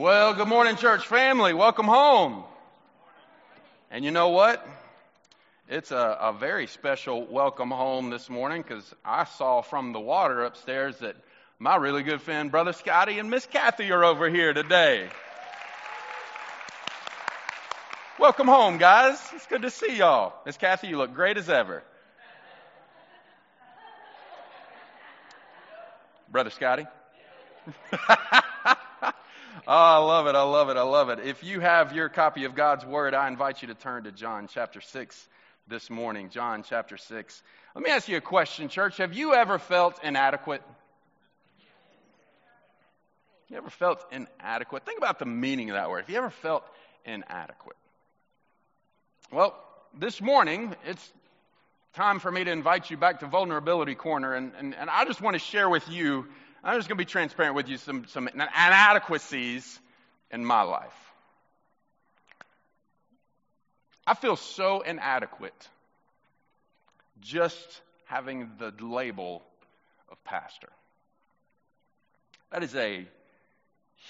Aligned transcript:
Well, 0.00 0.32
good 0.32 0.48
morning, 0.48 0.76
church 0.76 1.06
family. 1.06 1.52
Welcome 1.52 1.84
home. 1.84 2.44
And 3.90 4.02
you 4.02 4.10
know 4.10 4.30
what? 4.30 4.66
It's 5.68 5.90
a, 5.90 6.16
a 6.18 6.32
very 6.32 6.68
special 6.68 7.26
welcome 7.26 7.70
home 7.70 8.08
this 8.08 8.30
morning 8.30 8.62
because 8.62 8.94
I 9.04 9.24
saw 9.24 9.60
from 9.60 9.92
the 9.92 10.00
water 10.00 10.42
upstairs 10.42 10.96
that 11.00 11.16
my 11.58 11.76
really 11.76 12.02
good 12.02 12.22
friend, 12.22 12.50
Brother 12.50 12.72
Scotty 12.72 13.18
and 13.18 13.28
Miss 13.28 13.44
Kathy, 13.44 13.92
are 13.92 14.02
over 14.02 14.30
here 14.30 14.54
today. 14.54 15.10
Welcome 18.18 18.46
home, 18.46 18.78
guys. 18.78 19.20
It's 19.34 19.46
good 19.48 19.60
to 19.60 19.70
see 19.70 19.98
y'all. 19.98 20.32
Miss 20.46 20.56
Kathy, 20.56 20.86
you 20.86 20.96
look 20.96 21.12
great 21.12 21.36
as 21.36 21.50
ever. 21.50 21.82
Brother 26.30 26.48
Scotty? 26.48 26.86
Oh, 29.72 29.72
I 29.72 29.98
love 29.98 30.26
it. 30.26 30.34
I 30.34 30.42
love 30.42 30.68
it. 30.68 30.76
I 30.76 30.82
love 30.82 31.10
it. 31.10 31.20
If 31.20 31.44
you 31.44 31.60
have 31.60 31.94
your 31.94 32.08
copy 32.08 32.44
of 32.44 32.56
God's 32.56 32.84
Word, 32.84 33.14
I 33.14 33.28
invite 33.28 33.62
you 33.62 33.68
to 33.68 33.74
turn 33.74 34.02
to 34.02 34.10
John 34.10 34.48
chapter 34.52 34.80
6 34.80 35.28
this 35.68 35.88
morning. 35.88 36.30
John 36.30 36.64
chapter 36.68 36.96
6. 36.96 37.42
Let 37.76 37.84
me 37.84 37.88
ask 37.88 38.08
you 38.08 38.16
a 38.16 38.20
question, 38.20 38.68
church. 38.68 38.96
Have 38.96 39.12
you 39.12 39.32
ever 39.32 39.60
felt 39.60 40.02
inadequate? 40.02 40.60
You 43.48 43.58
ever 43.58 43.70
felt 43.70 44.04
inadequate? 44.10 44.84
Think 44.84 44.98
about 44.98 45.20
the 45.20 45.26
meaning 45.26 45.70
of 45.70 45.74
that 45.74 45.88
word. 45.88 46.00
Have 46.00 46.10
you 46.10 46.18
ever 46.18 46.30
felt 46.30 46.64
inadequate? 47.04 47.76
Well, 49.30 49.54
this 49.96 50.20
morning, 50.20 50.74
it's 50.84 51.12
time 51.94 52.18
for 52.18 52.32
me 52.32 52.42
to 52.42 52.50
invite 52.50 52.90
you 52.90 52.96
back 52.96 53.20
to 53.20 53.26
Vulnerability 53.26 53.94
Corner, 53.94 54.34
and, 54.34 54.50
and, 54.58 54.74
and 54.74 54.90
I 54.90 55.04
just 55.04 55.20
want 55.20 55.34
to 55.34 55.38
share 55.38 55.68
with 55.68 55.88
you 55.88 56.26
I'm 56.62 56.76
just 56.76 56.88
going 56.88 56.98
to 56.98 57.04
be 57.04 57.10
transparent 57.10 57.54
with 57.54 57.68
you 57.68 57.78
some, 57.78 58.06
some 58.06 58.28
inadequacies 58.28 59.80
in 60.30 60.44
my 60.44 60.62
life. 60.62 60.92
I 64.06 64.14
feel 64.14 64.36
so 64.36 64.80
inadequate 64.80 65.68
just 67.20 67.80
having 68.06 68.50
the 68.58 68.74
label 68.80 69.42
of 70.10 70.22
pastor. 70.24 70.68
That 72.50 72.62
is 72.62 72.74
a 72.74 73.06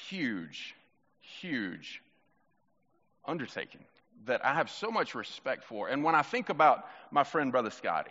huge, 0.09 0.75
huge 1.41 2.03
undertaking 3.25 3.85
that 4.27 4.45
I 4.45 4.55
have 4.55 4.71
so 4.71 4.91
much 4.91 5.15
respect 5.15 5.65
for. 5.65 5.89
And 5.89 6.03
when 6.03 6.15
I 6.15 6.23
think 6.23 6.49
about 6.49 6.87
my 7.11 7.25
friend, 7.25 7.53
Brother 7.53 7.71
Scotty, 7.71 8.11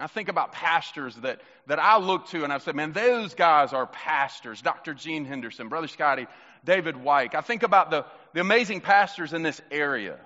I 0.00 0.06
think 0.06 0.28
about 0.28 0.52
pastors 0.52 1.14
that, 1.16 1.40
that 1.66 1.78
I 1.78 1.98
look 1.98 2.28
to 2.28 2.44
and 2.44 2.52
I 2.52 2.58
say, 2.58 2.72
man, 2.72 2.92
those 2.92 3.34
guys 3.34 3.72
are 3.72 3.86
pastors. 3.86 4.62
Dr. 4.62 4.94
Gene 4.94 5.24
Henderson, 5.24 5.68
Brother 5.68 5.88
Scotty, 5.88 6.26
David 6.64 6.96
White. 6.96 7.34
I 7.34 7.40
think 7.40 7.62
about 7.62 7.90
the, 7.90 8.04
the 8.32 8.40
amazing 8.40 8.80
pastors 8.80 9.32
in 9.32 9.42
this 9.42 9.60
area. 9.70 10.18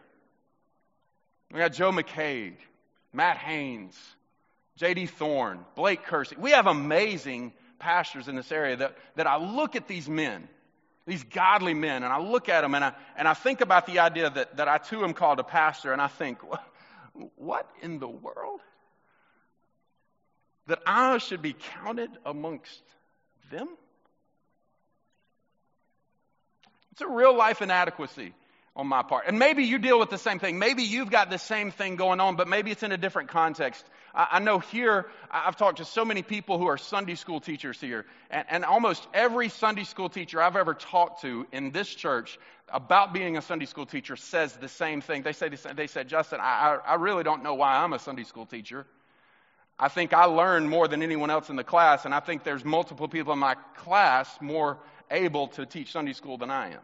We 1.53 1.59
got 1.59 1.73
Joe 1.73 1.93
McCabe, 1.93 2.57
Matt 3.13 3.37
Haynes, 3.39 3.97
J.D. 4.77 5.07
Thorne, 5.07 5.65
Blake 5.77 6.05
Kersey. 6.05 6.37
We 6.39 6.51
have 6.51 6.67
amazing 6.67 7.53
pastors 7.79 8.29
in 8.29 8.35
this 8.35 8.51
area 8.51 8.77
that, 8.77 8.97
that 9.17 9.27
I 9.27 9.37
look 9.37 9.77
at 9.77 9.87
these 9.87 10.09
men, 10.09 10.49
these 11.07 11.23
godly 11.23 11.75
men, 11.75 12.03
and 12.03 12.13
I 12.13 12.19
look 12.19 12.49
at 12.49 12.63
them 12.63 12.75
and 12.75 12.85
I, 12.85 12.93
and 13.17 13.29
I 13.29 13.35
think 13.35 13.61
about 13.61 13.87
the 13.87 14.01
idea 14.01 14.31
that, 14.31 14.57
that 14.57 14.69
I 14.69 14.79
too 14.79 15.05
am 15.05 15.15
called 15.15 15.39
a 15.39 15.45
pastor, 15.45 15.93
and 15.93 16.01
I 16.01 16.09
think, 16.09 16.39
what 17.37 17.71
in 17.83 17.99
the 17.99 18.09
world? 18.09 18.61
That 20.67 20.81
I 20.87 21.19
should 21.19 21.43
be 21.43 21.55
counted 21.55 22.11
amongst 22.25 22.83
them? 23.51 23.69
It's 26.93 27.01
a 27.01 27.09
real 27.09 27.37
life 27.37 27.61
inadequacy 27.61 28.33
on 28.77 28.87
my 28.89 29.03
part. 29.03 29.25
And 29.27 29.39
maybe 29.39 29.65
you 29.65 29.79
deal 29.79 29.99
with 29.99 30.11
the 30.11 30.19
same 30.19 30.39
thing. 30.39 30.59
Maybe 30.59 30.83
you've 30.83 31.11
got 31.11 31.31
the 31.31 31.39
same 31.39 31.71
thing 31.71 31.97
going 31.97 32.21
on, 32.21 32.37
but 32.37 32.49
maybe 32.49 32.71
it's 32.71 32.83
in 32.83 32.93
a 32.93 32.97
different 32.97 33.29
context. 33.29 33.85
I, 34.15 34.29
I 34.33 34.39
know 34.41 34.59
here, 34.59 35.07
I've 35.31 35.57
talked 35.57 35.79
to 35.79 35.85
so 35.85 36.05
many 36.05 36.23
people 36.23 36.59
who 36.59 36.67
are 36.67 36.79
Sunday 36.79 37.15
school 37.15 37.41
teachers 37.41 37.81
here, 37.81 38.05
and, 38.31 38.47
and, 38.49 38.65
almost 38.65 39.07
every 39.15 39.49
Sunday 39.49 39.85
school 39.85 40.09
teacher 40.09 40.43
I've 40.43 40.57
ever 40.57 40.75
talked 40.75 41.23
to 41.23 41.47
in 41.53 41.71
this 41.71 41.89
church 41.89 42.39
about 42.69 43.13
being 43.13 43.37
a 43.37 43.43
Sunday 43.43 43.67
school 43.67 43.87
teacher 43.87 44.17
says 44.17 44.53
the 44.55 44.69
same 44.69 45.01
thing. 45.01 45.23
They 45.23 45.33
say, 45.33 45.49
they 45.49 45.87
said, 45.87 46.09
Justin, 46.09 46.41
I, 46.41 46.79
I 46.85 46.95
really 46.95 47.23
don't 47.23 47.43
know 47.43 47.55
why 47.55 47.77
I'm 47.77 47.93
a 47.93 47.99
Sunday 47.99 48.25
school 48.25 48.47
teacher. 48.47 48.87
I 49.79 49.89
think 49.89 50.13
I 50.13 50.25
learned 50.25 50.71
more 50.71 50.87
than 50.87 51.03
anyone 51.03 51.31
else 51.31 51.51
in 51.51 51.57
the 51.57 51.65
class, 51.65 52.05
and 52.05 52.15
I 52.15 52.21
think 52.21 52.45
there's 52.45 52.65
multiple 52.65 53.09
people 53.09 53.33
in 53.33 53.39
my 53.39 53.57
class 53.77 54.29
more 54.41 54.79
able 55.11 55.49
to 55.49 55.67
teach 55.67 55.93
Sunday 55.93 56.13
school 56.13 56.39
than 56.39 56.51
I 56.51 56.73
am. 56.73 56.81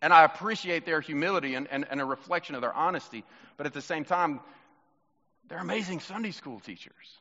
And 0.00 0.12
I 0.12 0.24
appreciate 0.24 0.84
their 0.84 1.00
humility 1.00 1.54
and, 1.54 1.66
and, 1.70 1.86
and 1.90 2.00
a 2.00 2.04
reflection 2.04 2.54
of 2.54 2.60
their 2.60 2.72
honesty, 2.72 3.24
but 3.56 3.66
at 3.66 3.72
the 3.72 3.82
same 3.82 4.04
time, 4.04 4.40
they're 5.48 5.58
amazing 5.58 6.00
Sunday 6.00 6.30
school 6.30 6.60
teachers. 6.60 7.18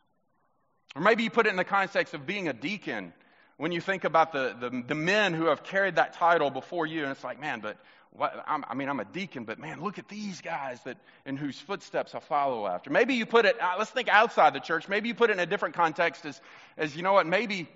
Or 0.95 1.01
maybe 1.01 1.23
you 1.23 1.29
put 1.29 1.47
it 1.47 1.49
in 1.49 1.55
the 1.55 1.63
context 1.63 2.13
of 2.13 2.25
being 2.25 2.47
a 2.47 2.53
deacon 2.53 3.13
when 3.57 3.72
you 3.72 3.81
think 3.81 4.03
about 4.03 4.31
the, 4.31 4.56
the, 4.59 4.84
the 4.88 4.95
men 4.95 5.34
who 5.34 5.45
have 5.45 5.63
carried 5.63 5.95
that 5.95 6.13
title 6.13 6.50
before 6.50 6.85
you, 6.85 7.03
and 7.03 7.12
it's 7.12 7.23
like, 7.23 7.40
man, 7.40 7.59
but 7.59 7.78
what, 8.12 8.44
i 8.47 8.73
mean, 8.73 8.90
I'm 8.90 9.00
a 9.00 9.06
deacon, 9.06 9.44
but 9.44 9.59
man, 9.59 9.81
look 9.81 10.00
at 10.00 10.07
these 10.07 10.41
guys 10.41 10.81
that 10.84 10.97
in 11.25 11.38
whose 11.38 11.59
footsteps 11.59 12.16
I 12.16 12.19
follow 12.19 12.66
after. 12.66 12.90
Maybe 12.90 13.16
you 13.16 13.25
put 13.25 13.46
it. 13.46 13.62
Uh, 13.62 13.75
let's 13.78 13.91
think 13.91 14.07
outside 14.07 14.53
the 14.53 14.59
church. 14.59 14.88
Maybe 14.88 15.07
you 15.09 15.16
put 15.16 15.29
it 15.29 15.34
in 15.34 15.40
a 15.40 15.46
different 15.46 15.75
context 15.75 16.25
as, 16.25 16.40
as 16.78 16.96
you 16.96 17.03
know 17.03 17.13
what? 17.13 17.28
Maybe, 17.28 17.67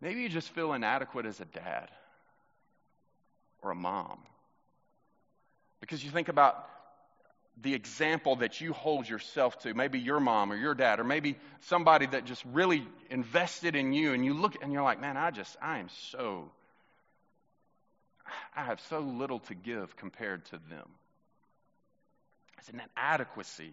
maybe 0.00 0.22
you 0.22 0.28
just 0.28 0.48
feel 0.50 0.72
inadequate 0.72 1.26
as 1.26 1.40
a 1.40 1.44
dad 1.44 1.88
or 3.62 3.70
a 3.70 3.74
mom 3.74 4.18
because 5.80 6.02
you 6.02 6.10
think 6.10 6.28
about 6.28 6.68
the 7.62 7.74
example 7.74 8.36
that 8.36 8.60
you 8.60 8.72
hold 8.72 9.08
yourself 9.08 9.58
to, 9.60 9.74
maybe 9.74 9.98
your 9.98 10.20
mom 10.20 10.52
or 10.52 10.56
your 10.56 10.74
dad, 10.74 11.00
or 11.00 11.04
maybe 11.04 11.36
somebody 11.62 12.06
that 12.06 12.24
just 12.24 12.44
really 12.46 12.86
invested 13.10 13.76
in 13.76 13.92
you, 13.92 14.12
and 14.12 14.24
you 14.24 14.34
look 14.34 14.62
and 14.62 14.72
you're 14.72 14.82
like, 14.82 15.00
man, 15.00 15.16
I 15.16 15.30
just, 15.30 15.56
I 15.60 15.78
am 15.78 15.88
so 16.10 16.50
I 18.54 18.64
have 18.64 18.80
so 18.88 19.00
little 19.00 19.40
to 19.40 19.54
give 19.54 19.96
compared 19.96 20.44
to 20.46 20.52
them. 20.70 20.88
It's 22.58 22.68
an 22.68 22.82
inadequacy 22.96 23.72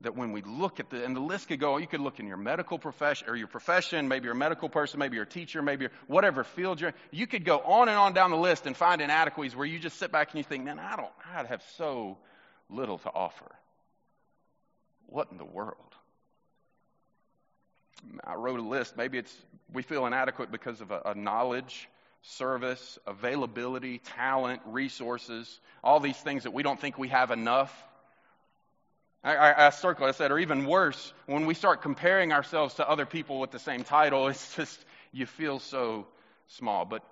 that 0.00 0.16
when 0.16 0.32
we 0.32 0.42
look 0.42 0.78
at 0.78 0.90
the, 0.90 1.04
and 1.04 1.14
the 1.14 1.20
list 1.20 1.48
could 1.48 1.58
go, 1.58 1.76
you 1.76 1.86
could 1.86 2.00
look 2.00 2.20
in 2.20 2.26
your 2.26 2.36
medical 2.36 2.78
profession, 2.78 3.28
or 3.28 3.36
your 3.36 3.48
profession, 3.48 4.06
maybe 4.06 4.24
you're 4.24 4.34
a 4.34 4.36
medical 4.36 4.68
person, 4.68 5.00
maybe 5.00 5.16
you're 5.16 5.24
a 5.24 5.28
teacher, 5.28 5.60
maybe 5.60 5.84
you're 5.84 5.92
whatever 6.06 6.44
field 6.44 6.80
you're 6.80 6.90
in. 6.90 6.96
You 7.10 7.26
could 7.26 7.44
go 7.44 7.58
on 7.58 7.88
and 7.88 7.98
on 7.98 8.12
down 8.12 8.30
the 8.30 8.36
list 8.36 8.66
and 8.66 8.76
find 8.76 9.00
inadequacies 9.00 9.56
where 9.56 9.66
you 9.66 9.78
just 9.78 9.98
sit 9.98 10.12
back 10.12 10.30
and 10.30 10.38
you 10.38 10.44
think, 10.44 10.64
man, 10.64 10.78
I 10.78 10.96
don't—I'd 10.96 11.46
have 11.46 11.62
so 11.76 12.16
little 12.70 12.98
to 12.98 13.10
offer. 13.12 13.50
What 15.06 15.28
in 15.30 15.38
the 15.38 15.44
world? 15.44 15.76
I 18.24 18.34
wrote 18.34 18.60
a 18.60 18.62
list. 18.62 18.96
Maybe 18.96 19.18
it's, 19.18 19.34
we 19.72 19.82
feel 19.82 20.06
inadequate 20.06 20.52
because 20.52 20.80
of 20.80 20.90
a, 20.90 21.00
a 21.06 21.14
knowledge 21.14 21.88
service, 22.22 22.98
availability, 23.06 23.98
talent, 23.98 24.60
resources, 24.66 25.60
all 25.82 26.00
these 26.00 26.16
things 26.16 26.42
that 26.42 26.52
we 26.52 26.62
don't 26.62 26.80
think 26.80 26.98
we 26.98 27.08
have 27.08 27.30
enough. 27.30 27.72
I, 29.24 29.36
I, 29.36 29.66
I 29.66 29.70
circled, 29.70 30.08
I 30.08 30.12
said, 30.12 30.30
or 30.30 30.38
even 30.38 30.66
worse, 30.66 31.12
when 31.26 31.46
we 31.46 31.54
start 31.54 31.82
comparing 31.82 32.32
ourselves 32.32 32.74
to 32.74 32.88
other 32.88 33.06
people 33.06 33.40
with 33.40 33.50
the 33.50 33.58
same 33.58 33.84
title, 33.84 34.28
it's 34.28 34.54
just, 34.54 34.84
you 35.12 35.26
feel 35.26 35.58
so 35.58 36.06
small. 36.48 36.84
But, 36.84 37.02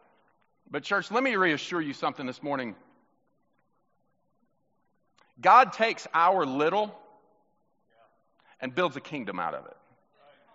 but 0.71 0.83
church, 0.83 1.11
let 1.11 1.23
me 1.23 1.37
reassure 1.37 1.81
you 1.81 1.93
something 1.93 2.27
this 2.27 2.43
morning. 2.43 2.75
God 5.41 5.73
takes 5.73 6.07
our 6.15 6.47
little 6.47 6.95
and 8.61 8.75
builds 8.75 8.97
a 8.97 9.01
kingdom 9.01 9.39
out 9.39 9.55
of 9.55 9.67
it. 9.67 9.77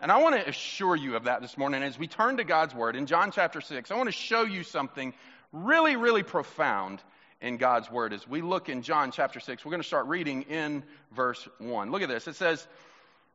And 0.01 0.11
I 0.11 0.17
want 0.17 0.35
to 0.35 0.49
assure 0.49 0.95
you 0.95 1.15
of 1.15 1.25
that 1.25 1.41
this 1.41 1.57
morning. 1.57 1.83
As 1.83 1.99
we 1.99 2.07
turn 2.07 2.37
to 2.37 2.43
God's 2.43 2.73
Word 2.73 2.95
in 2.95 3.05
John 3.05 3.31
chapter 3.31 3.61
6, 3.61 3.91
I 3.91 3.95
want 3.95 4.07
to 4.07 4.11
show 4.11 4.43
you 4.43 4.63
something 4.63 5.13
really, 5.51 5.95
really 5.95 6.23
profound 6.23 6.99
in 7.39 7.57
God's 7.57 7.91
Word. 7.91 8.11
As 8.11 8.27
we 8.27 8.41
look 8.41 8.67
in 8.67 8.81
John 8.81 9.11
chapter 9.11 9.39
6, 9.39 9.63
we're 9.63 9.69
going 9.69 9.81
to 9.81 9.87
start 9.87 10.07
reading 10.07 10.43
in 10.43 10.83
verse 11.15 11.47
1. 11.59 11.91
Look 11.91 12.01
at 12.01 12.09
this. 12.09 12.27
It 12.27 12.35
says, 12.35 12.67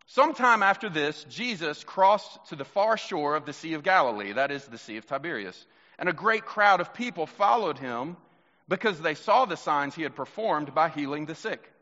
Sometime 0.07 0.63
after 0.63 0.89
this, 0.89 1.25
Jesus 1.29 1.83
crossed 1.83 2.39
to 2.49 2.57
the 2.57 2.65
far 2.65 2.97
shore 2.97 3.37
of 3.37 3.45
the 3.45 3.53
Sea 3.53 3.75
of 3.75 3.83
Galilee, 3.83 4.33
that 4.33 4.51
is, 4.51 4.65
the 4.65 4.79
Sea 4.79 4.97
of 4.97 5.07
Tiberias. 5.07 5.67
And 5.99 6.09
a 6.09 6.13
great 6.13 6.45
crowd 6.45 6.81
of 6.81 6.95
people 6.95 7.27
followed 7.27 7.79
him 7.79 8.17
because 8.69 9.01
they 9.01 9.15
saw 9.15 9.45
the 9.45 9.57
signs 9.57 9.95
he 9.95 10.03
had 10.03 10.17
performed 10.17 10.75
by 10.75 10.89
healing 10.89 11.27
the 11.27 11.35
sick. 11.35 11.73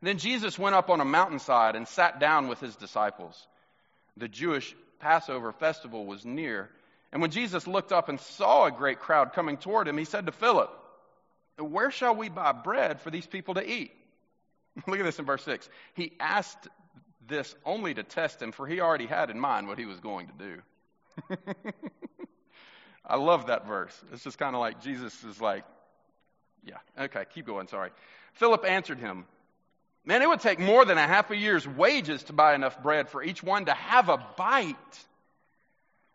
Then 0.00 0.18
Jesus 0.18 0.58
went 0.58 0.74
up 0.74 0.90
on 0.90 1.00
a 1.00 1.04
mountainside 1.04 1.76
and 1.76 1.86
sat 1.88 2.20
down 2.20 2.48
with 2.48 2.60
his 2.60 2.76
disciples 2.76 3.46
the 4.18 4.28
Jewish 4.28 4.74
Passover 5.00 5.52
festival 5.52 6.04
was 6.04 6.24
near. 6.24 6.68
And 7.12 7.22
when 7.22 7.30
Jesus 7.30 7.66
looked 7.66 7.92
up 7.92 8.08
and 8.08 8.20
saw 8.20 8.66
a 8.66 8.70
great 8.70 8.98
crowd 8.98 9.32
coming 9.32 9.56
toward 9.56 9.88
him, 9.88 9.96
he 9.96 10.04
said 10.04 10.26
to 10.26 10.32
Philip, 10.32 10.70
Where 11.56 11.90
shall 11.90 12.14
we 12.14 12.28
buy 12.28 12.52
bread 12.52 13.00
for 13.00 13.10
these 13.10 13.26
people 13.26 13.54
to 13.54 13.68
eat? 13.68 13.92
Look 14.86 14.98
at 14.98 15.04
this 15.04 15.18
in 15.18 15.24
verse 15.24 15.44
6. 15.44 15.68
He 15.94 16.12
asked 16.20 16.68
this 17.26 17.54
only 17.64 17.94
to 17.94 18.02
test 18.02 18.42
him, 18.42 18.52
for 18.52 18.66
he 18.66 18.80
already 18.80 19.06
had 19.06 19.30
in 19.30 19.38
mind 19.38 19.68
what 19.68 19.78
he 19.78 19.86
was 19.86 20.00
going 20.00 20.28
to 20.28 20.32
do. 20.32 21.36
I 23.08 23.16
love 23.16 23.46
that 23.46 23.66
verse. 23.66 23.98
It's 24.12 24.22
just 24.22 24.38
kind 24.38 24.54
of 24.54 24.60
like 24.60 24.82
Jesus 24.82 25.24
is 25.24 25.40
like, 25.40 25.64
yeah, 26.64 26.76
okay, 26.98 27.24
keep 27.32 27.46
going, 27.46 27.68
sorry. 27.68 27.90
Philip 28.34 28.64
answered 28.66 28.98
him, 28.98 29.24
Man, 30.04 30.22
it 30.22 30.28
would 30.28 30.40
take 30.40 30.58
more 30.58 30.86
than 30.86 30.96
a 30.96 31.06
half 31.06 31.30
a 31.30 31.36
year's 31.36 31.68
wages 31.68 32.22
to 32.24 32.32
buy 32.32 32.54
enough 32.54 32.82
bread 32.82 33.10
for 33.10 33.22
each 33.22 33.42
one 33.42 33.66
to 33.66 33.74
have 33.74 34.08
a 34.08 34.16
bite. 34.36 35.06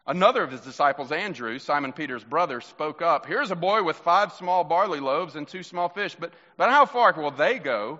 Another 0.05 0.43
of 0.43 0.51
his 0.51 0.61
disciples, 0.61 1.11
Andrew, 1.11 1.59
Simon 1.59 1.93
Peter's 1.93 2.23
brother, 2.23 2.59
spoke 2.59 3.01
up. 3.01 3.25
Here's 3.25 3.51
a 3.51 3.55
boy 3.55 3.83
with 3.83 3.95
five 3.97 4.33
small 4.33 4.63
barley 4.63 4.99
loaves 4.99 5.35
and 5.35 5.47
two 5.47 5.63
small 5.63 5.89
fish, 5.89 6.15
but, 6.19 6.33
but 6.57 6.69
how 6.69 6.85
far 6.85 7.13
will 7.13 7.31
they 7.31 7.59
go 7.59 7.99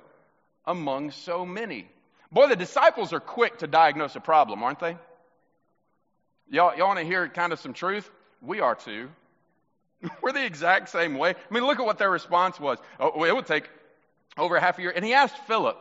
among 0.66 1.12
so 1.12 1.46
many? 1.46 1.88
Boy, 2.32 2.48
the 2.48 2.56
disciples 2.56 3.14
are 3.14 3.20
quick 3.20 3.60
to 3.60 3.68
diagnose 3.68 4.16
a 4.16 4.20
problem, 4.20 4.64
aren't 4.64 4.80
they? 4.80 4.98
Y'all, 6.50 6.76
y'all 6.76 6.88
want 6.88 7.00
to 7.00 7.06
hear 7.06 7.28
kind 7.30 7.54
of 7.54 7.60
some 7.60 7.74
truth? 7.74 8.10
We 8.46 8.60
are 8.60 8.76
too. 8.76 9.10
We're 10.22 10.34
the 10.34 10.46
exact 10.46 10.90
same 10.90 11.16
way. 11.18 11.32
I 11.32 11.54
mean, 11.54 11.66
look 11.66 11.80
at 11.80 11.86
what 11.86 11.98
their 11.98 12.12
response 12.12 12.60
was. 12.60 12.78
Oh, 13.00 13.24
it 13.24 13.36
would 13.36 13.46
take 13.46 13.70
over 14.38 14.60
half 14.60 14.78
a 14.78 14.82
year. 14.82 14.94
And 14.96 15.04
he 15.06 15.14
asked 15.14 15.38
Philip, 15.48 15.78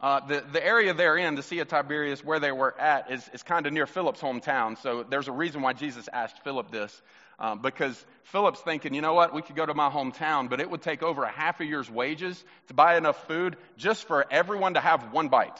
uh, 0.00 0.20
the, 0.26 0.44
the 0.52 0.64
area 0.64 0.94
they're 0.94 1.16
in, 1.16 1.34
the 1.34 1.42
Sea 1.42 1.58
of 1.58 1.68
Tiberias, 1.68 2.24
where 2.24 2.38
they 2.38 2.52
were 2.52 2.78
at, 2.78 3.10
is, 3.10 3.28
is 3.34 3.42
kind 3.42 3.66
of 3.66 3.72
near 3.72 3.86
Philip's 3.86 4.20
hometown. 4.20 4.80
So 4.80 5.02
there's 5.02 5.28
a 5.28 5.32
reason 5.32 5.62
why 5.62 5.72
Jesus 5.72 6.08
asked 6.12 6.42
Philip 6.44 6.70
this. 6.70 7.02
Um, 7.40 7.60
because 7.60 8.04
Philip's 8.24 8.60
thinking, 8.60 8.94
you 8.94 9.00
know 9.00 9.14
what, 9.14 9.32
we 9.32 9.42
could 9.42 9.54
go 9.54 9.64
to 9.64 9.74
my 9.74 9.90
hometown, 9.90 10.50
but 10.50 10.60
it 10.60 10.68
would 10.68 10.82
take 10.82 11.02
over 11.04 11.22
a 11.22 11.30
half 11.30 11.60
a 11.60 11.64
year's 11.64 11.88
wages 11.88 12.42
to 12.66 12.74
buy 12.74 12.96
enough 12.96 13.26
food 13.28 13.56
just 13.76 14.06
for 14.06 14.26
everyone 14.30 14.74
to 14.74 14.80
have 14.80 15.12
one 15.12 15.28
bite. 15.28 15.56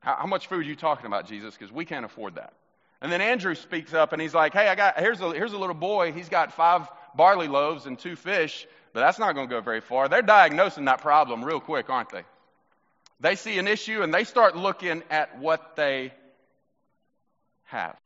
How, 0.00 0.16
how 0.16 0.26
much 0.26 0.46
food 0.46 0.60
are 0.60 0.68
you 0.68 0.76
talking 0.76 1.06
about, 1.06 1.26
Jesus? 1.26 1.54
Because 1.54 1.72
we 1.72 1.84
can't 1.84 2.04
afford 2.04 2.36
that. 2.36 2.52
And 3.02 3.12
then 3.12 3.20
Andrew 3.20 3.54
speaks 3.54 3.92
up 3.92 4.14
and 4.14 4.22
he's 4.22 4.32
like, 4.32 4.54
hey, 4.54 4.68
I 4.68 4.74
got, 4.74 4.98
here's 4.98 5.20
a, 5.20 5.32
here's 5.32 5.52
a 5.52 5.58
little 5.58 5.74
boy. 5.74 6.12
He's 6.12 6.30
got 6.30 6.52
five 6.54 6.88
barley 7.14 7.48
loaves 7.48 7.84
and 7.84 7.98
two 7.98 8.16
fish 8.16 8.66
but 8.92 9.00
that's 9.00 9.18
not 9.18 9.34
going 9.34 9.48
to 9.48 9.54
go 9.54 9.60
very 9.60 9.80
far. 9.80 10.08
They're 10.08 10.22
diagnosing 10.22 10.84
that 10.84 11.00
problem 11.00 11.44
real 11.44 11.60
quick, 11.60 11.88
aren't 11.88 12.10
they? 12.10 12.22
They 13.20 13.36
see 13.36 13.58
an 13.58 13.68
issue 13.68 14.02
and 14.02 14.12
they 14.12 14.24
start 14.24 14.56
looking 14.56 15.02
at 15.10 15.38
what 15.38 15.76
they 15.76 16.12
have. 17.64 17.96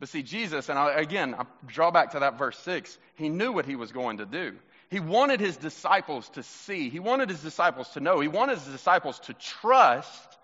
But 0.00 0.08
see, 0.08 0.22
Jesus, 0.22 0.68
and 0.68 0.78
I, 0.78 0.92
again, 0.92 1.34
I 1.38 1.44
draw 1.66 1.90
back 1.90 2.12
to 2.12 2.20
that 2.20 2.38
verse 2.38 2.58
6, 2.60 2.96
he 3.16 3.28
knew 3.28 3.52
what 3.52 3.66
he 3.66 3.76
was 3.76 3.92
going 3.92 4.18
to 4.18 4.26
do. 4.26 4.56
He 4.88 4.98
wanted 4.98 5.40
his 5.40 5.56
disciples 5.56 6.28
to 6.30 6.42
see, 6.42 6.88
he 6.88 6.98
wanted 6.98 7.28
his 7.28 7.40
disciples 7.40 7.90
to 7.90 8.00
know, 8.00 8.18
he 8.18 8.28
wanted 8.28 8.58
his 8.58 8.66
disciples 8.66 9.18
to 9.20 9.34
trust 9.34 10.38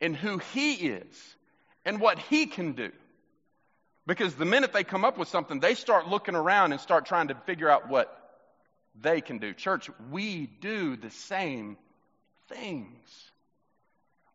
in 0.00 0.14
who 0.14 0.38
he 0.38 0.72
is 0.72 1.36
and 1.84 2.00
what 2.00 2.18
he 2.18 2.46
can 2.46 2.72
do. 2.72 2.90
Because 4.06 4.34
the 4.34 4.44
minute 4.44 4.72
they 4.72 4.84
come 4.84 5.04
up 5.04 5.18
with 5.18 5.28
something, 5.28 5.60
they 5.60 5.74
start 5.74 6.08
looking 6.08 6.34
around 6.34 6.72
and 6.72 6.80
start 6.80 7.06
trying 7.06 7.28
to 7.28 7.34
figure 7.46 7.68
out 7.68 7.88
what 7.88 8.16
they 9.00 9.20
can 9.20 9.38
do. 9.38 9.52
Church, 9.52 9.90
we 10.10 10.46
do 10.46 10.96
the 10.96 11.10
same 11.10 11.76
things. 12.48 13.30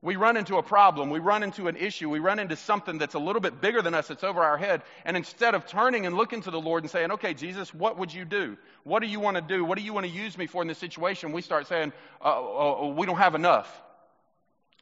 We 0.01 0.17
run 0.17 0.37
into 0.37 0.57
a 0.57 0.63
problem, 0.63 1.09
we 1.09 1.17
run 1.17 1.41
into 1.41 1.67
an 1.67 1.75
issue, 1.77 2.11
we 2.11 2.19
run 2.19 2.37
into 2.37 2.55
something 2.55 2.99
that's 2.99 3.15
a 3.15 3.19
little 3.19 3.41
bit 3.41 3.59
bigger 3.59 3.81
than 3.81 3.95
us, 3.95 4.07
that's 4.07 4.23
over 4.23 4.43
our 4.43 4.55
head. 4.55 4.83
And 5.03 5.17
instead 5.17 5.55
of 5.55 5.65
turning 5.65 6.05
and 6.05 6.15
looking 6.15 6.41
to 6.43 6.51
the 6.51 6.61
Lord 6.61 6.83
and 6.83 6.91
saying, 6.91 7.13
okay, 7.13 7.33
Jesus, 7.33 7.73
what 7.73 7.97
would 7.97 8.13
you 8.13 8.23
do? 8.23 8.55
What 8.83 9.01
do 9.01 9.07
you 9.07 9.19
want 9.19 9.35
to 9.37 9.41
do? 9.41 9.65
What 9.65 9.79
do 9.79 9.83
you 9.83 9.93
want 9.93 10.05
to 10.05 10.11
use 10.11 10.37
me 10.37 10.45
for 10.45 10.61
in 10.61 10.67
this 10.67 10.77
situation? 10.77 11.31
We 11.31 11.41
start 11.41 11.65
saying, 11.65 11.91
uh, 12.23 12.83
uh, 12.83 12.87
we 12.89 13.07
don't 13.07 13.17
have 13.17 13.33
enough. 13.33 13.67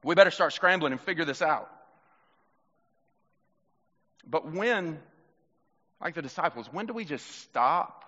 We 0.04 0.13
better 0.13 0.31
start 0.31 0.51
scrambling 0.51 0.92
and 0.92 1.00
figure 1.00 1.24
this 1.24 1.42
out. 1.42 1.73
But 4.28 4.52
when, 4.52 5.00
like 6.02 6.16
the 6.16 6.22
disciples, 6.22 6.68
when 6.72 6.86
do 6.86 6.94
we 6.94 7.06
just 7.06 7.25
stop 7.42 8.06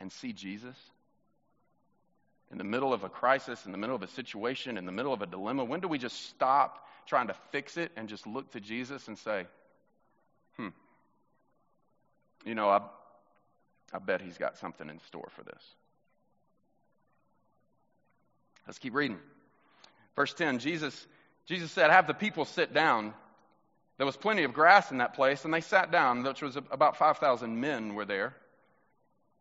and 0.00 0.10
see 0.12 0.32
Jesus? 0.32 0.76
In 2.50 2.58
the 2.58 2.64
middle 2.64 2.92
of 2.92 3.04
a 3.04 3.08
crisis, 3.08 3.64
in 3.64 3.72
the 3.72 3.78
middle 3.78 3.94
of 3.94 4.02
a 4.02 4.08
situation, 4.08 4.76
in 4.76 4.84
the 4.84 4.92
middle 4.92 5.12
of 5.12 5.22
a 5.22 5.26
dilemma, 5.26 5.64
when 5.64 5.80
do 5.80 5.88
we 5.88 5.98
just 5.98 6.28
stop 6.30 6.86
trying 7.06 7.28
to 7.28 7.34
fix 7.52 7.76
it 7.76 7.92
and 7.96 8.08
just 8.08 8.26
look 8.26 8.50
to 8.52 8.60
Jesus 8.60 9.06
and 9.06 9.16
say, 9.18 9.46
hmm, 10.56 10.68
you 12.44 12.54
know, 12.54 12.68
I, 12.68 12.80
I 13.92 13.98
bet 13.98 14.20
he's 14.20 14.38
got 14.38 14.58
something 14.58 14.88
in 14.88 14.98
store 15.06 15.28
for 15.36 15.44
this. 15.44 15.62
Let's 18.66 18.78
keep 18.78 18.94
reading. 18.94 19.18
Verse 20.16 20.32
10 20.34 20.58
Jesus, 20.58 21.06
Jesus 21.46 21.70
said, 21.72 21.90
Have 21.90 22.06
the 22.06 22.14
people 22.14 22.44
sit 22.44 22.72
down. 22.72 23.14
There 24.00 24.06
was 24.06 24.16
plenty 24.16 24.44
of 24.44 24.54
grass 24.54 24.90
in 24.90 24.96
that 24.96 25.12
place, 25.12 25.44
and 25.44 25.52
they 25.52 25.60
sat 25.60 25.90
down, 25.90 26.22
which 26.22 26.40
was 26.40 26.56
about 26.56 26.96
5,000 26.96 27.60
men 27.60 27.94
were 27.94 28.06
there. 28.06 28.34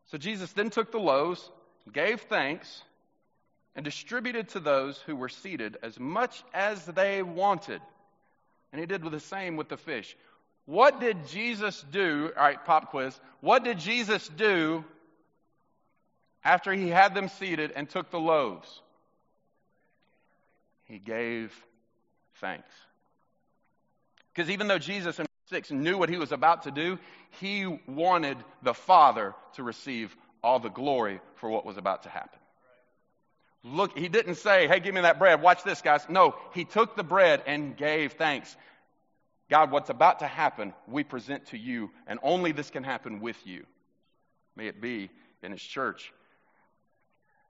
So 0.08 0.18
Jesus 0.18 0.52
then 0.52 0.70
took 0.70 0.92
the 0.92 1.00
loaves, 1.00 1.50
gave 1.94 2.20
thanks, 2.20 2.84
and 3.74 3.86
distributed 3.86 4.50
to 4.50 4.60
those 4.60 4.98
who 4.98 5.16
were 5.16 5.30
seated 5.30 5.78
as 5.82 5.98
much 5.98 6.44
as 6.54 6.86
they 6.88 7.24
wanted. 7.24 7.80
And 8.74 8.82
he 8.82 8.86
did 8.86 9.02
the 9.02 9.22
same 9.22 9.56
with 9.56 9.70
the 9.70 9.78
fish. 9.78 10.18
What 10.66 11.00
did 11.00 11.30
Jesus 11.30 11.82
do? 11.90 12.34
All 12.36 12.44
right, 12.44 12.66
pop 12.66 12.90
quiz. 12.90 13.18
What 13.40 13.64
did 13.64 13.80
Jesus 13.80 14.28
do 14.28 14.84
after 16.44 16.74
he 16.74 16.90
had 16.90 17.16
them 17.16 17.30
seated 17.30 17.72
and 17.78 17.90
took 17.90 18.12
the 18.12 18.20
loaves? 18.20 18.82
He 20.84 21.00
gave 21.00 21.56
thanks. 22.42 22.74
Because 24.40 24.52
even 24.52 24.70
though 24.70 24.80
Jesus 24.80 25.20
in 25.20 25.26
6 25.50 25.72
knew 25.72 25.98
what 25.98 26.08
he 26.08 26.16
was 26.16 26.32
about 26.32 26.64
to 26.64 26.72
do, 26.72 26.98
he 27.42 27.66
wanted 27.90 28.38
the 28.64 28.74
Father 28.74 29.36
to 29.56 29.64
receive 29.64 30.16
all 30.42 30.60
the 30.60 30.70
glory 30.70 31.20
for 31.36 31.50
what 31.50 31.66
was 31.66 31.76
about 31.76 32.04
to 32.04 32.10
happen. 32.10 32.40
Look, 33.66 33.98
he 33.98 34.08
didn't 34.08 34.36
say, 34.36 34.70
hey, 34.70 34.80
give 34.80 34.96
me 34.96 35.02
that 35.02 35.20
bread. 35.20 35.42
Watch 35.42 35.66
this, 35.66 35.82
guys. 35.82 36.06
No, 36.08 36.36
he 36.54 36.64
took 36.64 36.96
the 36.96 37.04
bread 37.04 37.44
and 37.48 37.76
gave 37.76 38.14
thanks. 38.14 38.56
God, 39.50 39.72
what's 39.72 39.90
about 39.90 40.20
to 40.20 40.28
happen, 40.28 40.74
we 40.88 41.04
present 41.04 41.48
to 41.48 41.58
you, 41.58 41.92
and 42.08 42.18
only 42.24 42.54
this 42.54 42.70
can 42.70 42.86
happen 42.86 43.20
with 43.20 43.46
you. 43.46 43.66
May 44.56 44.68
it 44.68 44.80
be 44.80 45.10
in 45.44 45.52
his 45.52 45.62
church. 45.62 46.14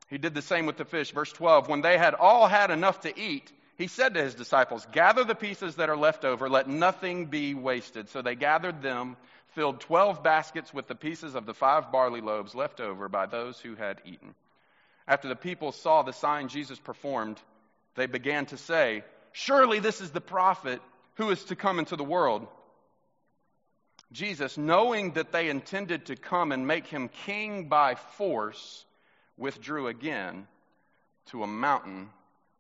He 0.10 0.18
did 0.18 0.34
the 0.34 0.42
same 0.42 0.66
with 0.66 0.78
the 0.78 0.86
fish. 0.86 1.12
Verse 1.12 1.32
12 1.34 1.70
When 1.70 1.82
they 1.82 2.00
had 2.00 2.16
all 2.16 2.48
had 2.48 2.72
enough 2.72 3.02
to 3.02 3.16
eat, 3.16 3.52
he 3.80 3.88
said 3.88 4.14
to 4.16 4.22
his 4.22 4.36
disciples, 4.36 4.86
Gather 4.92 5.24
the 5.24 5.34
pieces 5.34 5.78
that 5.78 5.90
are 5.90 5.96
left 5.96 6.26
over, 6.26 6.50
let 6.50 6.68
nothing 6.68 7.28
be 7.28 7.54
wasted. 7.54 8.10
So 8.10 8.22
they 8.22 8.36
gathered 8.36 8.82
them, 8.82 9.16
filled 9.56 9.80
twelve 9.80 10.22
baskets 10.22 10.74
with 10.74 10.90
the 10.90 10.96
pieces 10.96 11.34
of 11.34 11.46
the 11.46 11.54
five 11.54 11.90
barley 11.90 12.20
loaves 12.20 12.54
left 12.54 12.82
over 12.82 13.08
by 13.08 13.26
those 13.26 13.58
who 13.58 13.76
had 13.76 14.02
eaten. 14.04 14.36
After 15.08 15.30
the 15.30 15.36
people 15.38 15.72
saw 15.72 16.02
the 16.02 16.12
sign 16.12 16.50
Jesus 16.50 16.78
performed, 16.78 17.40
they 17.96 18.06
began 18.06 18.48
to 18.48 18.58
say, 18.58 19.06
Surely 19.32 19.80
this 19.80 20.02
is 20.02 20.12
the 20.12 20.20
prophet 20.20 20.82
who 21.16 21.30
is 21.30 21.42
to 21.46 21.56
come 21.56 21.80
into 21.80 21.96
the 21.96 22.04
world. 22.04 22.48
Jesus, 24.12 24.58
knowing 24.58 25.14
that 25.14 25.32
they 25.32 25.50
intended 25.50 26.08
to 26.08 26.18
come 26.18 26.52
and 26.52 26.68
make 26.68 26.88
him 26.88 27.08
king 27.26 27.70
by 27.70 27.96
force, 27.96 28.84
withdrew 29.38 29.88
again 29.88 30.48
to 31.28 31.44
a 31.44 31.48
mountain 31.48 32.10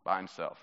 by 0.05 0.15
himself. 0.15 0.57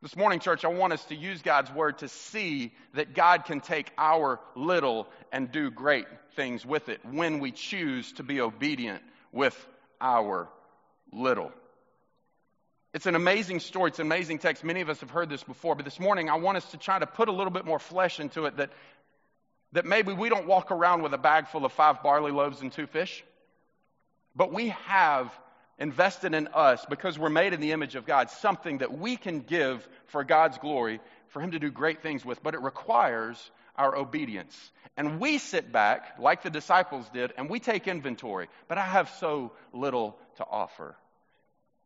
This 0.00 0.14
morning, 0.14 0.38
church, 0.38 0.64
I 0.64 0.68
want 0.68 0.92
us 0.92 1.04
to 1.06 1.16
use 1.16 1.42
God's 1.42 1.72
word 1.72 1.98
to 1.98 2.08
see 2.08 2.72
that 2.94 3.14
God 3.14 3.44
can 3.46 3.60
take 3.60 3.90
our 3.98 4.38
little 4.54 5.08
and 5.32 5.50
do 5.50 5.72
great 5.72 6.06
things 6.36 6.64
with 6.64 6.88
it 6.88 7.04
when 7.04 7.40
we 7.40 7.50
choose 7.50 8.12
to 8.12 8.22
be 8.22 8.40
obedient 8.40 9.02
with 9.32 9.56
our 10.00 10.48
little. 11.12 11.50
It's 12.94 13.06
an 13.06 13.16
amazing 13.16 13.58
story. 13.58 13.88
It's 13.88 13.98
an 13.98 14.06
amazing 14.06 14.38
text. 14.38 14.62
Many 14.62 14.82
of 14.82 14.88
us 14.88 15.00
have 15.00 15.10
heard 15.10 15.28
this 15.28 15.42
before, 15.42 15.74
but 15.74 15.84
this 15.84 15.98
morning 15.98 16.30
I 16.30 16.36
want 16.36 16.58
us 16.58 16.70
to 16.70 16.76
try 16.76 17.00
to 17.00 17.06
put 17.06 17.28
a 17.28 17.32
little 17.32 17.52
bit 17.52 17.64
more 17.64 17.80
flesh 17.80 18.20
into 18.20 18.44
it 18.44 18.58
that, 18.58 18.70
that 19.72 19.84
maybe 19.84 20.12
we 20.12 20.28
don't 20.28 20.46
walk 20.46 20.70
around 20.70 21.02
with 21.02 21.12
a 21.12 21.18
bag 21.18 21.48
full 21.48 21.64
of 21.64 21.72
five 21.72 22.04
barley 22.04 22.30
loaves 22.30 22.60
and 22.60 22.70
two 22.70 22.86
fish, 22.86 23.24
but 24.36 24.52
we 24.52 24.68
have 24.68 25.36
invested 25.78 26.34
in 26.34 26.48
us 26.48 26.84
because 26.88 27.18
we're 27.18 27.28
made 27.28 27.52
in 27.52 27.60
the 27.60 27.72
image 27.72 27.94
of 27.94 28.06
God, 28.06 28.30
something 28.30 28.78
that 28.78 28.98
we 28.98 29.16
can 29.16 29.40
give 29.40 29.86
for 30.06 30.24
God's 30.24 30.58
glory, 30.58 31.00
for 31.28 31.40
Him 31.40 31.52
to 31.52 31.58
do 31.58 31.70
great 31.70 32.02
things 32.02 32.24
with, 32.24 32.42
but 32.42 32.54
it 32.54 32.62
requires 32.62 33.50
our 33.76 33.96
obedience. 33.96 34.56
And 34.96 35.20
we 35.20 35.38
sit 35.38 35.70
back, 35.70 36.18
like 36.18 36.42
the 36.42 36.50
disciples 36.50 37.08
did, 37.14 37.32
and 37.36 37.48
we 37.48 37.60
take 37.60 37.86
inventory. 37.86 38.48
But 38.66 38.78
I 38.78 38.84
have 38.84 39.08
so 39.20 39.52
little 39.72 40.18
to 40.36 40.44
offer. 40.44 40.96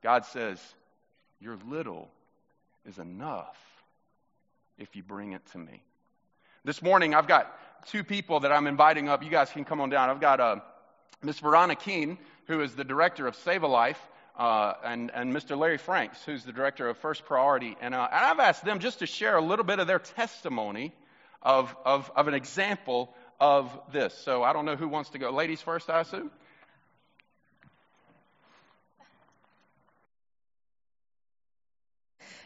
God 0.02 0.24
says, 0.24 0.58
Your 1.38 1.58
little 1.68 2.10
is 2.86 2.98
enough 2.98 3.56
if 4.78 4.96
you 4.96 5.02
bring 5.02 5.32
it 5.32 5.42
to 5.52 5.58
me. 5.58 5.82
This 6.64 6.80
morning, 6.80 7.14
I've 7.14 7.28
got 7.28 7.54
two 7.88 8.02
people 8.04 8.40
that 8.40 8.52
I'm 8.52 8.66
inviting 8.66 9.08
up. 9.08 9.22
You 9.22 9.30
guys 9.30 9.50
can 9.50 9.64
come 9.64 9.80
on 9.80 9.90
down. 9.90 10.08
I've 10.08 10.20
got 10.20 10.40
uh, 10.40 10.56
Miss 11.22 11.38
Veronica 11.38 11.82
Keene 11.82 12.18
who 12.46 12.60
is 12.60 12.74
the 12.74 12.84
director 12.84 13.26
of 13.26 13.36
Save 13.36 13.62
a 13.62 13.68
Life, 13.68 14.00
uh, 14.36 14.74
and, 14.84 15.10
and 15.12 15.34
Mr. 15.34 15.56
Larry 15.56 15.78
Franks, 15.78 16.22
who's 16.24 16.44
the 16.44 16.52
director 16.52 16.88
of 16.88 16.96
First 16.98 17.24
Priority. 17.24 17.76
And, 17.80 17.94
uh, 17.94 18.08
and 18.10 18.24
I've 18.24 18.40
asked 18.40 18.64
them 18.64 18.78
just 18.78 19.00
to 19.00 19.06
share 19.06 19.36
a 19.36 19.42
little 19.42 19.64
bit 19.64 19.78
of 19.78 19.86
their 19.86 19.98
testimony 19.98 20.92
of, 21.42 21.74
of, 21.84 22.10
of 22.16 22.28
an 22.28 22.34
example 22.34 23.14
of 23.40 23.70
this. 23.92 24.14
So 24.14 24.42
I 24.42 24.52
don't 24.52 24.64
know 24.64 24.76
who 24.76 24.88
wants 24.88 25.10
to 25.10 25.18
go. 25.18 25.30
Ladies 25.30 25.60
first, 25.60 25.90
I 25.90 26.00
assume. 26.00 26.30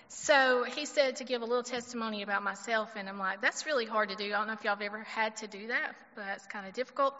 So 0.08 0.62
he 0.62 0.86
said 0.86 1.16
to 1.16 1.24
give 1.24 1.42
a 1.42 1.44
little 1.44 1.64
testimony 1.64 2.22
about 2.22 2.44
myself, 2.44 2.92
and 2.96 3.08
I'm 3.08 3.18
like, 3.18 3.40
that's 3.40 3.66
really 3.66 3.86
hard 3.86 4.10
to 4.10 4.14
do. 4.14 4.26
I 4.26 4.38
don't 4.38 4.46
know 4.46 4.52
if 4.52 4.62
y'all 4.62 4.74
have 4.74 4.82
ever 4.82 5.02
had 5.02 5.36
to 5.38 5.48
do 5.48 5.66
that, 5.68 5.96
but 6.14 6.24
it's 6.36 6.46
kind 6.46 6.66
of 6.66 6.74
difficult. 6.74 7.14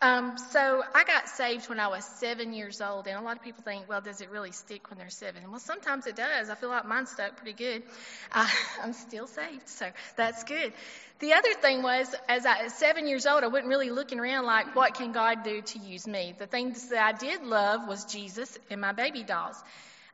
Um, 0.00 0.36
so 0.50 0.82
I 0.92 1.04
got 1.04 1.28
saved 1.28 1.68
when 1.68 1.78
I 1.78 1.86
was 1.86 2.04
seven 2.04 2.52
years 2.52 2.80
old, 2.80 3.06
and 3.06 3.16
a 3.16 3.22
lot 3.22 3.36
of 3.36 3.44
people 3.44 3.62
think, 3.62 3.88
well, 3.88 4.00
does 4.00 4.20
it 4.20 4.30
really 4.30 4.50
stick 4.50 4.90
when 4.90 4.98
they're 4.98 5.08
seven? 5.08 5.48
Well, 5.50 5.60
sometimes 5.60 6.08
it 6.08 6.16
does. 6.16 6.50
I 6.50 6.56
feel 6.56 6.68
like 6.68 6.84
mine 6.84 7.06
stuck 7.06 7.36
pretty 7.36 7.52
good. 7.52 7.84
I, 8.32 8.52
I'm 8.82 8.92
still 8.92 9.28
saved, 9.28 9.68
so 9.68 9.86
that's 10.16 10.42
good. 10.42 10.72
The 11.20 11.34
other 11.34 11.54
thing 11.54 11.84
was, 11.84 12.12
as 12.28 12.44
I 12.44 12.64
was 12.64 12.72
seven 12.74 13.06
years 13.06 13.24
old, 13.24 13.44
I 13.44 13.46
wasn't 13.46 13.68
really 13.68 13.90
looking 13.90 14.18
around 14.18 14.46
like, 14.46 14.74
what 14.74 14.94
can 14.94 15.12
God 15.12 15.44
do 15.44 15.62
to 15.62 15.78
use 15.78 16.08
me? 16.08 16.34
The 16.36 16.48
things 16.48 16.88
that 16.88 17.14
I 17.14 17.16
did 17.16 17.44
love 17.44 17.86
was 17.86 18.04
Jesus 18.06 18.58
and 18.68 18.80
my 18.80 18.92
baby 18.92 19.22
dolls. 19.22 19.62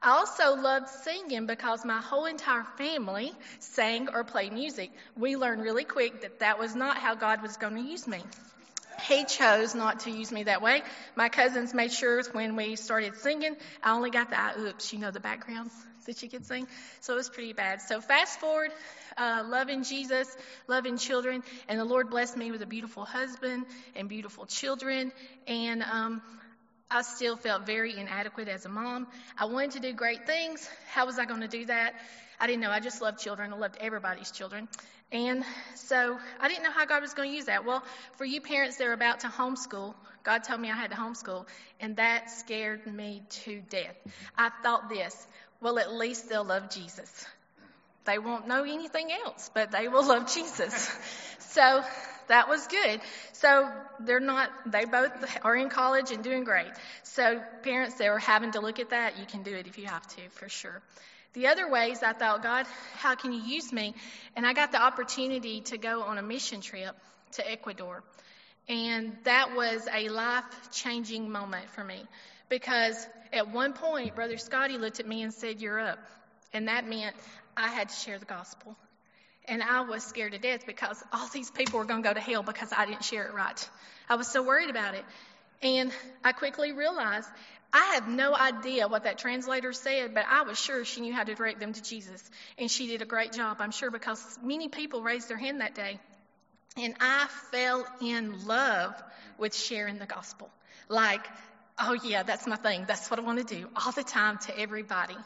I 0.01 0.11
also 0.11 0.55
loved 0.55 0.89
singing 0.89 1.47
because 1.47 1.85
my 1.85 2.01
whole 2.01 2.27
entire 2.27 2.63
family 2.77 3.33
sang 3.59 4.09
or 4.13 4.23
played 4.23 4.53
music. 4.53 4.91
We 5.17 5.37
learned 5.37 5.63
really 5.63 5.85
quick 5.85 6.23
that 6.23 6.39
that 6.39 6.59
was 6.59 6.77
not 6.77 6.99
how 6.99 7.17
God 7.17 7.43
was 7.43 7.57
going 7.57 7.75
to 7.75 7.81
use 7.81 8.07
me. 8.07 8.23
He 9.09 9.25
chose 9.25 9.75
not 9.75 10.01
to 10.01 10.11
use 10.11 10.31
me 10.31 10.45
that 10.45 10.63
way. 10.63 10.83
My 11.17 11.29
cousins 11.29 11.75
made 11.75 11.93
sure 11.93 12.23
when 12.33 12.57
we 12.57 12.77
started 12.77 13.17
singing, 13.17 13.57
I 13.83 13.93
only 13.93 14.11
got 14.11 14.31
the 14.31 14.41
I 14.41 14.55
oops, 14.59 14.93
you 14.93 14.99
know, 14.99 15.11
the 15.11 15.21
backgrounds 15.21 15.73
that 16.07 16.23
you 16.23 16.29
could 16.29 16.47
sing. 16.47 16.67
So 17.01 17.15
it 17.15 17.17
was 17.17 17.29
pretty 17.29 17.53
bad. 17.53 17.81
So 17.81 18.01
fast 18.01 18.41
forward, 18.41 18.71
uh, 19.17 19.45
loving 19.47 19.85
Jesus, 19.85 20.29
loving 20.67 20.97
children, 20.97 21.43
and 21.69 21.79
the 21.79 21.85
Lord 21.85 22.11
blessed 22.11 22.37
me 22.37 22.51
with 22.51 22.63
a 22.63 22.67
beautiful 22.67 23.05
husband 23.05 23.67
and 23.95 24.09
beautiful 24.09 24.47
children. 24.47 25.13
And 25.47 25.83
um, 25.83 26.23
I 26.91 27.03
still 27.03 27.37
felt 27.37 27.67
very 27.67 27.99
inadequate 27.99 28.49
as 28.49 28.65
a 28.65 28.69
mom. 28.69 29.09
I 29.37 29.45
wanted 29.45 29.73
to 29.73 29.81
do 29.81 29.93
great 29.93 30.27
things. 30.27 30.69
How 30.91 31.05
was 31.05 31.19
I 31.19 31.27
going 31.27 31.43
to 31.43 31.49
do 31.49 31.67
that? 31.67 31.95
I 32.41 32.47
didn't 32.47 32.61
know. 32.61 32.71
I 32.71 32.81
just 32.81 33.03
loved 33.03 33.21
children. 33.21 33.53
I 33.53 33.57
loved 33.57 33.77
everybody's 33.79 34.31
children. 34.31 34.69
And 35.13 35.45
so 35.75 36.19
I 36.41 36.49
didn't 36.49 36.63
know 36.63 36.71
how 36.71 36.87
God 36.87 37.03
was 37.03 37.15
going 37.15 37.31
to 37.31 37.37
use 37.37 37.47
that. 37.47 37.67
Well, 37.67 37.83
for 38.17 38.25
you 38.25 38.41
parents 38.41 38.79
that 38.79 38.87
are 38.87 38.93
about 38.93 39.21
to 39.21 39.29
homeschool, 39.29 39.95
God 40.23 40.45
told 40.45 40.61
me 40.61 40.71
I 40.71 40.77
had 40.77 40.91
to 40.91 40.97
homeschool, 40.97 41.47
and 41.81 41.97
that 41.97 42.31
scared 42.31 42.87
me 42.87 43.23
to 43.45 43.61
death. 43.69 43.97
I 44.37 44.51
thought 44.63 44.89
this 44.89 45.27
well, 45.61 45.79
at 45.79 45.93
least 45.93 46.29
they'll 46.29 46.45
love 46.45 46.71
Jesus. 46.71 47.27
They 48.05 48.19
won't 48.19 48.47
know 48.47 48.63
anything 48.63 49.11
else, 49.11 49.51
but 49.53 49.73
they 49.73 49.89
will 49.89 50.07
love 50.07 50.33
Jesus. 50.33 50.97
So 51.41 51.83
that 52.29 52.49
was 52.49 52.67
good. 52.67 53.01
So 53.33 53.71
they're 54.01 54.21
not, 54.21 54.51
they 54.67 54.85
both 54.85 55.13
are 55.43 55.57
in 55.57 55.69
college 55.69 56.11
and 56.11 56.23
doing 56.23 56.45
great. 56.45 56.71
So 57.03 57.41
parents 57.63 57.97
that 57.97 58.07
are 58.07 58.19
having 58.19 58.53
to 58.53 58.61
look 58.61 58.79
at 58.79 58.91
that, 58.91 59.19
you 59.19 59.27
can 59.27 59.43
do 59.43 59.55
it 59.55 59.67
if 59.67 59.79
you 59.79 59.87
have 59.87 60.07
to, 60.17 60.29
for 60.31 60.49
sure. 60.49 60.81
The 61.35 61.49
other 61.49 61.71
ways 61.71 62.03
I 62.03 62.15
thought, 62.15 62.43
God, 62.43 62.67
how 62.97 63.15
can 63.15 63.33
you 63.33 63.41
use 63.41 63.73
me? 63.73 63.95
And 64.35 64.47
I 64.47 64.55
got 64.55 64.73
the 64.73 64.83
opportunity 64.83 65.61
to 65.63 65.79
go 65.79 66.03
on 66.03 66.19
a 66.19 66.23
mission 66.23 66.61
trip 66.61 66.97
to 67.33 67.51
Ecuador. 67.51 68.03
And 68.69 69.17
that 69.25 69.55
was 69.55 69.87
a 69.93 70.09
life 70.09 70.45
changing 70.73 71.31
moment 71.31 71.69
for 71.71 71.85
me 71.85 72.03
because 72.49 73.07
at 73.33 73.51
one 73.51 73.73
point, 73.73 74.15
Brother 74.15 74.39
Scotty 74.39 74.79
looked 74.79 75.01
at 75.01 75.07
me 75.07 75.23
and 75.23 75.33
said, 75.33 75.61
You're 75.61 75.81
up. 75.81 75.99
And 76.53 76.69
that 76.69 76.89
meant 76.89 77.15
I 77.57 77.69
had 77.69 77.91
to 77.91 77.95
share 77.95 78.19
the 78.19 78.25
gospel. 78.25 78.77
And 79.49 79.63
I 79.63 79.81
was 79.83 80.05
scared 80.05 80.33
to 80.33 80.39
death 80.39 80.67
because 80.67 81.03
all 81.13 81.29
these 81.29 81.51
people 81.51 81.79
were 81.79 81.85
going 81.85 82.03
to 82.03 82.09
go 82.09 82.15
to 82.15 82.21
hell 82.21 82.43
because 82.43 82.73
I 82.77 82.87
didn't 82.87 83.05
share 83.05 83.27
it 83.27 83.35
right. 83.35 83.69
I 84.09 84.17
was 84.17 84.29
so 84.29 84.43
worried 84.43 84.71
about 84.71 84.95
it. 84.95 85.05
And 85.63 85.91
I 86.23 86.33
quickly 86.33 86.73
realized 86.73 87.29
I 87.73 87.95
had 87.95 88.09
no 88.09 88.35
idea 88.35 88.89
what 88.89 89.05
that 89.05 89.19
translator 89.19 89.73
said, 89.73 90.15
but 90.15 90.25
I 90.29 90.43
was 90.43 90.59
sure 90.59 90.85
she 90.85 91.01
knew 91.01 91.13
how 91.13 91.25
to 91.25 91.35
direct 91.35 91.61
them 91.61 91.73
to 91.73 91.83
Jesus. 91.83 92.23
And 92.57 92.71
she 92.71 92.87
did 92.87 93.03
a 93.03 93.05
great 93.05 93.33
job, 93.33 93.59
I'm 93.61 93.73
sure, 93.73 93.91
because 93.91 94.39
many 94.43 94.69
people 94.69 95.03
raised 95.03 95.29
their 95.29 95.37
hand 95.37 95.61
that 95.61 95.75
day. 95.75 95.99
And 96.77 96.95
I 97.01 97.27
fell 97.51 97.87
in 98.01 98.47
love 98.47 98.95
with 99.37 99.55
sharing 99.55 99.99
the 99.99 100.07
gospel. 100.07 100.49
Like, 100.89 101.27
oh 101.79 101.93
yeah, 101.93 102.23
that's 102.23 102.47
my 102.47 102.57
thing. 102.57 102.85
That's 102.87 103.11
what 103.11 103.21
I 103.21 103.23
want 103.23 103.47
to 103.47 103.55
do 103.55 103.69
all 103.77 103.93
the 103.93 104.05
time 104.05 104.39
to 104.47 104.59
everybody. 104.59 105.17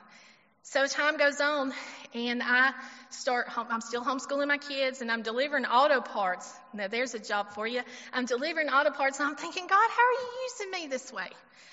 So 0.64 0.87
time 0.87 1.16
goes 1.16 1.40
on, 1.40 1.73
and 2.14 2.40
I 2.42 2.71
start. 3.11 3.47
I'm 3.57 3.81
still 3.81 4.04
homeschooling 4.04 4.47
my 4.47 4.59
kids, 4.59 5.00
and 5.00 5.11
I'm 5.11 5.23
delivering 5.23 5.64
auto 5.64 6.00
parts. 6.00 6.52
Now 6.73 6.87
there's 6.87 7.14
a 7.14 7.19
job 7.19 7.50
for 7.50 7.66
you. 7.66 7.83
I'm 8.12 8.26
delivering 8.26 8.69
auto 8.69 8.90
parts, 8.90 9.19
and 9.19 9.28
I'm 9.28 9.35
thinking, 9.35 9.66
God, 9.66 9.76
how 9.90 10.02
are 10.02 10.12
you 10.12 10.28
using 10.45 10.71
me 10.71 10.87
this 10.87 11.12
way? 11.12 11.28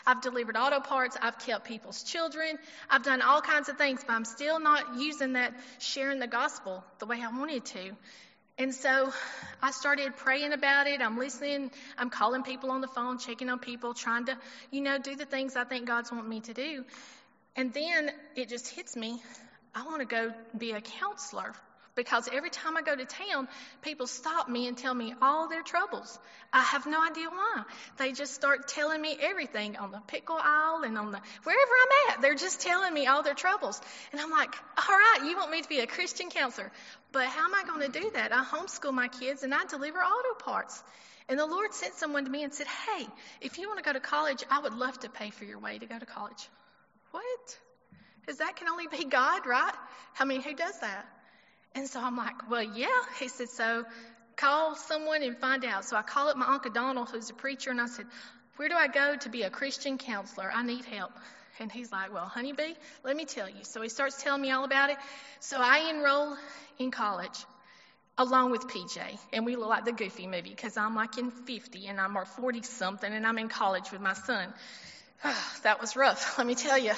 I've 0.08 0.22
delivered 0.22 0.58
auto 0.58 0.80
parts. 0.80 1.18
I've 1.22 1.38
kept 1.38 1.66
people's 1.66 2.02
children. 2.02 2.58
I've 2.90 3.04
done 3.04 3.22
all 3.22 3.42
kinds 3.42 3.70
of 3.70 3.78
things, 3.78 4.04
but 4.06 4.14
I'm 4.14 4.26
still 4.26 4.60
not 4.60 4.98
using 4.98 5.34
that 5.34 5.54
sharing 5.78 6.20
the 6.20 6.28
gospel 6.28 6.84
the 6.98 7.06
way 7.06 7.22
I 7.22 7.30
wanted 7.30 7.66
to. 7.66 7.92
And 8.58 8.74
so 8.74 9.14
I 9.62 9.72
started 9.72 10.18
praying 10.18 10.52
about 10.52 10.88
it. 10.88 11.00
I'm 11.00 11.18
listening. 11.18 11.72
I'm 11.98 12.10
calling 12.10 12.44
people 12.44 12.72
on 12.72 12.82
the 12.82 12.88
phone, 12.88 13.20
checking 13.20 13.50
on 13.50 13.60
people, 13.60 13.94
trying 13.94 14.26
to, 14.26 14.38
you 14.72 14.82
know, 14.82 14.98
do 14.98 15.16
the 15.16 15.26
things 15.26 15.56
I 15.56 15.64
think 15.64 15.86
God's 15.86 16.12
wanting 16.12 16.30
me 16.30 16.42
to 16.42 16.54
do. 16.54 16.86
And 17.56 17.74
then 17.74 18.12
it 18.36 18.50
just 18.50 18.68
hits 18.70 18.96
me 18.96 19.22
I 19.76 19.86
want 19.86 20.00
to 20.00 20.06
go 20.06 20.34
be 20.58 20.72
a 20.72 20.82
counselor 20.82 21.54
because 21.96 22.30
every 22.32 22.50
time 22.50 22.78
I 22.78 22.82
go 22.82 22.96
to 22.96 23.06
town, 23.06 23.48
people 23.82 24.08
stop 24.08 24.48
me 24.48 24.68
and 24.68 24.78
tell 24.78 24.94
me 24.94 25.14
all 25.22 25.50
their 25.50 25.64
troubles. 25.64 26.18
I 26.54 26.62
have 26.62 26.86
no 26.86 27.04
idea 27.06 27.30
why. 27.30 27.64
They 27.98 28.14
just 28.14 28.34
start 28.34 28.68
telling 28.68 29.02
me 29.02 29.18
everything 29.20 29.76
on 29.76 29.92
the 29.92 30.00
pickle 30.08 30.38
aisle 30.42 30.84
and 30.84 30.98
on 30.98 31.12
the 31.12 31.20
wherever 31.44 31.72
I'm 31.84 32.14
at. 32.14 32.22
They're 32.22 32.36
just 32.36 32.62
telling 32.62 32.94
me 32.94 33.06
all 33.08 33.22
their 33.22 33.34
troubles. 33.34 33.82
And 34.12 34.22
I'm 34.22 34.32
like, 34.32 34.56
all 34.78 34.96
right, 34.96 35.26
you 35.26 35.36
want 35.36 35.52
me 35.52 35.62
to 35.62 35.70
be 35.70 35.80
a 35.80 35.88
Christian 35.88 36.30
counselor. 36.30 36.72
But 37.12 37.26
how 37.28 37.46
am 37.46 37.54
I 37.54 37.64
going 37.66 37.92
to 37.92 38.00
do 38.00 38.12
that? 38.12 38.32
I 38.32 38.44
homeschool 38.44 38.94
my 38.94 39.10
kids 39.10 39.44
and 39.44 39.54
I 39.54 39.66
deliver 39.66 40.00
auto 40.00 40.44
parts. 40.44 40.82
And 41.28 41.38
the 41.38 41.46
Lord 41.46 41.74
sent 41.74 41.96
someone 41.96 42.26
to 42.26 42.32
me 42.32 42.44
and 42.44 42.54
said, 42.54 42.68
Hey, 42.68 43.06
if 43.42 43.60
you 43.60 43.68
want 43.68 43.78
to 43.80 43.84
go 43.84 43.94
to 43.94 44.00
college, 44.00 44.44
I 44.50 44.60
would 44.60 44.74
love 44.74 44.98
to 45.02 45.10
pay 45.10 45.30
for 45.32 45.44
your 45.44 45.60
way 45.60 45.78
to 45.78 45.86
go 45.86 46.00
to 46.00 46.06
college. 46.06 46.50
What? 47.12 47.58
Because 48.22 48.38
that 48.38 48.56
can 48.56 48.68
only 48.70 48.88
be 48.88 49.06
God, 49.06 49.46
right? 49.46 49.74
I 50.20 50.26
mean, 50.26 50.42
who 50.42 50.54
does 50.54 50.80
that? 50.80 51.06
And 51.76 51.88
so 51.88 52.00
I'm 52.02 52.18
like, 52.18 52.50
well, 52.50 52.64
yeah. 52.64 52.88
He 53.20 53.28
said, 53.28 53.50
so 53.50 53.86
call 54.36 54.76
someone 54.76 55.24
and 55.24 55.38
find 55.38 55.66
out. 55.66 55.86
So 55.86 55.96
I 55.96 56.02
call 56.02 56.30
up 56.30 56.38
my 56.38 56.48
Uncle 56.48 56.72
Donald, 56.72 57.10
who's 57.10 57.30
a 57.30 57.34
preacher, 57.34 57.72
and 57.72 57.82
I 57.82 57.88
said, 57.88 58.06
where 58.56 58.70
do 58.70 58.76
I 58.76 58.88
go 58.88 59.16
to 59.16 59.30
be 59.30 59.44
a 59.44 59.50
Christian 59.50 59.98
counselor? 59.98 60.52
I 60.54 60.64
need 60.64 60.86
help. 60.86 61.12
And 61.60 61.72
he's 61.72 61.92
like, 61.92 62.14
well, 62.14 62.26
honeybee, 62.26 62.74
let 63.04 63.16
me 63.16 63.26
tell 63.26 63.50
you. 63.50 63.64
So 63.64 63.82
he 63.82 63.90
starts 63.90 64.22
telling 64.22 64.42
me 64.42 64.52
all 64.52 64.64
about 64.64 64.90
it. 64.90 64.98
So 65.40 65.58
I 65.60 65.90
enroll 65.90 66.38
in 66.78 66.92
college 66.92 67.46
along 68.18 68.52
with 68.52 68.68
PJ. 68.68 69.00
And 69.34 69.46
we 69.46 69.56
look 69.56 69.70
like 69.70 69.86
the 69.86 69.92
Goofy 69.92 70.28
movie 70.28 70.50
because 70.50 70.78
I'm 70.78 70.96
like 70.96 71.18
in 71.18 71.32
50 71.32 71.88
and 71.88 72.00
I'm 72.00 72.18
40 72.38 72.62
something 72.64 73.12
and 73.12 73.26
I'm 73.26 73.38
in 73.38 73.50
college 73.50 73.92
with 73.92 74.02
my 74.02 74.14
son. 74.14 74.54
that 75.64 75.82
was 75.82 75.96
rough, 75.96 76.38
let 76.38 76.48
me 76.48 76.56
tell 76.56 76.78
you. 76.78 76.94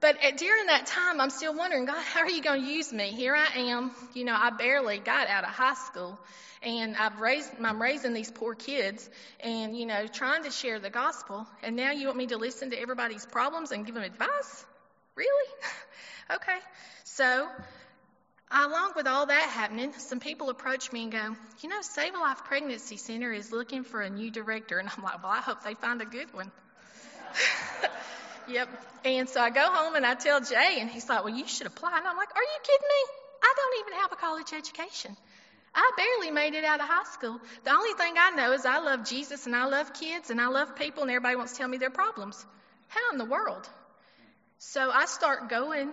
But 0.00 0.22
at, 0.22 0.36
during 0.36 0.66
that 0.66 0.86
time, 0.86 1.20
I'm 1.20 1.30
still 1.30 1.54
wondering, 1.54 1.86
God, 1.86 2.02
how 2.02 2.20
are 2.20 2.30
you 2.30 2.42
going 2.42 2.62
to 2.62 2.68
use 2.68 2.92
me? 2.92 3.10
Here 3.10 3.34
I 3.34 3.60
am. 3.60 3.90
You 4.14 4.24
know, 4.24 4.36
I 4.38 4.50
barely 4.50 4.98
got 4.98 5.28
out 5.28 5.44
of 5.44 5.50
high 5.50 5.74
school, 5.74 6.18
and 6.62 6.96
I've 6.96 7.20
raised, 7.20 7.50
I'm 7.62 7.80
raising 7.80 8.12
these 8.12 8.30
poor 8.30 8.54
kids, 8.54 9.08
and 9.40 9.76
you 9.76 9.86
know, 9.86 10.06
trying 10.06 10.44
to 10.44 10.50
share 10.50 10.78
the 10.78 10.90
gospel. 10.90 11.46
And 11.62 11.76
now 11.76 11.92
you 11.92 12.06
want 12.06 12.18
me 12.18 12.26
to 12.28 12.36
listen 12.36 12.70
to 12.70 12.80
everybody's 12.80 13.24
problems 13.24 13.72
and 13.72 13.86
give 13.86 13.94
them 13.94 14.04
advice? 14.04 14.64
Really? 15.14 15.50
okay. 16.34 16.58
So, 17.04 17.48
along 18.50 18.92
with 18.96 19.06
all 19.06 19.24
that 19.26 19.48
happening, 19.48 19.94
some 19.94 20.20
people 20.20 20.50
approach 20.50 20.92
me 20.92 21.04
and 21.04 21.12
go, 21.12 21.36
you 21.62 21.70
know, 21.70 21.80
Save 21.80 22.14
a 22.14 22.18
Life 22.18 22.44
Pregnancy 22.44 22.98
Center 22.98 23.32
is 23.32 23.50
looking 23.50 23.82
for 23.82 24.02
a 24.02 24.10
new 24.10 24.30
director, 24.30 24.78
and 24.78 24.90
I'm 24.94 25.02
like, 25.02 25.22
well, 25.22 25.32
I 25.32 25.40
hope 25.40 25.64
they 25.64 25.74
find 25.74 26.02
a 26.02 26.06
good 26.06 26.34
one. 26.34 26.52
Yep. 28.48 28.68
And 29.04 29.28
so 29.28 29.40
I 29.40 29.50
go 29.50 29.60
home 29.60 29.96
and 29.96 30.06
I 30.06 30.14
tell 30.14 30.40
Jay, 30.40 30.78
and 30.80 30.88
he's 30.88 31.08
like, 31.08 31.24
Well, 31.24 31.34
you 31.34 31.46
should 31.46 31.66
apply. 31.66 31.98
And 31.98 32.06
I'm 32.06 32.16
like, 32.16 32.30
Are 32.34 32.42
you 32.42 32.58
kidding 32.62 32.88
me? 32.88 33.12
I 33.42 33.54
don't 33.56 33.86
even 33.86 34.00
have 34.00 34.12
a 34.12 34.16
college 34.16 34.52
education. 34.56 35.16
I 35.74 35.92
barely 35.96 36.30
made 36.32 36.54
it 36.54 36.64
out 36.64 36.80
of 36.80 36.86
high 36.86 37.10
school. 37.12 37.38
The 37.64 37.70
only 37.70 37.92
thing 37.94 38.14
I 38.18 38.30
know 38.30 38.52
is 38.52 38.64
I 38.64 38.78
love 38.78 39.04
Jesus 39.04 39.46
and 39.46 39.54
I 39.54 39.66
love 39.66 39.92
kids 39.92 40.30
and 40.30 40.40
I 40.40 40.46
love 40.46 40.76
people, 40.76 41.02
and 41.02 41.10
everybody 41.10 41.36
wants 41.36 41.52
to 41.52 41.58
tell 41.58 41.68
me 41.68 41.76
their 41.78 41.90
problems. 41.90 42.44
How 42.88 43.12
in 43.12 43.18
the 43.18 43.24
world? 43.24 43.68
So 44.58 44.90
I 44.90 45.06
start 45.06 45.50
going 45.50 45.92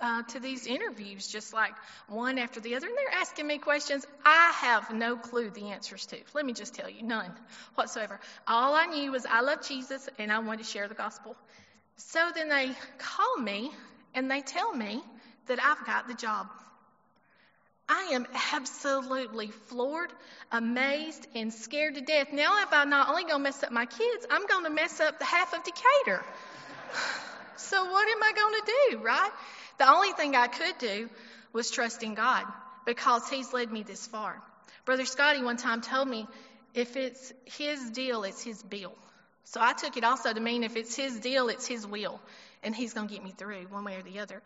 uh, 0.00 0.22
to 0.22 0.40
these 0.40 0.66
interviews, 0.66 1.26
just 1.26 1.52
like 1.52 1.72
one 2.08 2.38
after 2.38 2.60
the 2.60 2.74
other, 2.74 2.86
and 2.86 2.96
they're 2.96 3.20
asking 3.20 3.46
me 3.46 3.58
questions 3.58 4.06
I 4.24 4.52
have 4.56 4.92
no 4.92 5.16
clue 5.16 5.50
the 5.50 5.70
answers 5.70 6.06
to. 6.06 6.16
Let 6.34 6.44
me 6.44 6.52
just 6.52 6.74
tell 6.74 6.88
you, 6.88 7.02
none 7.02 7.30
whatsoever. 7.74 8.20
All 8.46 8.74
I 8.74 8.86
knew 8.86 9.12
was 9.12 9.26
I 9.26 9.40
love 9.40 9.66
Jesus 9.66 10.08
and 10.18 10.30
I 10.32 10.38
wanted 10.38 10.64
to 10.64 10.70
share 10.70 10.88
the 10.88 10.94
gospel. 10.94 11.36
So 11.96 12.30
then 12.34 12.48
they 12.48 12.70
call 12.98 13.38
me 13.38 13.70
and 14.14 14.30
they 14.30 14.42
tell 14.42 14.72
me 14.74 15.02
that 15.46 15.58
I've 15.62 15.84
got 15.86 16.08
the 16.08 16.14
job. 16.14 16.48
I 17.88 18.10
am 18.14 18.26
absolutely 18.52 19.48
floored, 19.48 20.12
amazed, 20.50 21.26
and 21.36 21.52
scared 21.52 21.94
to 21.94 22.00
death. 22.00 22.32
Now, 22.32 22.62
if 22.62 22.72
I'm 22.72 22.90
not 22.90 23.08
only 23.08 23.22
going 23.22 23.36
to 23.36 23.42
mess 23.42 23.62
up 23.62 23.70
my 23.70 23.86
kids, 23.86 24.26
I'm 24.28 24.44
going 24.46 24.64
to 24.64 24.70
mess 24.70 24.98
up 24.98 25.18
the 25.20 25.24
half 25.24 25.54
of 25.54 25.60
Decatur. 25.62 26.24
so, 27.56 27.84
what 27.84 28.08
am 28.08 28.22
I 28.22 28.32
going 28.32 28.54
to 28.54 28.72
do, 28.90 29.04
right? 29.04 29.30
The 29.78 29.90
only 29.90 30.12
thing 30.12 30.34
I 30.34 30.46
could 30.46 30.78
do 30.78 31.08
was 31.52 31.70
trust 31.70 32.02
in 32.02 32.14
God 32.14 32.44
because 32.84 33.28
He's 33.28 33.52
led 33.52 33.70
me 33.70 33.82
this 33.82 34.06
far. 34.06 34.40
Brother 34.84 35.04
Scotty 35.04 35.42
one 35.42 35.56
time 35.56 35.80
told 35.80 36.08
me 36.08 36.26
if 36.74 36.96
it's 36.96 37.32
His 37.44 37.90
deal, 37.90 38.22
it's 38.22 38.42
His 38.42 38.62
bill. 38.62 38.94
So 39.44 39.60
I 39.60 39.72
took 39.72 39.96
it 39.96 40.04
also 40.04 40.32
to 40.32 40.40
mean 40.40 40.64
if 40.64 40.76
it's 40.76 40.94
His 40.94 41.18
deal, 41.20 41.48
it's 41.48 41.66
His 41.66 41.86
will, 41.86 42.20
and 42.62 42.74
He's 42.74 42.94
going 42.94 43.08
to 43.08 43.14
get 43.14 43.22
me 43.22 43.32
through 43.36 43.66
one 43.70 43.84
way 43.84 43.96
or 43.96 44.02
the 44.02 44.20
other. 44.20 44.42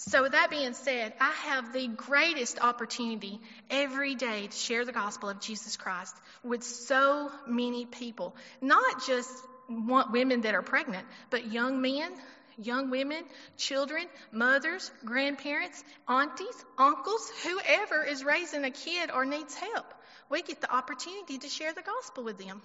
So, 0.00 0.22
with 0.22 0.30
that 0.30 0.48
being 0.48 0.74
said, 0.74 1.12
I 1.20 1.32
have 1.46 1.72
the 1.72 1.88
greatest 1.88 2.60
opportunity 2.60 3.40
every 3.68 4.14
day 4.14 4.46
to 4.46 4.56
share 4.56 4.84
the 4.84 4.92
gospel 4.92 5.28
of 5.28 5.40
Jesus 5.40 5.76
Christ 5.76 6.14
with 6.44 6.62
so 6.62 7.32
many 7.48 7.84
people. 7.84 8.36
Not 8.60 9.04
just 9.08 9.28
women 9.68 10.42
that 10.42 10.54
are 10.54 10.62
pregnant, 10.62 11.04
but 11.30 11.50
young 11.50 11.80
men, 11.80 12.12
young 12.58 12.90
women, 12.90 13.24
children, 13.56 14.06
mothers, 14.32 14.90
grandparents, 15.04 15.82
aunties, 16.08 16.64
uncles, 16.76 17.30
whoever 17.44 18.04
is 18.04 18.24
raising 18.24 18.64
a 18.64 18.70
kid 18.70 19.10
or 19.10 19.24
needs 19.24 19.54
help. 19.54 19.94
We 20.28 20.42
get 20.42 20.60
the 20.60 20.74
opportunity 20.74 21.38
to 21.38 21.48
share 21.48 21.72
the 21.72 21.82
gospel 21.82 22.24
with 22.24 22.38
them. 22.38 22.60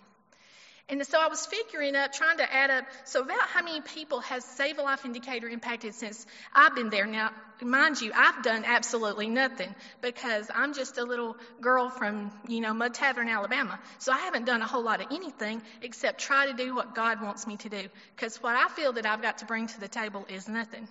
And 0.90 1.06
so 1.08 1.18
I 1.20 1.28
was 1.28 1.46
figuring 1.46 1.96
up, 1.96 2.12
trying 2.12 2.38
to 2.38 2.54
add 2.54 2.70
up, 2.70 2.86
so 3.06 3.22
about 3.22 3.48
how 3.48 3.64
many 3.64 3.80
people 3.80 4.20
has 4.20 4.44
Save 4.44 4.80
a 4.80 4.82
Life 4.82 5.06
in 5.06 5.14
Decatur 5.14 5.48
impacted 5.48 5.96
since 5.96 6.26
I've 6.54 6.76
been 6.76 6.90
there. 6.90 7.06
Now, 7.06 7.32
mind 7.62 8.02
you, 8.02 8.12
I've 8.14 8.44
done 8.44 8.66
absolutely 8.66 9.30
nothing 9.30 9.74
because 10.02 10.52
I'm 10.54 10.74
just 10.74 10.98
a 10.98 11.04
little 11.04 11.38
girl 11.62 11.90
from, 11.90 12.32
you 12.50 12.60
know, 12.60 12.74
Mud 12.74 12.94
Tavern, 12.94 13.30
Alabama. 13.30 13.80
So 14.00 14.12
I 14.12 14.20
haven't 14.20 14.46
done 14.46 14.62
a 14.62 14.68
whole 14.68 14.84
lot 14.84 15.00
of 15.00 15.08
anything 15.10 15.62
except 15.82 16.20
try 16.20 16.48
to 16.48 16.54
do 16.54 16.76
what 16.76 16.94
God 16.94 17.22
wants 17.22 17.48
me 17.48 17.56
to 17.58 17.70
do. 17.70 17.88
Because 18.16 18.44
what 18.44 18.56
I 18.56 18.68
feel 18.68 18.92
that 18.94 19.06
I've 19.06 19.22
got 19.22 19.38
to 19.38 19.46
bring 19.46 19.68
to 19.68 19.80
the 19.80 19.88
table 19.88 20.26
is 20.30 20.50
nothing. 20.50 20.90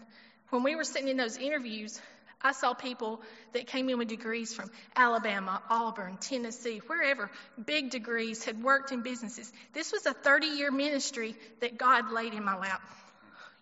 When 0.49 0.63
we 0.63 0.75
were 0.75 0.85
sitting 0.85 1.09
in 1.09 1.19
those 1.19 1.37
interviews, 1.37 2.01
I 2.43 2.53
saw 2.53 2.75
people 2.75 3.21
that 3.53 3.67
came 3.67 3.89
in 3.89 3.99
with 3.99 4.09
degrees 4.09 4.55
from 4.55 4.71
Alabama, 4.97 5.63
Auburn, 5.71 6.17
Tennessee, 6.21 6.81
wherever, 6.87 7.31
big 7.65 7.91
degrees, 7.91 8.45
had 8.45 8.63
worked 8.63 8.93
in 8.93 9.03
businesses. 9.03 9.53
This 9.73 9.93
was 9.93 10.07
a 10.07 10.13
30 10.13 10.47
year 10.49 10.71
ministry 10.71 11.37
that 11.61 11.79
God 11.79 12.11
laid 12.13 12.35
in 12.35 12.45
my 12.45 12.57
lap. 12.57 12.83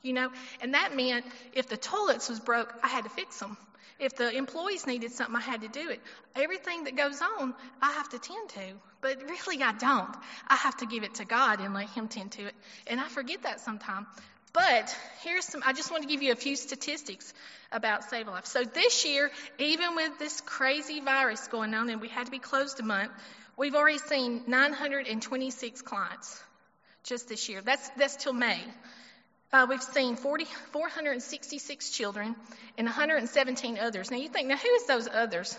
You 0.03 0.15
know, 0.15 0.31
and 0.63 0.75
that 0.75 0.97
meant 0.97 1.27
if 1.53 1.69
the 1.69 1.77
toilets 1.77 2.31
was 2.31 2.41
broke, 2.41 2.73
I 2.83 2.89
had 2.89 3.05
to 3.05 3.11
fix 3.11 3.39
them. 3.39 3.57
If 3.99 4.17
the 4.17 4.35
employees 4.35 4.87
needed 4.87 5.13
something, 5.13 5.37
I 5.37 5.41
had 5.41 5.61
to 5.61 5.69
do 5.69 5.91
it. 5.91 6.01
Everything 6.35 6.85
that 6.85 6.97
goes 6.97 7.21
on, 7.21 7.55
I 7.83 7.93
have 7.93 8.09
to 8.09 8.19
tend 8.19 8.49
to. 8.51 8.73
But 9.03 9.23
really, 9.29 9.63
I 9.63 9.73
don't. 9.73 10.17
I 10.49 10.57
have 10.57 10.79
to 10.79 10.87
give 10.87 11.05
it 11.05 11.17
to 11.17 11.27
God 11.27 11.61
and 11.61 11.75
let 11.75 11.91
Him 11.91 12.09
tend 12.09 12.33
to 12.33 12.47
it. 12.47 12.55
And 12.87 12.99
I 12.99 13.09
forget 13.09 13.43
that 13.43 13.61
sometimes. 13.61 14.07
But 14.52 14.97
here's 15.23 15.45
some, 15.45 15.62
I 15.64 15.73
just 15.73 15.90
want 15.90 16.02
to 16.02 16.09
give 16.09 16.23
you 16.23 16.33
a 16.33 16.37
few 16.37 16.57
statistics 16.57 17.33
about 17.71 18.04
Save 18.04 18.26
a 18.26 18.30
Life. 18.33 18.47
So 18.47 18.64
this 18.64 19.04
year, 19.04 19.30
even 19.59 19.95
with 19.95 20.19
this 20.19 20.40
crazy 20.40 21.00
virus 21.00 21.47
going 21.49 21.73
on 21.75 21.88
and 21.88 22.00
we 22.00 22.09
had 22.09 22.26
to 22.26 22.33
be 22.33 22.40
closed 22.40 22.80
a 22.80 22.83
month, 22.83 23.12
we've 23.57 23.76
already 23.76 23.99
seen 23.99 24.42
926 24.49 25.83
clients 25.83 26.42
just 27.04 27.28
this 27.28 27.49
year. 27.49 27.61
That's, 27.62 27.88
that's 27.90 28.16
till 28.16 28.33
May. 28.33 28.61
Uh, 29.52 29.66
we've 29.69 29.83
seen 29.83 30.16
40, 30.16 30.45
466 30.73 31.90
children 31.90 32.37
and 32.78 32.87
117 32.87 33.78
others. 33.78 34.11
Now 34.11 34.16
you 34.16 34.28
think, 34.28 34.49
now 34.49 34.57
who 34.57 34.69
is 34.69 34.87
those 34.87 35.09
others? 35.12 35.57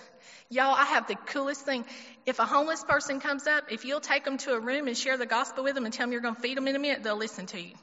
Y'all, 0.49 0.73
I 0.73 0.85
have 0.85 1.07
the 1.07 1.15
coolest 1.15 1.65
thing. 1.65 1.85
If 2.25 2.39
a 2.39 2.45
homeless 2.45 2.83
person 2.83 3.19
comes 3.19 3.47
up, 3.47 3.71
if 3.71 3.85
you'll 3.85 3.99
take 3.99 4.23
them 4.23 4.37
to 4.39 4.53
a 4.53 4.59
room 4.59 4.87
and 4.87 4.97
share 4.97 5.17
the 5.17 5.25
gospel 5.25 5.63
with 5.63 5.75
them 5.75 5.85
and 5.85 5.93
tell 5.93 6.05
them 6.05 6.13
you're 6.13 6.21
going 6.21 6.35
to 6.35 6.41
feed 6.41 6.57
them 6.57 6.67
in 6.67 6.75
a 6.75 6.79
minute, 6.79 7.03
they'll 7.03 7.17
listen 7.17 7.45
to 7.47 7.59
you. 7.59 7.73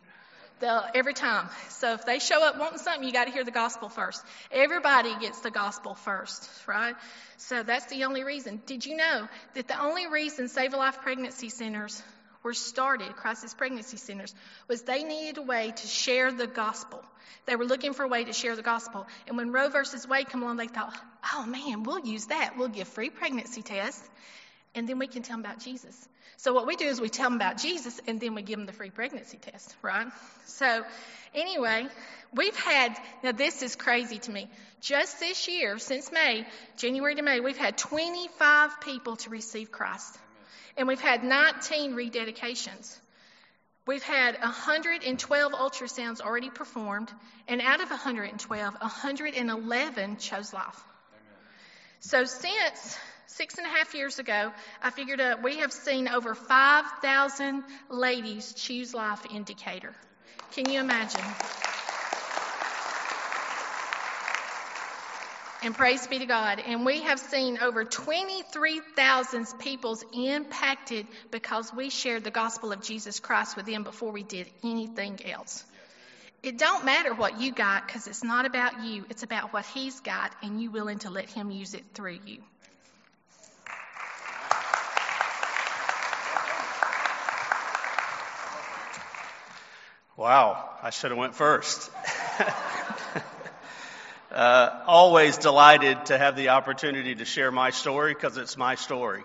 They'll, 0.60 0.84
every 0.94 1.14
time. 1.14 1.48
So 1.68 1.94
if 1.94 2.04
they 2.04 2.18
show 2.18 2.44
up 2.44 2.58
wanting 2.58 2.78
something, 2.78 3.04
you 3.04 3.12
got 3.12 3.26
to 3.26 3.30
hear 3.30 3.44
the 3.44 3.50
gospel 3.50 3.88
first. 3.88 4.24
Everybody 4.50 5.14
gets 5.20 5.40
the 5.40 5.50
gospel 5.50 5.94
first, 5.94 6.48
right? 6.66 6.94
So 7.36 7.62
that's 7.62 7.86
the 7.86 8.04
only 8.04 8.24
reason. 8.24 8.60
Did 8.66 8.84
you 8.84 8.96
know 8.96 9.28
that 9.54 9.68
the 9.68 9.80
only 9.80 10.06
reason 10.08 10.48
Save 10.48 10.74
a 10.74 10.76
Life 10.76 11.00
pregnancy 11.00 11.48
centers 11.48 12.02
were 12.42 12.54
started, 12.54 13.14
crisis 13.16 13.54
pregnancy 13.54 13.96
centers, 13.96 14.34
was 14.68 14.82
they 14.82 15.04
needed 15.04 15.38
a 15.38 15.42
way 15.42 15.72
to 15.74 15.86
share 15.86 16.32
the 16.32 16.46
gospel. 16.46 17.04
They 17.46 17.56
were 17.56 17.64
looking 17.64 17.94
for 17.94 18.04
a 18.04 18.08
way 18.08 18.24
to 18.24 18.32
share 18.32 18.56
the 18.56 18.62
gospel. 18.62 19.06
And 19.26 19.36
when 19.36 19.52
Roe 19.52 19.68
versus 19.68 20.06
Wade 20.06 20.28
came 20.28 20.42
along, 20.42 20.56
they 20.56 20.66
thought, 20.66 20.96
oh 21.34 21.46
man, 21.46 21.82
we'll 21.82 22.06
use 22.06 22.26
that. 22.26 22.56
We'll 22.56 22.68
give 22.68 22.88
free 22.88 23.10
pregnancy 23.10 23.62
tests, 23.62 24.08
and 24.78 24.88
then 24.88 24.98
we 24.98 25.08
can 25.08 25.22
tell 25.22 25.36
them 25.36 25.44
about 25.44 25.58
Jesus. 25.58 26.08
So 26.36 26.52
what 26.52 26.68
we 26.68 26.76
do 26.76 26.86
is 26.86 27.00
we 27.00 27.08
tell 27.08 27.26
them 27.26 27.34
about 27.34 27.58
Jesus 27.58 28.00
and 28.06 28.20
then 28.20 28.36
we 28.36 28.42
give 28.42 28.58
them 28.58 28.66
the 28.66 28.72
free 28.72 28.90
pregnancy 28.90 29.38
test, 29.38 29.74
right? 29.82 30.06
So 30.46 30.84
anyway, 31.34 31.88
we've 32.32 32.56
had, 32.56 32.96
now 33.24 33.32
this 33.32 33.62
is 33.62 33.74
crazy 33.74 34.18
to 34.18 34.30
me. 34.30 34.48
Just 34.80 35.18
this 35.18 35.48
year, 35.48 35.78
since 35.78 36.12
May, 36.12 36.46
January 36.76 37.16
to 37.16 37.22
May, 37.22 37.40
we've 37.40 37.56
had 37.56 37.76
25 37.76 38.80
people 38.80 39.16
to 39.16 39.30
receive 39.30 39.72
Christ. 39.72 40.16
And 40.76 40.86
we've 40.86 41.00
had 41.00 41.24
19 41.24 41.94
rededications. 41.94 42.96
We've 43.84 44.02
had 44.02 44.38
112 44.38 45.52
ultrasounds 45.52 46.20
already 46.20 46.50
performed, 46.50 47.10
and 47.48 47.60
out 47.60 47.80
of 47.80 47.90
112, 47.90 48.74
111 48.74 50.16
chose 50.18 50.52
life. 50.52 50.84
So 51.98 52.24
since 52.24 52.98
six 53.28 53.56
and 53.58 53.66
a 53.66 53.70
half 53.70 53.94
years 53.94 54.18
ago, 54.18 54.52
I 54.82 54.90
figured 54.90 55.20
out 55.20 55.42
we 55.42 55.58
have 55.58 55.72
seen 55.72 56.08
over 56.08 56.34
5,000 56.34 57.62
ladies 57.88 58.52
choose 58.54 58.94
life 58.94 59.24
in 59.32 59.44
Decatur. 59.44 59.94
Can 60.52 60.68
you 60.70 60.80
imagine? 60.80 61.24
And 65.60 65.74
praise 65.74 66.06
be 66.06 66.20
to 66.20 66.26
God. 66.26 66.62
And 66.64 66.86
we 66.86 67.02
have 67.02 67.18
seen 67.18 67.58
over 67.58 67.84
23,000 67.84 69.46
peoples 69.58 70.04
impacted 70.12 71.06
because 71.30 71.72
we 71.74 71.90
shared 71.90 72.24
the 72.24 72.30
gospel 72.30 72.72
of 72.72 72.80
Jesus 72.80 73.18
Christ 73.18 73.56
with 73.56 73.66
them 73.66 73.82
before 73.82 74.12
we 74.12 74.22
did 74.22 74.48
anything 74.62 75.18
else. 75.26 75.64
It 76.42 76.56
don't 76.56 76.84
matter 76.84 77.12
what 77.12 77.40
you 77.40 77.52
got 77.52 77.86
because 77.86 78.06
it's 78.06 78.22
not 78.22 78.46
about 78.46 78.84
you. 78.84 79.04
It's 79.10 79.24
about 79.24 79.52
what 79.52 79.66
he's 79.66 79.98
got 80.00 80.32
and 80.42 80.62
you 80.62 80.70
willing 80.70 81.00
to 81.00 81.10
let 81.10 81.28
him 81.28 81.50
use 81.50 81.74
it 81.74 81.84
through 81.92 82.20
you. 82.24 82.38
Wow, 90.18 90.68
I 90.82 90.90
should 90.90 91.12
have 91.12 91.18
went 91.18 91.36
first. 91.36 91.92
uh, 94.32 94.82
always 94.84 95.38
delighted 95.38 96.06
to 96.06 96.18
have 96.18 96.34
the 96.34 96.48
opportunity 96.48 97.14
to 97.14 97.24
share 97.24 97.52
my 97.52 97.70
story 97.70 98.14
because 98.14 98.36
it's 98.36 98.56
my 98.56 98.74
story. 98.74 99.22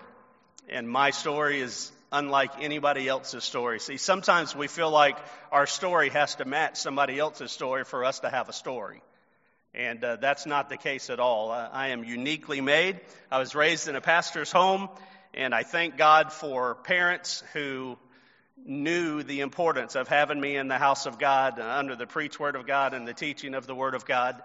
And 0.68 0.88
my 0.88 1.10
story 1.10 1.60
is 1.60 1.90
unlike 2.12 2.62
anybody 2.62 3.08
else's 3.08 3.42
story. 3.42 3.80
See, 3.80 3.96
sometimes 3.96 4.54
we 4.54 4.68
feel 4.68 4.88
like 4.88 5.18
our 5.50 5.66
story 5.66 6.10
has 6.10 6.36
to 6.36 6.44
match 6.44 6.76
somebody 6.76 7.18
else's 7.18 7.50
story 7.50 7.82
for 7.82 8.04
us 8.04 8.20
to 8.20 8.30
have 8.30 8.48
a 8.48 8.52
story. 8.52 9.02
And 9.74 10.04
uh, 10.04 10.18
that's 10.20 10.46
not 10.46 10.68
the 10.68 10.76
case 10.76 11.10
at 11.10 11.18
all. 11.18 11.50
Uh, 11.50 11.70
I 11.72 11.88
am 11.88 12.04
uniquely 12.04 12.60
made. 12.60 13.00
I 13.32 13.40
was 13.40 13.56
raised 13.56 13.88
in 13.88 13.96
a 13.96 14.00
pastor's 14.00 14.52
home, 14.52 14.88
and 15.34 15.52
I 15.52 15.64
thank 15.64 15.96
God 15.96 16.32
for 16.32 16.76
parents 16.76 17.42
who 17.52 17.98
knew 18.56 19.22
the 19.22 19.40
importance 19.40 19.94
of 19.94 20.08
having 20.08 20.40
me 20.40 20.56
in 20.56 20.68
the 20.68 20.78
house 20.78 21.06
of 21.06 21.18
God 21.18 21.58
uh, 21.58 21.68
under 21.78 21.96
the 21.96 22.06
preach 22.06 22.38
word 22.38 22.56
of 22.56 22.66
God 22.66 22.94
and 22.94 23.06
the 23.06 23.14
teaching 23.14 23.54
of 23.54 23.66
the 23.66 23.74
word 23.74 23.94
of 23.94 24.04
God. 24.06 24.42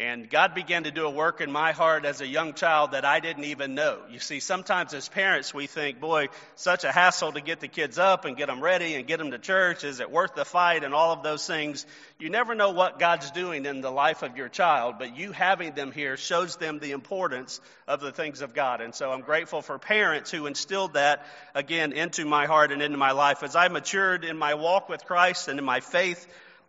And 0.00 0.30
God 0.30 0.54
began 0.54 0.84
to 0.84 0.90
do 0.90 1.04
a 1.04 1.10
work 1.10 1.42
in 1.42 1.52
my 1.52 1.72
heart 1.72 2.06
as 2.06 2.22
a 2.22 2.26
young 2.26 2.54
child 2.54 2.92
that 2.92 3.04
I 3.04 3.20
didn't 3.20 3.44
even 3.44 3.74
know. 3.74 3.98
You 4.10 4.18
see, 4.18 4.40
sometimes 4.40 4.94
as 4.94 5.10
parents, 5.10 5.52
we 5.52 5.66
think, 5.66 6.00
boy, 6.00 6.28
such 6.54 6.84
a 6.84 6.90
hassle 6.90 7.32
to 7.32 7.42
get 7.42 7.60
the 7.60 7.68
kids 7.68 7.98
up 7.98 8.24
and 8.24 8.34
get 8.34 8.46
them 8.46 8.62
ready 8.62 8.94
and 8.94 9.06
get 9.06 9.18
them 9.18 9.30
to 9.32 9.38
church. 9.38 9.84
Is 9.84 10.00
it 10.00 10.10
worth 10.10 10.34
the 10.34 10.46
fight 10.46 10.84
and 10.84 10.94
all 10.94 11.12
of 11.12 11.22
those 11.22 11.46
things? 11.46 11.84
You 12.18 12.30
never 12.30 12.54
know 12.54 12.70
what 12.70 12.98
God's 12.98 13.30
doing 13.30 13.66
in 13.66 13.82
the 13.82 13.90
life 13.90 14.22
of 14.22 14.38
your 14.38 14.48
child, 14.48 14.94
but 14.98 15.18
you 15.18 15.32
having 15.32 15.74
them 15.74 15.92
here 15.92 16.16
shows 16.16 16.56
them 16.56 16.78
the 16.78 16.92
importance 16.92 17.60
of 17.86 18.00
the 18.00 18.10
things 18.10 18.40
of 18.40 18.54
God. 18.54 18.80
And 18.80 18.94
so 18.94 19.12
I'm 19.12 19.20
grateful 19.20 19.60
for 19.60 19.78
parents 19.78 20.30
who 20.30 20.46
instilled 20.46 20.94
that 20.94 21.26
again 21.54 21.92
into 21.92 22.24
my 22.24 22.46
heart 22.46 22.72
and 22.72 22.80
into 22.80 22.96
my 22.96 23.12
life. 23.12 23.42
As 23.42 23.54
I 23.54 23.68
matured 23.68 24.24
in 24.24 24.38
my 24.38 24.54
walk 24.54 24.88
with 24.88 25.04
Christ 25.04 25.48
and 25.48 25.58
in 25.58 25.64
my 25.66 25.80
faith 25.80 26.26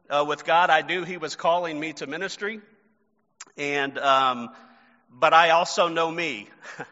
uh, 0.09 0.25
with 0.27 0.43
God, 0.43 0.69
I 0.69 0.81
knew 0.81 1.05
He 1.05 1.15
was 1.15 1.37
calling 1.37 1.79
me 1.79 1.93
to 1.93 2.07
ministry. 2.07 2.59
And, 3.61 3.99
um, 3.99 4.49
but 5.11 5.35
I 5.35 5.51
also 5.51 5.87
know 5.87 6.09
me. 6.09 6.49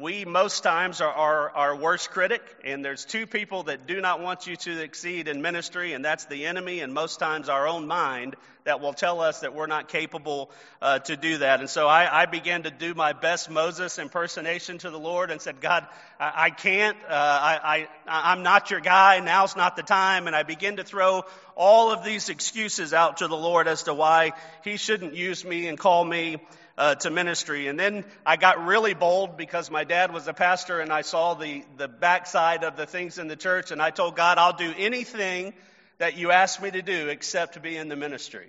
we 0.00 0.24
most 0.24 0.62
times 0.62 1.00
are 1.00 1.12
our, 1.12 1.50
our 1.50 1.76
worst 1.76 2.10
critic, 2.10 2.42
and 2.64 2.84
there's 2.84 3.04
two 3.04 3.26
people 3.26 3.64
that 3.64 3.86
do 3.86 4.00
not 4.00 4.20
want 4.20 4.46
you 4.46 4.56
to 4.56 4.78
succeed 4.78 5.28
in 5.28 5.42
ministry, 5.42 5.92
and 5.92 6.04
that's 6.04 6.24
the 6.26 6.46
enemy, 6.46 6.80
and 6.80 6.92
most 6.92 7.18
times 7.18 7.48
our 7.48 7.66
own 7.68 7.86
mind 7.86 8.36
that 8.64 8.80
will 8.80 8.94
tell 8.94 9.20
us 9.20 9.40
that 9.40 9.54
we're 9.54 9.66
not 9.66 9.88
capable 9.88 10.50
uh, 10.80 10.98
to 11.00 11.16
do 11.16 11.38
that. 11.38 11.60
And 11.60 11.68
so 11.68 11.86
I, 11.86 12.22
I, 12.22 12.26
began 12.26 12.62
to 12.62 12.70
do 12.70 12.94
my 12.94 13.12
best 13.12 13.50
Moses 13.50 13.98
impersonation 13.98 14.78
to 14.78 14.90
the 14.90 14.98
Lord 14.98 15.30
and 15.30 15.40
said, 15.40 15.60
God, 15.60 15.86
I, 16.18 16.46
I 16.46 16.50
can't. 16.50 16.96
Uh, 17.06 17.12
I, 17.12 17.88
I, 18.06 18.32
I'm 18.32 18.42
not 18.42 18.70
your 18.70 18.80
guy. 18.80 19.20
Now's 19.20 19.54
not 19.54 19.76
the 19.76 19.82
time. 19.82 20.26
And 20.26 20.34
I 20.34 20.44
began 20.44 20.76
to 20.76 20.84
throw 20.84 21.24
all 21.54 21.92
of 21.92 22.04
these 22.04 22.30
excuses 22.30 22.94
out 22.94 23.18
to 23.18 23.28
the 23.28 23.36
Lord 23.36 23.68
as 23.68 23.82
to 23.82 23.92
why 23.92 24.32
He 24.64 24.78
shouldn't 24.78 25.14
use 25.14 25.44
me 25.44 25.68
and 25.68 25.78
call 25.78 26.02
me 26.02 26.38
uh, 26.76 26.94
to 26.96 27.10
ministry. 27.10 27.68
And 27.68 27.78
then 27.78 28.04
I 28.26 28.36
got 28.36 28.64
really 28.64 28.94
bold 28.94 29.36
because 29.36 29.70
my 29.70 29.84
dad 29.84 30.12
was 30.12 30.26
a 30.28 30.32
pastor 30.32 30.80
and 30.80 30.92
I 30.92 31.02
saw 31.02 31.34
the, 31.34 31.64
the 31.76 31.88
backside 31.88 32.64
of 32.64 32.76
the 32.76 32.86
things 32.86 33.18
in 33.18 33.28
the 33.28 33.36
church 33.36 33.70
and 33.70 33.80
I 33.80 33.90
told 33.90 34.16
God, 34.16 34.38
I'll 34.38 34.56
do 34.56 34.72
anything 34.76 35.54
that 35.98 36.16
you 36.16 36.30
ask 36.30 36.60
me 36.60 36.70
to 36.70 36.82
do 36.82 37.08
except 37.08 37.54
to 37.54 37.60
be 37.60 37.76
in 37.76 37.88
the 37.88 37.96
ministry. 37.96 38.48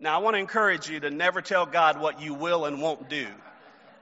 Now 0.00 0.16
I 0.16 0.22
want 0.22 0.34
to 0.34 0.40
encourage 0.40 0.88
you 0.88 1.00
to 1.00 1.10
never 1.10 1.42
tell 1.42 1.66
God 1.66 2.00
what 2.00 2.20
you 2.20 2.34
will 2.34 2.64
and 2.64 2.80
won't 2.80 3.08
do 3.08 3.26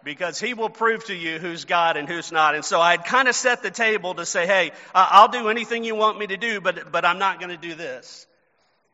because 0.04 0.40
he 0.40 0.54
will 0.54 0.70
prove 0.70 1.04
to 1.06 1.14
you 1.14 1.38
who's 1.38 1.64
God 1.64 1.96
and 1.96 2.08
who's 2.08 2.32
not. 2.32 2.54
And 2.54 2.64
so 2.64 2.80
I'd 2.80 3.04
kind 3.04 3.28
of 3.28 3.34
set 3.34 3.62
the 3.62 3.70
table 3.70 4.14
to 4.14 4.24
say, 4.24 4.46
hey, 4.46 4.70
I'll 4.94 5.28
do 5.28 5.48
anything 5.48 5.84
you 5.84 5.96
want 5.96 6.18
me 6.18 6.28
to 6.28 6.36
do, 6.36 6.60
but, 6.60 6.90
but 6.92 7.04
I'm 7.04 7.18
not 7.18 7.40
going 7.40 7.50
to 7.50 7.56
do 7.56 7.74
this. 7.74 8.26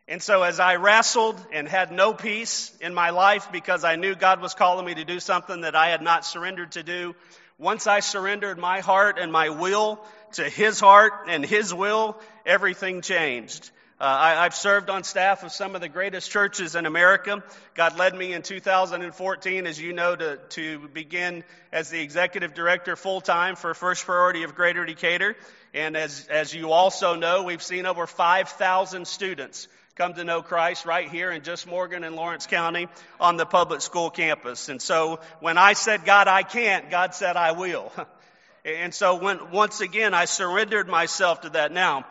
And 0.06 0.22
so 0.22 0.42
as 0.42 0.60
I 0.60 0.76
wrestled 0.76 1.40
and 1.50 1.66
had 1.66 1.90
no 1.90 2.12
peace 2.12 2.76
in 2.80 2.92
my 2.92 3.10
life 3.10 3.48
because 3.50 3.84
I 3.84 3.96
knew 3.96 4.14
God 4.14 4.40
was 4.42 4.52
calling 4.52 4.84
me 4.84 4.94
to 4.94 5.04
do 5.04 5.18
something 5.18 5.62
that 5.62 5.74
I 5.74 5.88
had 5.88 6.02
not 6.02 6.26
surrendered 6.26 6.72
to 6.72 6.82
do, 6.82 7.14
once 7.58 7.86
I 7.86 8.00
surrendered 8.00 8.58
my 8.58 8.80
heart 8.80 9.18
and 9.18 9.32
my 9.32 9.48
will 9.48 10.04
to 10.32 10.44
His 10.48 10.78
heart 10.78 11.12
and 11.28 11.44
His 11.44 11.72
will, 11.72 12.18
everything 12.44 13.00
changed. 13.00 13.70
Uh, 13.98 14.04
I, 14.04 14.42
have 14.42 14.54
served 14.56 14.90
on 14.90 15.04
staff 15.04 15.44
of 15.44 15.52
some 15.52 15.74
of 15.76 15.80
the 15.80 15.88
greatest 15.88 16.30
churches 16.30 16.74
in 16.74 16.84
America. 16.84 17.42
God 17.74 17.96
led 17.96 18.14
me 18.14 18.32
in 18.32 18.42
2014, 18.42 19.66
as 19.66 19.80
you 19.80 19.92
know, 19.92 20.16
to, 20.16 20.36
to 20.36 20.88
begin 20.88 21.44
as 21.72 21.90
the 21.90 22.02
executive 22.02 22.54
director 22.54 22.96
full 22.96 23.20
time 23.20 23.54
for 23.54 23.72
First 23.72 24.04
Priority 24.04 24.42
of 24.42 24.56
Greater 24.56 24.84
Decatur. 24.84 25.36
And 25.72 25.96
as, 25.96 26.26
as 26.28 26.52
you 26.52 26.72
also 26.72 27.14
know, 27.14 27.44
we've 27.44 27.62
seen 27.62 27.86
over 27.86 28.06
5,000 28.06 29.06
students 29.06 29.68
come 29.96 30.14
to 30.14 30.24
know 30.24 30.42
Christ 30.42 30.86
right 30.86 31.08
here 31.08 31.30
in 31.30 31.42
just 31.42 31.68
Morgan 31.68 32.02
and 32.02 32.16
Lawrence 32.16 32.48
County 32.48 32.88
on 33.20 33.36
the 33.36 33.46
public 33.46 33.80
school 33.80 34.10
campus. 34.10 34.68
And 34.68 34.82
so 34.82 35.20
when 35.38 35.56
I 35.56 35.74
said, 35.74 36.04
God, 36.04 36.26
I 36.26 36.42
can't, 36.42 36.90
God 36.90 37.14
said, 37.14 37.36
I 37.36 37.52
will. 37.52 37.92
and 38.64 38.92
so 38.92 39.14
when, 39.14 39.52
once 39.52 39.80
again, 39.80 40.12
I 40.12 40.24
surrendered 40.24 40.88
myself 40.88 41.42
to 41.42 41.50
that. 41.50 41.70
Now, 41.70 42.06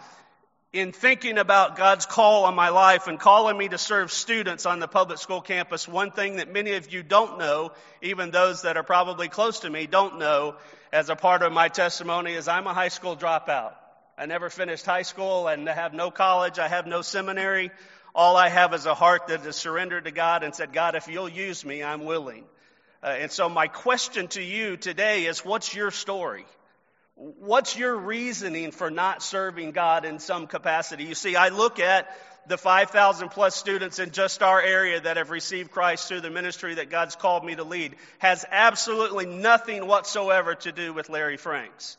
in 0.71 0.93
thinking 0.93 1.37
about 1.37 1.75
God's 1.75 2.05
call 2.05 2.45
on 2.45 2.55
my 2.55 2.69
life 2.69 3.07
and 3.07 3.19
calling 3.19 3.57
me 3.57 3.67
to 3.67 3.77
serve 3.77 4.13
students 4.13 4.65
on 4.65 4.79
the 4.79 4.87
public 4.87 5.17
school 5.17 5.41
campus, 5.41 5.85
one 5.85 6.11
thing 6.11 6.37
that 6.37 6.49
many 6.49 6.75
of 6.75 6.93
you 6.93 7.03
don't 7.03 7.37
know, 7.37 7.73
even 8.01 8.31
those 8.31 8.61
that 8.61 8.77
are 8.77 8.83
probably 8.83 9.27
close 9.27 9.59
to 9.59 9.69
me 9.69 9.87
don't 9.87 10.19
know 10.19 10.55
as 10.93 11.09
a 11.09 11.17
part 11.17 11.43
of 11.43 11.51
my 11.51 11.67
testimony 11.67 12.33
is 12.33 12.47
I'm 12.47 12.65
a 12.65 12.73
high 12.73 12.87
school 12.87 13.17
dropout. 13.17 13.73
I 14.23 14.25
never 14.25 14.49
finished 14.49 14.85
high 14.85 15.01
school 15.01 15.49
and 15.49 15.69
I 15.69 15.73
have 15.73 15.93
no 15.93 16.09
college. 16.09 16.57
I 16.57 16.69
have 16.69 16.87
no 16.87 17.01
seminary. 17.01 17.71
All 18.15 18.37
I 18.37 18.47
have 18.47 18.73
is 18.73 18.85
a 18.85 18.93
heart 18.93 19.27
that 19.27 19.45
is 19.45 19.57
surrendered 19.57 20.05
to 20.05 20.11
God 20.11 20.43
and 20.43 20.55
said, 20.55 20.71
God, 20.71 20.95
if 20.95 21.09
you'll 21.09 21.27
use 21.27 21.65
me, 21.65 21.83
I'm 21.83 22.05
willing. 22.05 22.45
Uh, 23.03 23.07
and 23.07 23.29
so 23.29 23.49
my 23.49 23.67
question 23.67 24.29
to 24.29 24.41
you 24.41 24.77
today 24.77 25.25
is, 25.25 25.43
what's 25.43 25.75
your 25.75 25.91
story? 25.91 26.45
What's 27.15 27.77
your 27.77 27.97
reasoning 27.97 28.71
for 28.71 28.89
not 28.89 29.21
serving 29.21 29.71
God 29.71 30.05
in 30.05 30.19
some 30.19 30.47
capacity? 30.47 31.03
You 31.03 31.15
see, 31.15 31.35
I 31.35 31.49
look 31.49 31.81
at 31.81 32.09
the 32.47 32.57
5,000 32.57 33.27
plus 33.27 33.57
students 33.57 33.99
in 33.99 34.11
just 34.11 34.41
our 34.41 34.61
area 34.61 35.01
that 35.01 35.17
have 35.17 35.31
received 35.31 35.71
Christ 35.71 36.07
through 36.07 36.21
the 36.21 36.29
ministry 36.29 36.75
that 36.75 36.89
God's 36.89 37.17
called 37.17 37.43
me 37.43 37.55
to 37.55 37.65
lead 37.65 37.97
has 38.19 38.45
absolutely 38.49 39.25
nothing 39.25 39.85
whatsoever 39.85 40.55
to 40.55 40.71
do 40.71 40.93
with 40.93 41.09
Larry 41.09 41.35
Franks. 41.35 41.97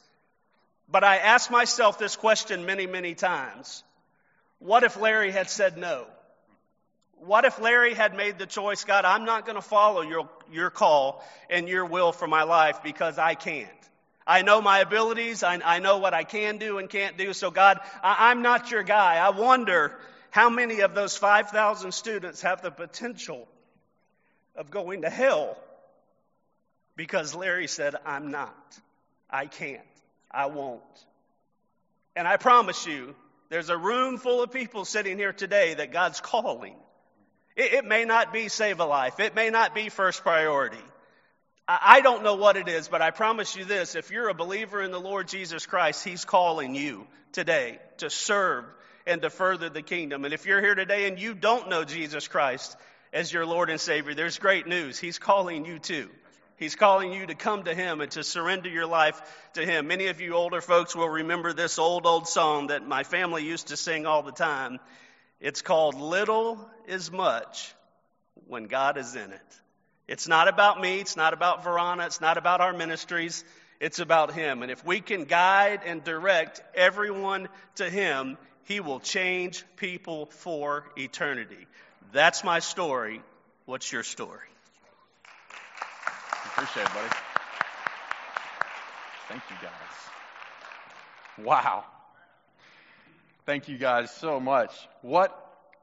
But 0.94 1.02
I 1.02 1.16
asked 1.16 1.50
myself 1.50 1.98
this 1.98 2.14
question 2.14 2.66
many, 2.66 2.86
many 2.86 3.16
times. 3.16 3.82
What 4.60 4.84
if 4.84 4.96
Larry 4.96 5.32
had 5.32 5.50
said 5.50 5.76
no? 5.76 6.06
What 7.14 7.44
if 7.44 7.60
Larry 7.60 7.94
had 7.94 8.14
made 8.14 8.38
the 8.38 8.46
choice, 8.46 8.84
God, 8.84 9.04
I'm 9.04 9.24
not 9.24 9.44
going 9.44 9.56
to 9.56 9.60
follow 9.60 10.02
your, 10.02 10.28
your 10.52 10.70
call 10.70 11.24
and 11.50 11.68
your 11.68 11.84
will 11.84 12.12
for 12.12 12.28
my 12.28 12.44
life 12.44 12.84
because 12.84 13.18
I 13.18 13.34
can't. 13.34 13.68
I 14.24 14.42
know 14.42 14.62
my 14.62 14.78
abilities. 14.78 15.42
I, 15.42 15.60
I 15.64 15.80
know 15.80 15.98
what 15.98 16.14
I 16.14 16.22
can 16.22 16.58
do 16.58 16.78
and 16.78 16.88
can't 16.88 17.18
do. 17.18 17.32
So 17.32 17.50
God, 17.50 17.80
I, 18.00 18.30
I'm 18.30 18.42
not 18.42 18.70
your 18.70 18.84
guy. 18.84 19.16
I 19.16 19.30
wonder 19.30 19.98
how 20.30 20.48
many 20.48 20.78
of 20.82 20.94
those 20.94 21.16
5,000 21.16 21.90
students 21.90 22.42
have 22.42 22.62
the 22.62 22.70
potential 22.70 23.48
of 24.54 24.70
going 24.70 25.02
to 25.02 25.10
hell 25.10 25.58
because 26.94 27.34
Larry 27.34 27.66
said, 27.66 27.96
I'm 28.06 28.30
not. 28.30 28.78
I 29.28 29.46
can't. 29.46 29.82
I 30.34 30.46
won't. 30.46 30.82
And 32.16 32.26
I 32.26 32.36
promise 32.36 32.86
you, 32.86 33.14
there's 33.50 33.70
a 33.70 33.76
room 33.76 34.18
full 34.18 34.42
of 34.42 34.52
people 34.52 34.84
sitting 34.84 35.18
here 35.18 35.32
today 35.32 35.74
that 35.74 35.92
God's 35.92 36.20
calling. 36.20 36.74
It, 37.56 37.72
it 37.72 37.84
may 37.84 38.04
not 38.04 38.32
be 38.32 38.48
save 38.48 38.80
a 38.80 38.84
life. 38.84 39.20
It 39.20 39.34
may 39.34 39.50
not 39.50 39.74
be 39.74 39.88
first 39.88 40.22
priority. 40.22 40.82
I, 41.68 41.78
I 41.82 42.00
don't 42.00 42.22
know 42.22 42.34
what 42.34 42.56
it 42.56 42.68
is, 42.68 42.88
but 42.88 43.02
I 43.02 43.10
promise 43.10 43.56
you 43.56 43.64
this. 43.64 43.94
If 43.94 44.10
you're 44.10 44.28
a 44.28 44.34
believer 44.34 44.82
in 44.82 44.90
the 44.90 45.00
Lord 45.00 45.28
Jesus 45.28 45.66
Christ, 45.66 46.04
He's 46.04 46.24
calling 46.24 46.74
you 46.74 47.06
today 47.32 47.78
to 47.98 48.10
serve 48.10 48.64
and 49.06 49.22
to 49.22 49.30
further 49.30 49.68
the 49.68 49.82
kingdom. 49.82 50.24
And 50.24 50.32
if 50.32 50.46
you're 50.46 50.60
here 50.60 50.74
today 50.74 51.06
and 51.06 51.18
you 51.18 51.34
don't 51.34 51.68
know 51.68 51.84
Jesus 51.84 52.28
Christ 52.28 52.76
as 53.12 53.32
your 53.32 53.46
Lord 53.46 53.70
and 53.70 53.80
Savior, 53.80 54.14
there's 54.14 54.38
great 54.38 54.66
news. 54.66 54.98
He's 54.98 55.18
calling 55.18 55.64
you 55.64 55.78
too. 55.78 56.08
He's 56.56 56.76
calling 56.76 57.12
you 57.12 57.26
to 57.26 57.34
come 57.34 57.64
to 57.64 57.74
Him 57.74 58.00
and 58.00 58.10
to 58.12 58.22
surrender 58.22 58.68
your 58.68 58.86
life 58.86 59.20
to 59.54 59.66
Him. 59.66 59.88
Many 59.88 60.06
of 60.06 60.20
you 60.20 60.34
older 60.34 60.60
folks 60.60 60.94
will 60.94 61.08
remember 61.08 61.52
this 61.52 61.78
old, 61.78 62.06
old 62.06 62.28
song 62.28 62.68
that 62.68 62.86
my 62.86 63.02
family 63.02 63.44
used 63.44 63.68
to 63.68 63.76
sing 63.76 64.06
all 64.06 64.22
the 64.22 64.32
time. 64.32 64.78
It's 65.40 65.62
called 65.62 65.96
Little 65.96 66.58
is 66.86 67.10
Much 67.10 67.74
when 68.46 68.64
God 68.64 68.98
is 68.98 69.16
in 69.16 69.32
it. 69.32 69.60
It's 70.06 70.28
not 70.28 70.48
about 70.48 70.80
me. 70.80 71.00
It's 71.00 71.16
not 71.16 71.32
about 71.32 71.64
Verana. 71.64 72.06
It's 72.06 72.20
not 72.20 72.38
about 72.38 72.60
our 72.60 72.72
ministries. 72.72 73.44
It's 73.80 73.98
about 73.98 74.32
Him. 74.32 74.62
And 74.62 74.70
if 74.70 74.84
we 74.84 75.00
can 75.00 75.24
guide 75.24 75.80
and 75.84 76.04
direct 76.04 76.62
everyone 76.74 77.48
to 77.76 77.90
Him, 77.90 78.38
He 78.64 78.80
will 78.80 79.00
change 79.00 79.64
people 79.76 80.26
for 80.26 80.84
eternity. 80.96 81.66
That's 82.12 82.44
my 82.44 82.60
story. 82.60 83.22
What's 83.64 83.90
your 83.90 84.04
story? 84.04 84.53
Appreciate 86.56 86.84
it, 86.84 86.94
buddy. 86.94 87.08
Thank 89.28 89.42
you, 89.50 89.56
guys. 89.60 89.72
Wow. 91.44 91.84
Thank 93.44 93.68
you 93.68 93.76
guys 93.76 94.12
so 94.12 94.38
much. 94.38 94.70
What 95.02 95.36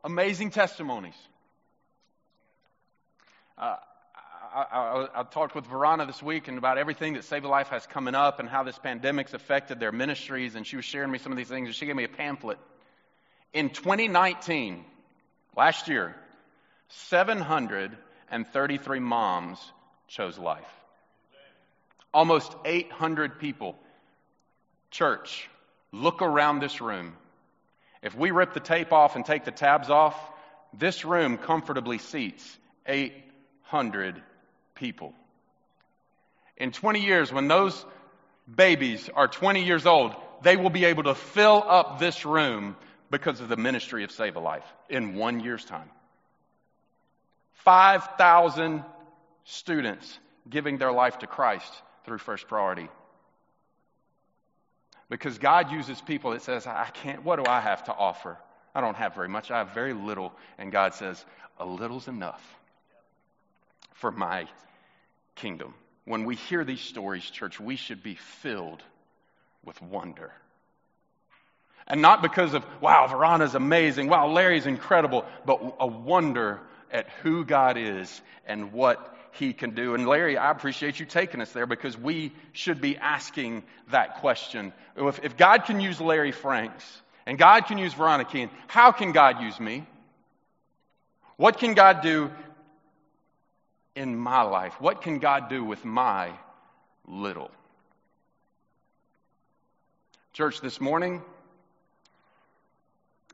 amazing 0.05 0.51
testimonies. 0.51 1.17
Uh, 3.57 3.75
I, 4.55 4.65
I, 4.71 5.07
I, 5.13 5.23
talked 5.23 5.55
with 5.55 5.65
Verana 5.65 6.07
this 6.07 6.23
week 6.23 6.47
and 6.47 6.57
about 6.57 6.77
everything 6.77 7.15
that 7.15 7.25
Save 7.25 7.43
a 7.43 7.49
Life 7.49 7.67
has 7.67 7.86
coming 7.86 8.15
up 8.15 8.39
and 8.39 8.47
how 8.47 8.63
this 8.63 8.79
pandemic's 8.79 9.34
affected 9.34 9.77
their 9.77 9.91
ministries. 9.91 10.55
And 10.55 10.65
she 10.65 10.77
was 10.77 10.86
sharing 10.86 11.12
me 11.12 11.17
some 11.17 11.34
of 11.34 11.38
these 11.38 11.49
things. 11.49 11.67
And 11.67 11.75
she 11.75 11.86
gave 11.86 11.97
me 11.97 12.05
a 12.05 12.10
pamphlet. 12.10 12.60
In 13.51 13.71
2019, 13.71 14.86
last 15.57 15.89
year, 15.89 16.15
733 16.88 18.99
moms 18.99 19.60
chose 20.12 20.38
life. 20.38 20.67
Almost 22.13 22.54
800 22.65 23.39
people. 23.39 23.78
Church, 24.91 25.50
look 25.93 26.21
around 26.21 26.60
this 26.60 26.82
room. 26.82 27.13
If 28.04 28.13
we 28.15 28.32
rip 28.32 28.54
the 28.54 28.60
tape 28.60 28.91
off 28.91 29.15
and 29.15 29.26
take 29.26 29.45
the 29.45 29.52
tabs 29.52 29.89
off, 29.89 30.15
this 30.78 31.06
room 31.06 31.38
comfortably 31.38 31.97
seats 31.97 32.45
800 32.86 34.21
people. 34.76 35.13
In 36.58 36.71
20 36.71 37.06
years, 37.06 37.32
when 37.32 37.47
those 37.47 37.86
babies 38.54 39.10
are 39.15 39.30
20 39.30 39.63
years 39.63 39.86
old, 39.86 40.13
they 40.41 40.58
will 40.58 40.69
be 40.69 40.86
able 40.86 41.04
to 41.04 41.15
fill 41.15 41.63
up 41.65 42.00
this 42.00 42.26
room 42.26 42.76
because 43.10 43.39
of 43.39 43.47
the 43.47 43.58
ministry 43.58 44.04
of 44.04 44.12
Save 44.12 44.36
a 44.36 44.39
Life 44.39 44.65
in 44.89 45.15
one 45.15 45.39
year's 45.39 45.63
time. 45.63 45.89
5,000 47.63 48.84
students 49.43 50.19
giving 50.49 50.77
their 50.77 50.91
life 50.91 51.19
to 51.19 51.27
Christ 51.27 51.71
through 52.06 52.17
first 52.17 52.47
priority. 52.47 52.89
Because 55.10 55.38
God 55.38 55.71
uses 55.71 55.99
people 55.99 56.32
that 56.32 56.41
says, 56.41 56.65
I 56.65 56.89
can't, 56.93 57.23
what 57.23 57.36
do 57.36 57.49
I 57.49 57.60
have 57.60 57.84
to 57.86 57.93
offer? 57.93 58.38
I 58.73 58.82
don't 58.82 58.95
have 58.95 59.13
very 59.13 59.27
much. 59.27 59.51
I 59.51 59.60
have 59.60 59.73
very 59.73 59.93
little. 59.93 60.32
And 60.58 60.71
God 60.71 60.93
says, 60.93 61.23
a 61.60 61.65
little's 61.65 62.08
enough 62.08 62.41
for 63.93 64.12
my 64.12 64.47
kingdom. 65.36 65.73
when 66.06 66.25
we 66.25 66.36
hear 66.36 66.63
these 66.63 66.82
stories, 66.82 67.23
church, 67.23 67.60
we 67.60 67.75
should 67.75 68.01
be 68.04 68.15
filled 68.15 68.84
with 69.63 69.82
wonder. 69.82 70.32
And 71.88 72.01
not 72.01 72.21
because 72.21 72.54
of, 72.54 72.65
wow, 72.80 73.08
Verana's 73.08 73.56
amazing, 73.56 74.08
wow, 74.08 74.27
Larry's 74.27 74.65
incredible, 74.65 75.25
but 75.45 75.75
a 75.80 75.88
wonder 75.88 76.60
at 76.91 77.10
who 77.21 77.45
God 77.45 77.77
is 77.77 78.21
and 78.45 78.73
what 78.73 79.15
he 79.33 79.53
can 79.53 79.71
do. 79.71 79.95
And 79.95 80.07
Larry, 80.07 80.37
I 80.37 80.51
appreciate 80.51 80.99
you 80.99 81.05
taking 81.05 81.41
us 81.41 81.51
there 81.51 81.65
because 81.65 81.97
we 81.97 82.33
should 82.53 82.81
be 82.81 82.97
asking 82.97 83.63
that 83.89 84.15
question. 84.15 84.73
If, 84.95 85.23
if 85.23 85.37
God 85.37 85.65
can 85.65 85.79
use 85.79 86.01
Larry 86.01 86.31
Franks 86.31 86.83
and 87.25 87.37
God 87.37 87.65
can 87.65 87.77
use 87.77 87.93
Veronica 87.93 88.31
Keene, 88.31 88.49
how 88.67 88.91
can 88.91 89.11
God 89.11 89.41
use 89.41 89.59
me? 89.59 89.85
What 91.37 91.57
can 91.57 91.73
God 91.73 92.01
do 92.01 92.29
in 93.95 94.15
my 94.15 94.43
life? 94.43 94.79
What 94.79 95.01
can 95.01 95.19
God 95.19 95.49
do 95.49 95.63
with 95.63 95.83
my 95.83 96.31
little? 97.07 97.51
Church, 100.33 100.61
this 100.61 100.79
morning, 100.79 101.21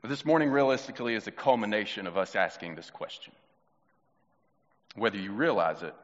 this 0.02 0.24
morning 0.24 0.50
realistically 0.50 1.14
is 1.14 1.26
a 1.26 1.30
culmination 1.30 2.06
of 2.06 2.16
us 2.16 2.34
asking 2.34 2.74
this 2.74 2.90
question, 2.90 3.32
whether 4.98 5.16
you 5.16 5.32
realize 5.32 5.82
it 5.82 5.94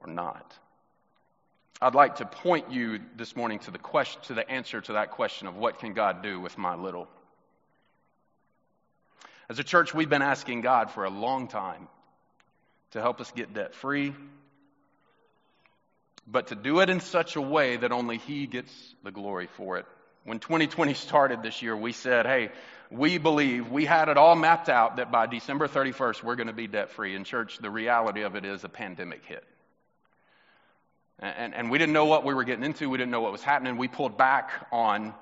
or 0.00 0.12
not. 0.12 0.54
I'd 1.82 1.94
like 1.94 2.16
to 2.16 2.26
point 2.26 2.70
you 2.70 3.00
this 3.16 3.34
morning 3.34 3.58
to 3.60 3.70
the 3.70 3.78
question, 3.78 4.20
to 4.24 4.34
the 4.34 4.48
answer 4.50 4.80
to 4.82 4.92
that 4.94 5.12
question 5.12 5.46
of 5.46 5.56
what 5.56 5.78
can 5.78 5.94
God 5.94 6.22
do 6.22 6.38
with 6.38 6.58
my 6.58 6.74
little? 6.74 7.08
As 9.48 9.58
a 9.58 9.64
church, 9.64 9.94
we've 9.94 10.08
been 10.08 10.22
asking 10.22 10.60
God 10.60 10.90
for 10.90 11.04
a 11.04 11.10
long 11.10 11.48
time 11.48 11.88
to 12.92 13.00
help 13.00 13.20
us 13.20 13.30
get 13.32 13.54
debt 13.54 13.74
free, 13.74 14.14
but 16.26 16.48
to 16.48 16.54
do 16.54 16.80
it 16.80 16.90
in 16.90 17.00
such 17.00 17.36
a 17.36 17.40
way 17.40 17.76
that 17.76 17.92
only 17.92 18.18
He 18.18 18.46
gets 18.46 18.72
the 19.02 19.10
glory 19.10 19.48
for 19.56 19.78
it. 19.78 19.86
When 20.24 20.38
2020 20.38 20.94
started 20.94 21.42
this 21.42 21.62
year, 21.62 21.74
we 21.74 21.92
said, 21.92 22.26
hey, 22.26 22.50
we 22.90 23.18
believe 23.18 23.70
we 23.70 23.84
had 23.84 24.08
it 24.08 24.16
all 24.16 24.34
mapped 24.34 24.68
out 24.68 24.96
that 24.96 25.12
by 25.12 25.26
December 25.26 25.68
31st, 25.68 26.22
we're 26.24 26.34
going 26.34 26.48
to 26.48 26.52
be 26.52 26.66
debt 26.66 26.90
free. 26.90 27.14
In 27.14 27.22
church, 27.22 27.58
the 27.58 27.70
reality 27.70 28.22
of 28.22 28.34
it 28.34 28.44
is 28.44 28.64
a 28.64 28.68
pandemic 28.68 29.24
hit. 29.24 29.44
And, 31.20 31.54
and 31.54 31.70
we 31.70 31.78
didn't 31.78 31.92
know 31.92 32.06
what 32.06 32.24
we 32.24 32.34
were 32.34 32.44
getting 32.44 32.64
into. 32.64 32.90
We 32.90 32.98
didn't 32.98 33.12
know 33.12 33.20
what 33.20 33.30
was 33.30 33.42
happening. 33.42 33.76
We 33.76 33.88
pulled 33.88 34.16
back 34.16 34.66
on 34.72 35.14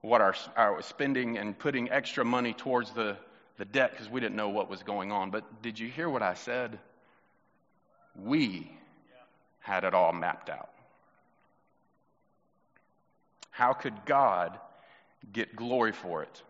what 0.00 0.20
our, 0.20 0.34
our 0.56 0.80
spending 0.82 1.36
and 1.36 1.58
putting 1.58 1.90
extra 1.90 2.24
money 2.24 2.54
towards 2.54 2.92
the, 2.92 3.16
the 3.58 3.64
debt 3.66 3.90
because 3.90 4.08
we 4.08 4.20
didn't 4.20 4.36
know 4.36 4.48
what 4.48 4.70
was 4.70 4.82
going 4.82 5.12
on. 5.12 5.30
But 5.30 5.62
did 5.62 5.78
you 5.78 5.88
hear 5.88 6.08
what 6.08 6.22
I 6.22 6.34
said? 6.34 6.78
We 8.16 8.70
had 9.60 9.84
it 9.84 9.92
all 9.92 10.12
mapped 10.12 10.48
out. 10.48 10.70
How 13.50 13.74
could 13.74 14.06
God 14.06 14.58
get 15.32 15.54
glory 15.54 15.92
for 15.92 16.22
it 16.22 16.42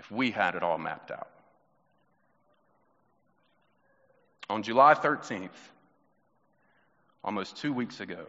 if 0.00 0.10
we 0.10 0.30
had 0.30 0.54
it 0.54 0.62
all 0.62 0.78
mapped 0.78 1.10
out? 1.10 1.28
On 4.48 4.62
July 4.62 4.94
13th, 4.94 5.50
almost 7.22 7.58
two 7.58 7.70
weeks 7.70 8.00
ago, 8.00 8.24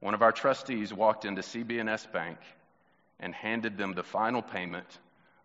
one 0.00 0.14
of 0.14 0.22
our 0.22 0.32
trustees 0.32 0.90
walked 0.90 1.26
into 1.26 1.42
CB&S 1.42 2.06
Bank 2.06 2.38
and 3.20 3.34
handed 3.34 3.76
them 3.76 3.92
the 3.92 4.02
final 4.02 4.40
payment 4.40 4.86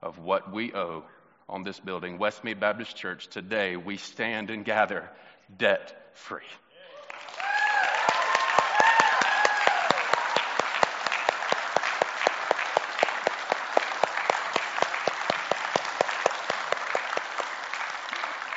of 0.01 0.19
what 0.19 0.53
we 0.53 0.73
owe 0.73 1.03
on 1.49 1.63
this 1.63 1.81
building, 1.81 2.17
Westmead 2.17 2.61
Baptist 2.61 2.95
Church. 2.95 3.27
Today, 3.27 3.75
we 3.75 3.97
stand 3.97 4.49
and 4.49 4.63
gather 4.63 5.09
debt 5.57 6.11
free. 6.13 6.47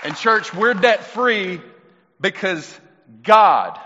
And, 0.05 0.17
church, 0.17 0.53
we're 0.55 0.75
debt 0.75 1.05
free 1.05 1.61
because 2.21 2.81
God. 3.23 3.79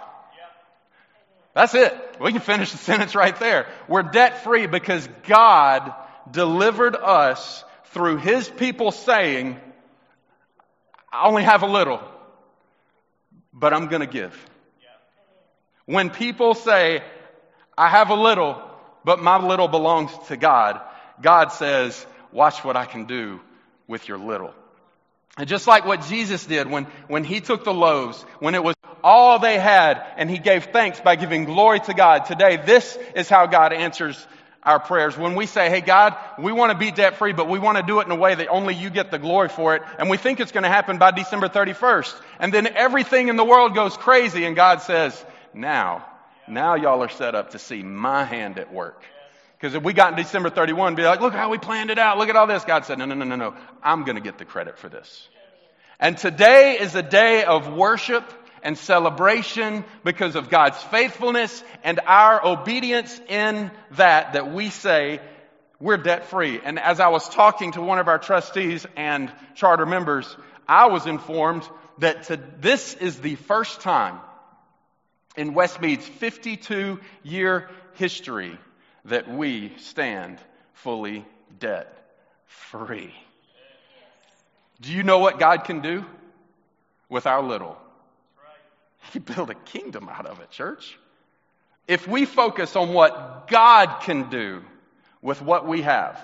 That's 1.55 1.75
it. 1.75 1.95
We 2.21 2.33
can 2.33 2.41
finish 2.41 2.73
the 2.73 2.79
sentence 2.79 3.15
right 3.15 3.39
there. 3.39 3.67
We're 3.89 4.03
debt 4.03 4.45
free 4.45 4.67
because 4.67 5.09
God 5.27 5.95
delivered 6.31 6.97
us 6.97 7.65
through 7.87 8.19
His 8.19 8.49
people 8.49 8.91
saying, 8.91 9.59
I 11.13 11.27
only 11.27 11.45
have 11.45 11.63
a 11.63 11.67
little 11.67 12.01
but 13.57 13.73
I'm 13.73 13.89
going 13.89 14.01
to 14.01 14.07
give. 14.07 14.39
When 15.87 16.11
people 16.11 16.55
say, 16.55 17.03
I 17.77 17.89
have 17.89 18.11
a 18.11 18.15
little, 18.15 18.61
but 19.05 19.23
my 19.23 19.45
little 19.45 19.69
belongs 19.69 20.11
to 20.29 20.37
God, 20.37 20.81
God 21.21 21.53
says, 21.53 22.07
watch 22.33 22.63
what 22.65 22.77
I 22.77 22.85
can 22.85 23.07
do 23.07 23.41
with 23.89 24.09
your 24.09 24.19
little. 24.19 24.53
And 25.39 25.49
just 25.49 25.67
like 25.67 25.85
what 25.85 26.07
Jesus 26.07 26.47
did 26.47 26.71
when, 26.71 26.85
when 27.09 27.23
he 27.23 27.41
took 27.41 27.65
the 27.65 27.75
loaves, 27.75 28.23
when 28.41 28.55
it 28.55 28.65
was 28.65 28.75
all 29.05 29.39
they 29.39 29.59
had, 29.59 30.03
and 30.17 30.31
he 30.31 30.39
gave 30.39 30.67
thanks 30.67 30.99
by 31.01 31.17
giving 31.17 31.45
glory 31.45 31.81
to 31.81 31.95
God. 31.95 32.25
Today, 32.25 32.57
this 32.57 32.99
is 33.15 33.29
how 33.29 33.47
God 33.47 33.73
answers 33.73 34.27
our 34.63 34.81
prayers. 34.81 35.17
When 35.17 35.35
we 35.35 35.47
say, 35.47 35.69
hey 35.69 35.81
God, 35.81 36.17
we 36.39 36.53
want 36.53 36.73
to 36.73 36.79
be 36.79 36.91
debt 36.91 37.17
free, 37.17 37.33
but 37.33 37.49
we 37.49 37.59
want 37.59 37.77
to 37.77 37.85
do 37.85 38.01
it 38.01 38.07
in 38.07 38.11
a 38.11 38.17
way 38.17 38.35
that 38.35 38.49
only 38.49 38.75
you 38.75 38.91
get 38.91 39.11
the 39.11 39.19
glory 39.19 39.49
for 39.49 39.77
it, 39.77 39.83
and 39.99 40.11
we 40.11 40.17
think 40.17 40.41
it's 40.41 40.53
going 40.53 40.65
to 40.65 40.71
happen 40.71 40.99
by 40.99 41.13
December 41.13 41.49
31st. 41.49 42.21
And 42.41 42.53
then 42.53 42.67
everything 42.67 43.29
in 43.29 43.37
the 43.37 43.45
world 43.45 43.75
goes 43.75 43.97
crazy, 43.97 44.45
and 44.45 44.57
God 44.57 44.83
says, 44.83 45.25
now, 45.55 46.05
now 46.49 46.75
y'all 46.75 47.03
are 47.03 47.11
set 47.11 47.35
up 47.35 47.51
to 47.51 47.59
see 47.59 47.83
my 47.83 48.25
hand 48.25 48.59
at 48.59 48.73
work. 48.73 49.03
Because 49.59 49.75
if 49.75 49.83
we 49.83 49.93
got 49.93 50.13
in 50.13 50.17
December 50.23 50.51
31, 50.51 50.97
be 50.97 51.03
like, 51.03 51.21
look 51.21 51.33
how 51.33 51.51
we 51.51 51.59
planned 51.59 51.91
it 51.91 51.99
out, 51.99 52.19
look 52.19 52.29
at 52.29 52.37
all 52.37 52.47
this. 52.47 52.65
God 52.65 52.85
said, 52.85 52.99
no, 52.99 53.07
no, 53.07 53.15
no, 53.15 53.25
no, 53.25 53.37
no. 53.37 53.55
I'm 53.83 54.05
going 54.05 54.17
to 54.17 54.23
get 54.23 54.39
the 54.39 54.45
credit 54.45 54.79
for 54.79 54.89
this. 54.89 55.29
And 55.99 56.19
today 56.19 56.79
is 56.79 56.95
a 56.95 57.03
day 57.03 57.45
of 57.45 57.73
worship 57.73 58.25
and 58.63 58.77
celebration 58.77 59.85
because 60.05 60.37
of 60.37 60.51
God's 60.51 60.83
faithfulness 60.85 61.65
and 61.83 62.01
our 62.05 62.45
obedience 62.45 63.19
in 63.29 63.71
that, 63.93 64.35
that 64.35 64.53
we 64.53 64.69
say 64.69 65.21
we're 65.81 65.97
debt 65.97 66.27
free. 66.27 66.61
And 66.63 66.79
as 66.79 67.01
I 67.01 67.09
was 67.09 67.27
talking 67.29 67.73
to 67.73 67.81
one 67.81 67.99
of 67.99 68.09
our 68.09 68.19
trustees 68.19 68.87
and 68.95 69.33
charter 69.55 69.87
members, 69.87 70.37
I 70.69 70.87
was 70.89 71.07
informed 71.07 71.67
that 71.99 72.25
to, 72.25 72.39
this 72.61 72.93
is 72.95 73.21
the 73.21 73.37
first 73.37 73.81
time 73.81 74.19
in 75.37 75.55
Westmead's 75.55 76.07
52 76.07 77.01
year 77.23 77.71
history 77.95 78.59
that 79.07 79.29
we 79.29 79.73
stand 79.79 80.39
fully 80.75 81.25
debt 81.59 81.93
free. 82.45 83.15
Do 84.81 84.93
you 84.93 85.03
know 85.03 85.19
what 85.19 85.39
God 85.39 85.65
can 85.65 85.81
do 85.81 86.05
with 87.09 87.27
our 87.27 87.43
little? 87.43 87.77
He 89.13 89.21
can 89.21 89.35
build 89.35 89.51
a 89.51 89.55
kingdom 89.55 90.09
out 90.09 90.27
of 90.27 90.41
it, 90.41 90.51
church. 90.51 90.99
If 91.87 92.09
we 92.09 92.25
focus 92.25 92.75
on 92.75 92.93
what 92.93 93.47
God 93.47 94.01
can 94.01 94.29
do 94.29 94.65
with 95.23 95.41
what 95.41 95.69
we 95.69 95.83
have, 95.83 96.19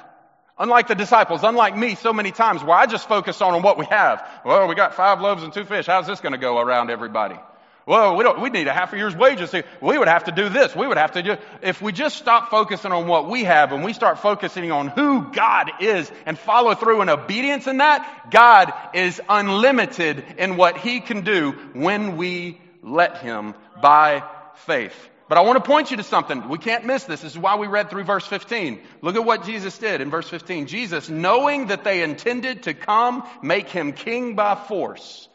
unlike 0.59 0.89
the 0.89 0.97
disciples, 0.97 1.45
unlike 1.45 1.77
me 1.77 1.95
so 1.95 2.13
many 2.13 2.33
times 2.33 2.65
where 2.65 2.77
I 2.77 2.87
just 2.87 3.09
focus 3.09 3.41
on 3.41 3.63
what 3.63 3.79
we 3.79 3.85
have. 3.87 4.29
Well, 4.45 4.67
we 4.67 4.75
got 4.75 4.95
five 4.95 5.21
loaves 5.21 5.45
and 5.45 5.53
two 5.53 5.65
fish. 5.65 5.87
How's 5.87 6.09
this 6.09 6.21
going 6.21 6.33
to 6.33 6.39
go 6.39 6.59
around 6.59 6.91
everybody? 6.91 7.37
Well, 7.85 8.17
we 8.17 8.23
don't, 8.23 8.41
we 8.41 8.51
need 8.51 8.69
a 8.69 8.73
half 8.73 8.93
a 8.93 8.97
year's 8.97 9.17
wages. 9.17 9.53
We 9.81 9.99
would 9.99 10.09
have 10.09 10.25
to 10.25 10.33
do 10.33 10.49
this. 10.49 10.75
We 10.75 10.87
would 10.87 10.99
have 10.99 11.13
to 11.13 11.23
do, 11.23 11.37
if 11.63 11.83
we 11.83 11.91
just 11.91 12.17
stop 12.17 12.49
focusing 12.51 12.93
on 12.93 13.09
what 13.09 13.29
we 13.29 13.45
have 13.45 13.73
and 13.73 13.83
we 13.85 13.93
start 13.93 14.21
focusing 14.21 14.71
on 14.71 14.89
who 14.89 15.33
God 15.33 15.71
is 15.81 16.11
and 16.25 16.39
follow 16.39 16.75
through 16.75 17.03
in 17.03 17.09
obedience 17.09 17.67
in 17.67 17.79
that, 17.79 18.29
God 18.31 18.73
is 18.95 19.21
unlimited 19.29 20.25
in 20.39 20.57
what 20.57 20.77
He 20.77 21.01
can 21.01 21.23
do 21.23 21.53
when 21.73 22.17
we 22.17 22.61
let 22.83 23.19
him 23.19 23.55
by 23.81 24.25
faith. 24.55 24.95
But 25.29 25.39
I 25.39 25.43
want 25.43 25.63
to 25.63 25.69
point 25.69 25.91
you 25.91 25.97
to 25.97 26.03
something. 26.03 26.49
We 26.49 26.59
can't 26.59 26.85
miss 26.85 27.05
this. 27.05 27.23
This 27.23 27.33
is 27.33 27.39
why 27.39 27.57
we 27.57 27.67
read 27.67 27.89
through 27.89 28.05
verse 28.05 28.27
15. 28.27 28.81
Look 29.01 29.17
at 29.17 29.25
what 29.25 29.47
Jesus 29.47 29.79
did 29.79 30.01
in 30.01 30.11
verse 30.11 30.29
15. 30.29 30.67
Jesus, 30.67 31.09
knowing 31.09 31.69
that 31.69 31.85
they 31.85 32.03
intended 32.03 32.65
to 32.65 32.75
come 32.75 33.27
make 33.41 33.69
him 33.69 33.93
king 33.93 34.35
by 34.35 34.57
force, 34.57 35.29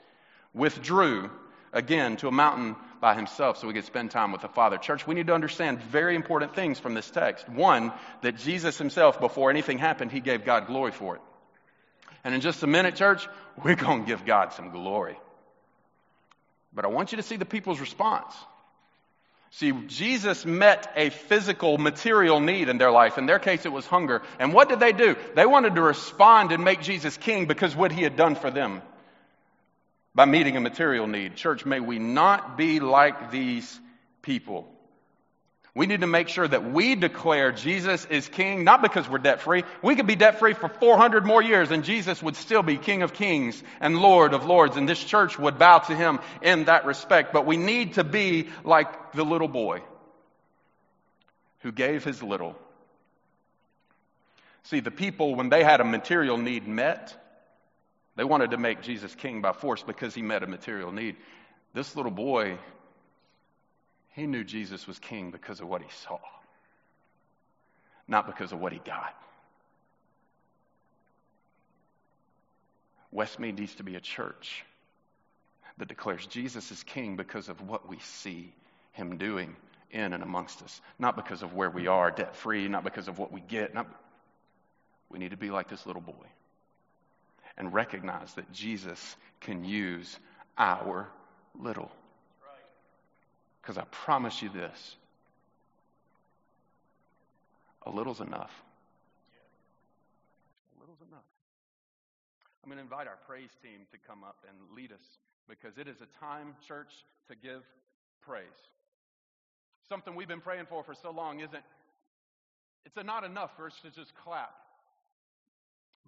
withdrew 0.53 1.31
again 1.73 2.17
to 2.17 2.27
a 2.27 2.31
mountain 2.31 2.75
by 2.99 3.13
himself 3.13 3.57
so 3.57 3.67
we 3.67 3.73
could 3.73 3.85
spend 3.85 4.11
time 4.11 4.31
with 4.31 4.41
the 4.41 4.47
Father. 4.47 4.77
Church, 4.77 5.05
we 5.05 5.15
need 5.15 5.27
to 5.27 5.33
understand 5.33 5.81
very 5.81 6.15
important 6.15 6.55
things 6.55 6.79
from 6.79 6.93
this 6.93 7.09
text. 7.09 7.47
One, 7.47 7.91
that 8.21 8.37
Jesus 8.37 8.77
himself, 8.77 9.19
before 9.19 9.49
anything 9.49 9.77
happened, 9.77 10.11
he 10.11 10.19
gave 10.19 10.45
God 10.45 10.67
glory 10.67 10.91
for 10.91 11.15
it. 11.15 11.21
And 12.23 12.33
in 12.33 12.41
just 12.41 12.63
a 12.63 12.67
minute, 12.67 12.95
church, 12.95 13.27
we're 13.63 13.75
going 13.75 14.01
to 14.01 14.07
give 14.07 14.25
God 14.25 14.53
some 14.53 14.71
glory. 14.71 15.17
But 16.73 16.85
I 16.85 16.89
want 16.89 17.11
you 17.11 17.17
to 17.17 17.23
see 17.23 17.37
the 17.37 17.45
people's 17.45 17.79
response. 17.79 18.33
See, 19.51 19.71
Jesus 19.87 20.45
met 20.45 20.91
a 20.95 21.09
physical, 21.09 21.77
material 21.77 22.39
need 22.41 22.67
in 22.67 22.77
their 22.77 22.91
life. 22.91 23.17
In 23.17 23.25
their 23.25 23.39
case, 23.39 23.65
it 23.65 23.71
was 23.71 23.85
hunger. 23.85 24.21
And 24.39 24.53
what 24.53 24.67
did 24.67 24.79
they 24.79 24.91
do? 24.91 25.15
They 25.35 25.45
wanted 25.45 25.75
to 25.75 25.81
respond 25.81 26.51
and 26.51 26.63
make 26.63 26.81
Jesus 26.81 27.15
king 27.15 27.45
because 27.45 27.75
what 27.75 27.91
he 27.91 28.03
had 28.03 28.17
done 28.17 28.35
for 28.35 28.51
them. 28.51 28.81
By 30.17 30.25
meeting 30.25 30.57
a 30.57 30.59
material 30.59 31.05
need. 31.05 31.35
Church, 31.35 31.63
may 31.63 31.79
we 31.79 31.99
not 31.99 32.57
be 32.57 32.79
like 32.79 33.29
these 33.29 33.79
people. 34.23 34.67
We 35.75 35.85
need 35.85 36.01
to 36.01 36.07
make 36.07 36.27
sure 36.27 36.47
that 36.47 36.71
we 36.71 36.95
declare 36.95 37.51
Jesus 37.51 38.03
is 38.05 38.27
king, 38.27 38.63
not 38.63 38.81
because 38.81 39.07
we're 39.07 39.19
debt 39.19 39.41
free. 39.41 39.63
We 39.83 39.95
could 39.95 40.07
be 40.07 40.15
debt 40.15 40.39
free 40.39 40.55
for 40.55 40.69
400 40.69 41.23
more 41.23 41.43
years 41.43 41.69
and 41.69 41.83
Jesus 41.83 42.23
would 42.23 42.35
still 42.35 42.63
be 42.63 42.77
king 42.77 43.03
of 43.03 43.13
kings 43.13 43.61
and 43.79 43.99
lord 43.99 44.33
of 44.33 44.43
lords 44.43 44.75
and 44.75 44.89
this 44.89 45.03
church 45.03 45.37
would 45.37 45.59
bow 45.59 45.77
to 45.77 45.95
him 45.95 46.17
in 46.41 46.65
that 46.65 46.85
respect. 46.85 47.31
But 47.31 47.45
we 47.45 47.55
need 47.55 47.93
to 47.93 48.03
be 48.03 48.49
like 48.63 49.11
the 49.11 49.23
little 49.23 49.47
boy 49.47 49.83
who 51.59 51.71
gave 51.71 52.03
his 52.03 52.23
little. 52.23 52.55
See, 54.63 54.79
the 54.79 54.89
people, 54.89 55.35
when 55.35 55.49
they 55.49 55.63
had 55.63 55.79
a 55.79 55.85
material 55.85 56.39
need 56.39 56.67
met, 56.67 57.15
they 58.17 58.23
wanted 58.23 58.51
to 58.51 58.57
make 58.57 58.81
Jesus 58.81 59.13
king 59.15 59.41
by 59.41 59.53
force 59.53 59.83
because 59.83 60.13
he 60.13 60.21
met 60.21 60.43
a 60.43 60.47
material 60.47 60.91
need. 60.91 61.15
This 61.73 61.95
little 61.95 62.11
boy 62.11 62.57
he 64.17 64.25
knew 64.25 64.43
Jesus 64.43 64.87
was 64.87 64.97
king 64.97 65.29
because 65.29 65.61
of 65.61 65.67
what 65.67 65.83
he 65.83 65.87
saw, 66.03 66.17
not 68.07 68.25
because 68.25 68.51
of 68.51 68.59
what 68.59 68.73
he 68.73 68.79
got. 68.79 69.15
Westmead 73.13 73.59
needs 73.59 73.75
to 73.75 73.83
be 73.83 73.95
a 73.95 74.01
church 74.01 74.65
that 75.77 75.87
declares 75.87 76.25
Jesus 76.25 76.71
is 76.71 76.81
king 76.81 77.15
because 77.15 77.47
of 77.47 77.61
what 77.61 77.87
we 77.87 77.99
see 77.99 78.51
him 78.93 79.17
doing 79.17 79.55
in 79.91 80.13
and 80.13 80.23
amongst 80.23 80.63
us, 80.63 80.81
not 80.97 81.15
because 81.15 81.43
of 81.43 81.53
where 81.53 81.69
we 81.69 81.85
are 81.85 82.09
debt 82.09 82.35
free, 82.35 82.67
not 82.67 82.83
because 82.83 83.07
of 83.07 83.19
what 83.19 83.31
we 83.31 83.39
get. 83.41 83.75
Not, 83.75 83.87
we 85.11 85.19
need 85.19 85.29
to 85.29 85.37
be 85.37 85.51
like 85.51 85.69
this 85.69 85.85
little 85.85 86.01
boy 86.01 86.25
and 87.57 87.73
recognize 87.73 88.33
that 88.35 88.51
Jesus 88.51 89.15
can 89.41 89.63
use 89.63 90.17
our 90.57 91.07
little. 91.59 91.91
Because 93.61 93.77
I 93.77 93.83
promise 93.91 94.41
you 94.41 94.49
this 94.49 94.95
a 97.85 97.89
little's 97.89 98.19
enough. 98.21 98.51
A 100.75 100.81
little's 100.81 101.01
enough. 101.07 101.23
I'm 102.63 102.69
going 102.69 102.77
to 102.77 102.83
invite 102.83 103.07
our 103.07 103.17
praise 103.27 103.49
team 103.63 103.87
to 103.91 103.97
come 104.07 104.23
up 104.23 104.37
and 104.47 104.57
lead 104.75 104.91
us 104.91 105.05
because 105.47 105.77
it 105.77 105.87
is 105.87 105.95
a 106.01 106.19
time, 106.19 106.53
church, 106.67 106.91
to 107.29 107.35
give 107.35 107.63
praise. 108.21 108.43
Something 109.87 110.15
we've 110.15 110.27
been 110.27 110.41
praying 110.41 110.65
for 110.65 110.83
for 110.83 110.93
so 110.93 111.11
long 111.11 111.39
isn't, 111.39 111.63
it's 112.85 112.95
not 113.05 113.23
enough 113.23 113.55
for 113.55 113.67
us 113.67 113.73
to 113.83 113.89
just 113.89 114.13
clap. 114.15 114.51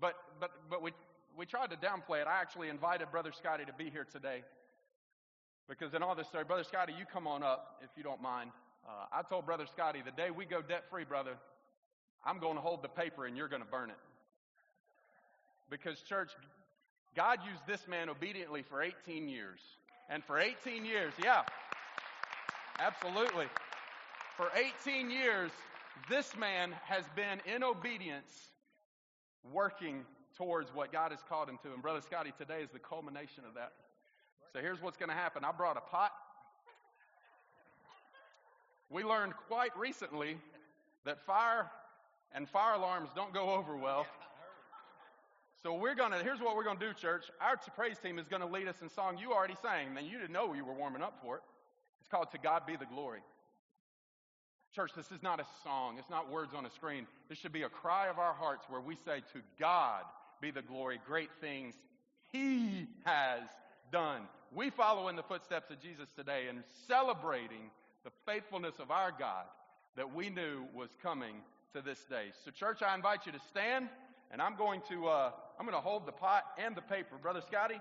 But, 0.01 0.15
but, 0.39 0.51
but 0.69 0.81
we, 0.81 0.91
we 1.39 1.45
tried 1.45 1.69
to 1.69 1.77
downplay 1.77 2.19
it. 2.21 2.27
I 2.27 2.41
actually 2.41 2.67
invited 2.67 3.09
Brother 3.11 3.31
Scotty 3.31 3.63
to 3.63 3.71
be 3.71 3.89
here 3.89 4.05
today 4.11 4.43
because 5.69 5.93
in 5.93 6.03
all 6.03 6.13
this 6.13 6.27
story, 6.27 6.43
Brother 6.43 6.65
Scotty, 6.65 6.91
you 6.91 7.05
come 7.05 7.27
on 7.27 7.43
up 7.43 7.79
if 7.81 7.89
you 7.95 8.03
don't 8.03 8.21
mind. 8.21 8.51
Uh, 8.85 9.05
I 9.13 9.21
told 9.21 9.45
Brother 9.45 9.65
Scotty, 9.65 10.01
the 10.03 10.11
day 10.11 10.31
we 10.31 10.43
go 10.43 10.61
debt 10.61 10.83
free, 10.89 11.05
brother, 11.05 11.37
I'm 12.25 12.39
going 12.39 12.55
to 12.55 12.61
hold 12.61 12.83
the 12.83 12.89
paper 12.89 13.25
and 13.25 13.37
you're 13.37 13.47
going 13.47 13.61
to 13.61 13.67
burn 13.67 13.89
it. 13.89 13.95
Because, 15.69 16.01
church, 16.01 16.31
God 17.15 17.39
used 17.49 17.61
this 17.65 17.87
man 17.87 18.09
obediently 18.09 18.61
for 18.61 18.81
18 18.81 19.29
years. 19.29 19.61
And 20.09 20.21
for 20.25 20.39
18 20.39 20.83
years, 20.83 21.13
yeah, 21.23 21.43
absolutely. 22.79 23.45
For 24.35 24.49
18 24.83 25.09
years, 25.09 25.51
this 26.09 26.35
man 26.35 26.73
has 26.83 27.05
been 27.15 27.39
in 27.45 27.63
obedience 27.63 28.33
working 29.53 30.03
towards 30.39 30.73
what 30.73 30.91
God 30.91 31.11
has 31.11 31.19
called 31.27 31.49
him 31.49 31.59
to. 31.63 31.73
And 31.73 31.81
Brother 31.81 31.99
Scotty, 31.99 32.31
today 32.37 32.61
is 32.63 32.69
the 32.71 32.79
culmination 32.79 33.43
of 33.45 33.53
that. 33.55 33.73
So 34.53 34.59
here's 34.59 34.81
what's 34.81 34.95
going 34.95 35.09
to 35.09 35.15
happen. 35.15 35.43
I 35.43 35.51
brought 35.51 35.75
a 35.75 35.81
pot. 35.81 36.11
We 38.89 39.03
learned 39.03 39.33
quite 39.49 39.77
recently 39.77 40.37
that 41.05 41.19
fire 41.25 41.69
and 42.33 42.47
fire 42.47 42.75
alarms 42.75 43.09
don't 43.13 43.33
go 43.33 43.51
over 43.51 43.75
well. 43.75 44.07
So 45.61 45.73
we're 45.75 45.93
going 45.93 46.13
to, 46.13 46.19
here's 46.19 46.39
what 46.39 46.55
we're 46.55 46.63
going 46.63 46.79
to 46.79 46.87
do, 46.87 46.93
church. 46.93 47.25
Our 47.41 47.57
praise 47.75 47.97
team 47.99 48.17
is 48.17 48.27
going 48.29 48.41
to 48.41 48.47
lead 48.47 48.69
us 48.69 48.77
in 48.81 48.89
song 48.89 49.17
you 49.17 49.33
already 49.33 49.55
sang, 49.61 49.89
and 49.97 50.07
you 50.07 50.17
didn't 50.17 50.31
know 50.31 50.53
you 50.53 50.63
were 50.63 50.73
warming 50.73 51.01
up 51.01 51.19
for 51.21 51.35
it. 51.35 51.41
It's 51.99 52.07
called 52.07 52.31
To 52.31 52.37
God 52.37 52.65
Be 52.65 52.77
the 52.77 52.85
Glory. 52.85 53.19
Church, 54.73 54.91
this 54.95 55.11
is 55.11 55.21
not 55.21 55.41
a 55.41 55.45
song. 55.63 55.97
It's 55.99 56.09
not 56.09 56.31
words 56.31 56.53
on 56.55 56.65
a 56.65 56.69
screen. 56.69 57.07
This 57.27 57.37
should 57.37 57.51
be 57.51 57.63
a 57.63 57.69
cry 57.69 58.07
of 58.07 58.19
our 58.19 58.33
hearts 58.33 58.67
where 58.69 58.79
we 58.79 58.95
say, 58.95 59.19
To 59.33 59.41
God 59.59 60.03
be 60.41 60.51
the 60.51 60.61
glory, 60.61 60.99
great 61.05 61.29
things 61.41 61.75
He 62.31 62.87
has 63.03 63.41
done. 63.91 64.21
We 64.53 64.69
follow 64.69 65.07
in 65.09 65.15
the 65.15 65.23
footsteps 65.23 65.69
of 65.69 65.79
Jesus 65.81 66.07
today 66.15 66.47
and 66.49 66.63
celebrating 66.87 67.69
the 68.03 68.11
faithfulness 68.25 68.75
of 68.79 68.91
our 68.91 69.11
God 69.17 69.45
that 69.95 70.13
we 70.13 70.29
knew 70.29 70.65
was 70.73 70.89
coming 71.01 71.35
to 71.73 71.81
this 71.81 71.99
day. 72.09 72.27
So, 72.45 72.51
church, 72.51 72.81
I 72.81 72.95
invite 72.95 73.25
you 73.25 73.31
to 73.31 73.39
stand, 73.49 73.89
and 74.31 74.41
I'm 74.41 74.55
going 74.55 74.81
to 74.89 75.07
uh, 75.07 75.31
I'm 75.59 75.65
going 75.65 75.77
to 75.77 75.81
hold 75.81 76.05
the 76.05 76.11
pot 76.11 76.45
and 76.57 76.75
the 76.75 76.81
paper, 76.81 77.15
brother 77.21 77.41
Scotty. 77.41 77.79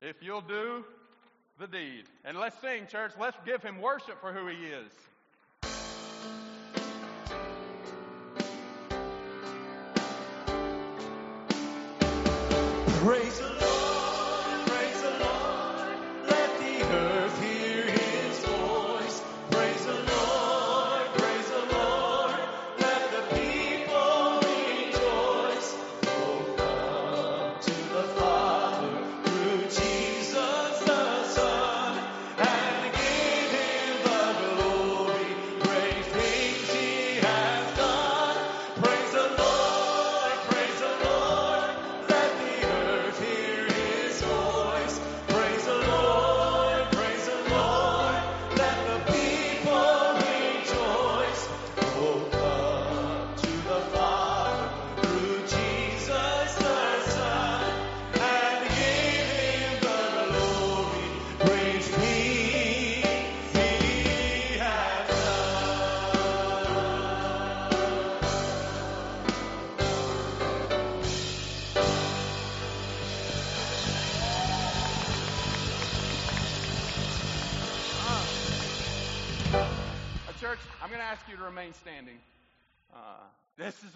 If 0.00 0.16
you'll 0.22 0.40
do 0.40 0.84
the 1.58 1.66
deed, 1.66 2.04
and 2.24 2.38
let's 2.38 2.60
sing, 2.60 2.86
church. 2.86 3.12
Let's 3.18 3.36
give 3.46 3.62
him 3.62 3.80
worship 3.80 4.20
for 4.20 4.32
who 4.32 4.48
he 4.48 4.66
is. 4.66 4.92
Praise 13.04 13.42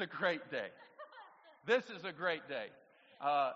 great 0.07 0.50
day. 0.50 0.68
This 1.66 1.85
is 1.96 2.04
a 2.04 2.12
great 2.12 2.48
day. 2.48 2.66
Uh. 3.20 3.52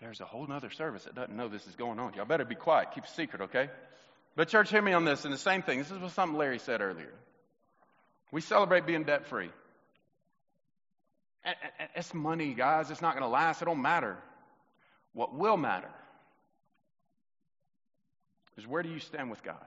There's 0.00 0.20
a 0.20 0.24
whole 0.24 0.50
other 0.52 0.70
service 0.70 1.04
that 1.04 1.14
doesn't 1.14 1.34
know 1.34 1.48
this 1.48 1.66
is 1.66 1.74
going 1.74 1.98
on. 1.98 2.14
Y'all 2.14 2.26
better 2.26 2.44
be 2.44 2.54
quiet. 2.54 2.88
Keep 2.94 3.04
a 3.04 3.08
secret, 3.08 3.42
okay? 3.42 3.70
But 4.34 4.48
church, 4.48 4.70
hear 4.70 4.82
me 4.82 4.92
on 4.92 5.04
this. 5.04 5.24
And 5.24 5.32
the 5.32 5.38
same 5.38 5.62
thing. 5.62 5.78
This 5.78 5.90
is 5.90 5.98
what 5.98 6.12
something 6.12 6.36
Larry 6.36 6.58
said 6.58 6.82
earlier. 6.82 7.12
We 8.30 8.42
celebrate 8.42 8.86
being 8.86 9.04
debt 9.04 9.26
free. 9.26 9.50
It's 11.94 12.12
money, 12.12 12.52
guys. 12.52 12.90
It's 12.90 13.00
not 13.00 13.12
going 13.12 13.22
to 13.22 13.28
last. 13.28 13.62
It 13.62 13.64
don't 13.64 13.80
matter. 13.80 14.18
What 15.14 15.34
will 15.34 15.56
matter 15.56 15.88
is 18.58 18.66
where 18.66 18.82
do 18.82 18.90
you 18.90 18.98
stand 18.98 19.30
with 19.30 19.42
God? 19.42 19.64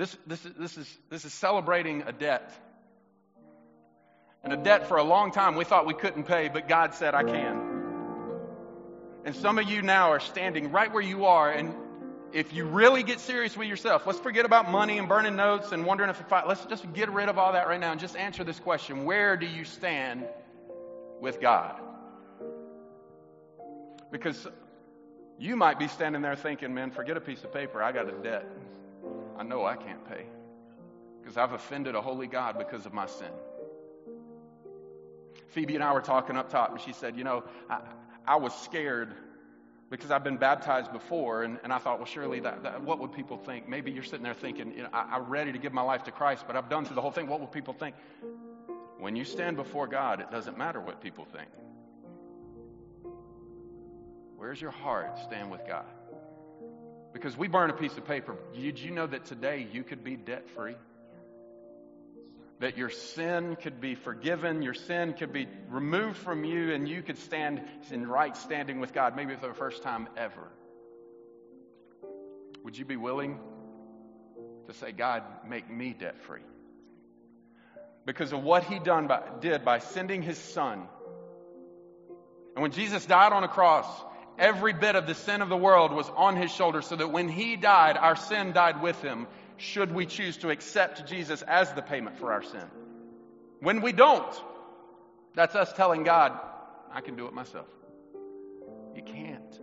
This, 0.00 0.16
this, 0.26 0.40
this, 0.58 0.78
is, 0.78 0.98
this 1.10 1.26
is 1.26 1.34
celebrating 1.34 2.04
a 2.06 2.12
debt. 2.12 2.50
And 4.42 4.50
a 4.50 4.56
debt 4.56 4.86
for 4.88 4.96
a 4.96 5.02
long 5.04 5.30
time 5.30 5.56
we 5.56 5.66
thought 5.66 5.84
we 5.84 5.92
couldn't 5.92 6.24
pay, 6.24 6.48
but 6.48 6.68
God 6.68 6.94
said, 6.94 7.14
I 7.14 7.22
can. 7.22 7.82
And 9.26 9.36
some 9.36 9.58
of 9.58 9.68
you 9.68 9.82
now 9.82 10.12
are 10.12 10.20
standing 10.20 10.72
right 10.72 10.90
where 10.90 11.02
you 11.02 11.26
are. 11.26 11.52
And 11.52 11.74
if 12.32 12.54
you 12.54 12.64
really 12.64 13.02
get 13.02 13.20
serious 13.20 13.54
with 13.54 13.68
yourself, 13.68 14.06
let's 14.06 14.20
forget 14.20 14.46
about 14.46 14.70
money 14.70 14.96
and 14.96 15.06
burning 15.06 15.36
notes 15.36 15.70
and 15.70 15.84
wondering 15.84 16.08
if, 16.08 16.18
if 16.18 16.32
I, 16.32 16.46
let's 16.46 16.64
just 16.64 16.90
get 16.94 17.10
rid 17.10 17.28
of 17.28 17.36
all 17.36 17.52
that 17.52 17.68
right 17.68 17.78
now 17.78 17.92
and 17.92 18.00
just 18.00 18.16
answer 18.16 18.42
this 18.42 18.58
question 18.58 19.04
Where 19.04 19.36
do 19.36 19.44
you 19.44 19.66
stand 19.66 20.24
with 21.20 21.42
God. 21.42 21.78
Because 24.10 24.48
you 25.38 25.56
might 25.56 25.78
be 25.78 25.88
standing 25.88 26.22
there 26.22 26.36
thinking, 26.36 26.72
man, 26.72 26.90
forget 26.90 27.18
a 27.18 27.20
piece 27.20 27.44
of 27.44 27.52
paper. 27.52 27.82
I 27.82 27.92
got 27.92 28.08
a 28.08 28.12
debt. 28.12 28.46
I 29.40 29.42
know 29.42 29.64
I 29.64 29.74
can't 29.74 30.06
pay 30.06 30.26
because 31.18 31.38
I've 31.38 31.52
offended 31.52 31.94
a 31.94 32.02
holy 32.02 32.26
God 32.26 32.58
because 32.58 32.84
of 32.84 32.92
my 32.92 33.06
sin. 33.06 33.30
Phoebe 35.48 35.76
and 35.76 35.82
I 35.82 35.94
were 35.94 36.02
talking 36.02 36.36
up 36.36 36.50
top, 36.50 36.72
and 36.72 36.80
she 36.82 36.92
said, 36.92 37.16
You 37.16 37.24
know, 37.24 37.44
I, 37.70 37.80
I 38.26 38.36
was 38.36 38.52
scared 38.54 39.14
because 39.88 40.10
I've 40.10 40.22
been 40.22 40.36
baptized 40.36 40.92
before, 40.92 41.42
and, 41.42 41.58
and 41.64 41.72
I 41.72 41.78
thought, 41.78 41.98
well, 41.98 42.06
surely 42.06 42.40
that, 42.40 42.64
that, 42.64 42.82
what 42.82 42.98
would 42.98 43.14
people 43.14 43.38
think? 43.38 43.66
Maybe 43.66 43.90
you're 43.90 44.04
sitting 44.04 44.22
there 44.22 44.34
thinking, 44.34 44.74
you 44.76 44.82
know, 44.82 44.90
I, 44.92 45.16
I'm 45.16 45.24
ready 45.24 45.52
to 45.52 45.58
give 45.58 45.72
my 45.72 45.82
life 45.82 46.04
to 46.04 46.10
Christ, 46.10 46.44
but 46.46 46.54
I've 46.54 46.68
done 46.68 46.84
through 46.84 46.96
the 46.96 47.00
whole 47.00 47.10
thing. 47.10 47.26
What 47.26 47.40
will 47.40 47.46
people 47.46 47.72
think? 47.72 47.96
When 48.98 49.16
you 49.16 49.24
stand 49.24 49.56
before 49.56 49.86
God, 49.86 50.20
it 50.20 50.30
doesn't 50.30 50.58
matter 50.58 50.82
what 50.82 51.00
people 51.00 51.24
think. 51.24 51.48
Where's 54.36 54.60
your 54.60 54.70
heart 54.70 55.18
stand 55.24 55.50
with 55.50 55.66
God? 55.66 55.86
Because 57.12 57.36
we 57.36 57.48
burn 57.48 57.70
a 57.70 57.74
piece 57.74 57.96
of 57.96 58.04
paper. 58.04 58.36
Did 58.54 58.78
you 58.78 58.90
know 58.90 59.06
that 59.06 59.24
today 59.24 59.66
you 59.72 59.82
could 59.82 60.04
be 60.04 60.16
debt 60.16 60.48
free? 60.50 60.76
That 62.60 62.76
your 62.76 62.90
sin 62.90 63.56
could 63.56 63.80
be 63.80 63.94
forgiven, 63.94 64.62
your 64.62 64.74
sin 64.74 65.14
could 65.14 65.32
be 65.32 65.48
removed 65.68 66.18
from 66.18 66.44
you, 66.44 66.72
and 66.72 66.88
you 66.88 67.02
could 67.02 67.18
stand 67.18 67.62
in 67.90 68.06
right 68.06 68.36
standing 68.36 68.80
with 68.80 68.92
God, 68.92 69.16
maybe 69.16 69.34
for 69.34 69.48
the 69.48 69.54
first 69.54 69.82
time 69.82 70.08
ever. 70.16 70.48
Would 72.62 72.76
you 72.76 72.84
be 72.84 72.96
willing 72.96 73.40
to 74.66 74.74
say, 74.74 74.92
God, 74.92 75.22
make 75.48 75.70
me 75.70 75.94
debt 75.98 76.20
free? 76.22 76.42
Because 78.04 78.32
of 78.32 78.42
what 78.42 78.64
he 78.64 78.78
done 78.78 79.06
by, 79.06 79.22
did 79.40 79.64
by 79.64 79.78
sending 79.78 80.22
his 80.22 80.38
son. 80.38 80.86
And 82.54 82.62
when 82.62 82.72
Jesus 82.72 83.06
died 83.06 83.32
on 83.32 83.42
a 83.44 83.48
cross, 83.48 83.86
every 84.40 84.72
bit 84.72 84.96
of 84.96 85.06
the 85.06 85.14
sin 85.14 85.42
of 85.42 85.48
the 85.48 85.56
world 85.56 85.92
was 85.92 86.10
on 86.16 86.34
his 86.34 86.50
shoulders, 86.50 86.86
so 86.86 86.96
that 86.96 87.12
when 87.12 87.28
he 87.28 87.54
died, 87.54 87.96
our 87.96 88.16
sin 88.16 88.52
died 88.52 88.82
with 88.82 89.00
him, 89.02 89.28
should 89.58 89.92
we 89.92 90.06
choose 90.06 90.38
to 90.38 90.48
accept 90.48 91.06
Jesus 91.06 91.42
as 91.42 91.72
the 91.74 91.82
payment 91.82 92.18
for 92.18 92.32
our 92.32 92.42
sin. 92.42 92.64
When 93.60 93.82
we 93.82 93.92
don't, 93.92 94.42
that's 95.34 95.54
us 95.54 95.72
telling 95.74 96.02
God, 96.02 96.32
I 96.90 97.02
can 97.02 97.14
do 97.14 97.26
it 97.26 97.34
myself. 97.34 97.68
You 98.96 99.02
can't. 99.02 99.60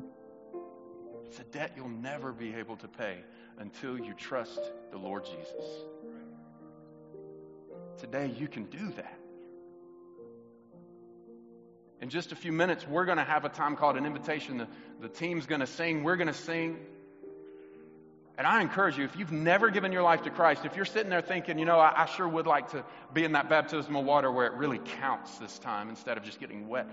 It's 1.25 1.39
a 1.39 1.43
debt 1.43 1.73
you'll 1.75 1.89
never 1.89 2.31
be 2.31 2.53
able 2.53 2.77
to 2.77 2.87
pay 2.87 3.17
until 3.57 3.97
you 3.97 4.13
trust 4.13 4.59
the 4.91 4.97
Lord 4.97 5.25
Jesus. 5.25 5.65
Today, 7.99 8.31
you 8.37 8.47
can 8.47 8.65
do 8.65 8.91
that. 8.95 9.19
In 12.01 12.09
just 12.09 12.31
a 12.31 12.35
few 12.35 12.51
minutes, 12.51 12.87
we're 12.87 13.05
going 13.05 13.17
to 13.17 13.23
have 13.23 13.43
a 13.45 13.49
time 13.49 13.75
called 13.75 13.97
an 13.97 14.05
invitation. 14.05 14.57
The, 14.57 14.67
the 15.01 15.09
team's 15.09 15.45
going 15.45 15.61
to 15.61 15.67
sing. 15.67 16.03
We're 16.03 16.15
going 16.15 16.27
to 16.27 16.33
sing. 16.33 16.77
And 18.37 18.45
I 18.45 18.61
encourage 18.61 18.99
you, 18.99 19.03
if 19.03 19.15
you've 19.15 19.31
never 19.31 19.71
given 19.71 19.91
your 19.91 20.03
life 20.03 20.21
to 20.23 20.29
Christ, 20.29 20.63
if 20.63 20.75
you're 20.75 20.85
sitting 20.85 21.09
there 21.09 21.23
thinking, 21.23 21.57
you 21.57 21.65
know, 21.65 21.79
I, 21.79 22.03
I, 22.03 22.05
sure 22.05 22.27
would 22.27 22.45
like 22.45 22.69
to 22.71 22.85
be 23.11 23.23
in 23.23 23.31
that 23.31 23.49
baptismal 23.49 24.03
water 24.03 24.31
where 24.31 24.45
it 24.45 24.53
really 24.53 24.77
counts 24.77 25.39
this 25.39 25.57
time 25.57 25.89
instead 25.89 26.17
of 26.17 26.23
just 26.23 26.39
getting 26.39 26.67
wet, 26.67 26.87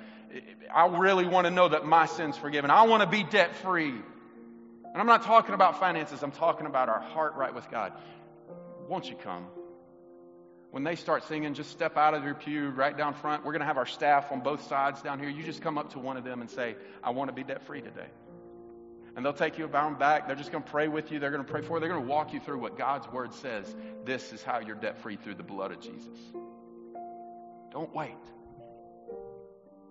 I 0.75 0.87
really 0.87 1.27
want 1.27 1.47
to 1.47 1.51
know 1.51 1.69
that 1.69 1.85
my 1.85 2.07
sin's 2.07 2.39
forgiven. 2.39 2.71
I 2.71 2.85
want 2.85 3.03
to 3.03 3.07
be 3.07 3.25
debt 3.25 3.55
free. 3.57 3.91
And 3.91 4.97
I'm 4.97 5.07
not 5.07 5.25
talking 5.25 5.55
about 5.55 5.79
finances, 5.79 6.23
I'm 6.23 6.31
talking 6.31 6.67
about 6.67 6.89
our 6.89 7.01
heart 7.01 7.35
right 7.35 7.55
with 7.55 7.71
God. 7.71 7.93
Won't 8.89 9.11
you 9.11 9.17
come? 9.17 9.47
When 10.75 10.83
they 10.83 10.97
start 10.97 11.23
singing, 11.29 11.55
just 11.55 11.71
step 11.71 11.97
out 11.97 12.15
of 12.15 12.25
your 12.25 12.35
pew 12.35 12.71
right 12.71 12.99
down 12.99 13.15
front. 13.15 13.45
We're 13.45 13.53
going 13.53 13.61
to 13.61 13.67
have 13.67 13.77
our 13.77 13.87
staff 13.87 14.33
on 14.33 14.41
both 14.41 14.67
sides 14.67 15.01
down 15.03 15.21
here. 15.21 15.29
You 15.29 15.45
just 15.45 15.63
come 15.63 15.79
up 15.79 15.93
to 15.93 16.01
one 16.01 16.17
of 16.17 16.25
them 16.25 16.41
and 16.41 16.51
say, 16.51 16.75
I 17.01 17.11
want 17.11 17.29
to 17.29 17.33
be 17.33 17.45
debt 17.45 17.63
free 17.65 17.81
today. 17.81 18.09
And 19.15 19.25
they'll 19.25 19.33
take 19.33 19.57
you 19.57 19.67
around 19.67 20.01
back. 20.01 20.27
They're 20.27 20.35
just 20.35 20.51
going 20.51 20.65
to 20.65 20.69
pray 20.69 20.89
with 20.89 21.13
you. 21.13 21.21
They're 21.21 21.31
going 21.31 21.45
to 21.45 21.49
pray 21.49 21.63
for 21.63 21.77
you. 21.77 21.81
They're 21.81 21.89
going 21.89 22.03
to 22.03 22.09
walk 22.09 22.33
you 22.33 22.41
through 22.41 22.59
what 22.59 22.77
God's 22.77 23.07
word 23.07 23.33
says. 23.35 23.73
This 24.05 24.33
is 24.33 24.43
how 24.43 24.59
you're 24.59 24.75
debt 24.75 24.99
free 24.99 25.15
through 25.15 25.37
the 25.37 25.45
blood 25.45 25.71
of 25.71 25.79
Jesus. 25.79 26.19
Don't 27.71 27.95
wait. 27.95 28.11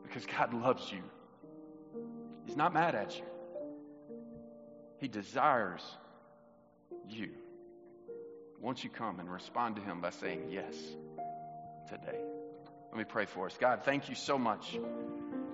Because 0.03 0.25
God 0.25 0.53
loves 0.53 0.91
you. 0.91 1.01
He's 2.45 2.57
not 2.57 2.73
mad 2.73 2.93
at 2.93 3.15
you. 3.15 3.23
He 4.97 5.07
desires 5.07 5.81
you. 7.07 7.29
Won't 8.63 8.81
you 8.81 8.89
come 8.89 9.19
and 9.19 9.29
respond 9.29 9.75
to 9.75 9.81
Him 9.81 9.99
by 9.99 10.11
saying 10.11 10.45
yes 10.49 10.73
today? 11.89 12.17
Let 12.91 12.97
me 12.97 13.03
pray 13.03 13.25
for 13.25 13.47
us. 13.47 13.57
God, 13.59 13.83
thank 13.83 14.07
you 14.07 14.15
so 14.15 14.37
much 14.37 14.79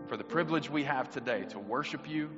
for 0.07 0.16
the 0.16 0.24
privilege 0.24 0.70
we 0.70 0.84
have 0.84 1.10
today 1.10 1.43
to 1.45 1.57
worship 1.57 2.07
you 2.07 2.30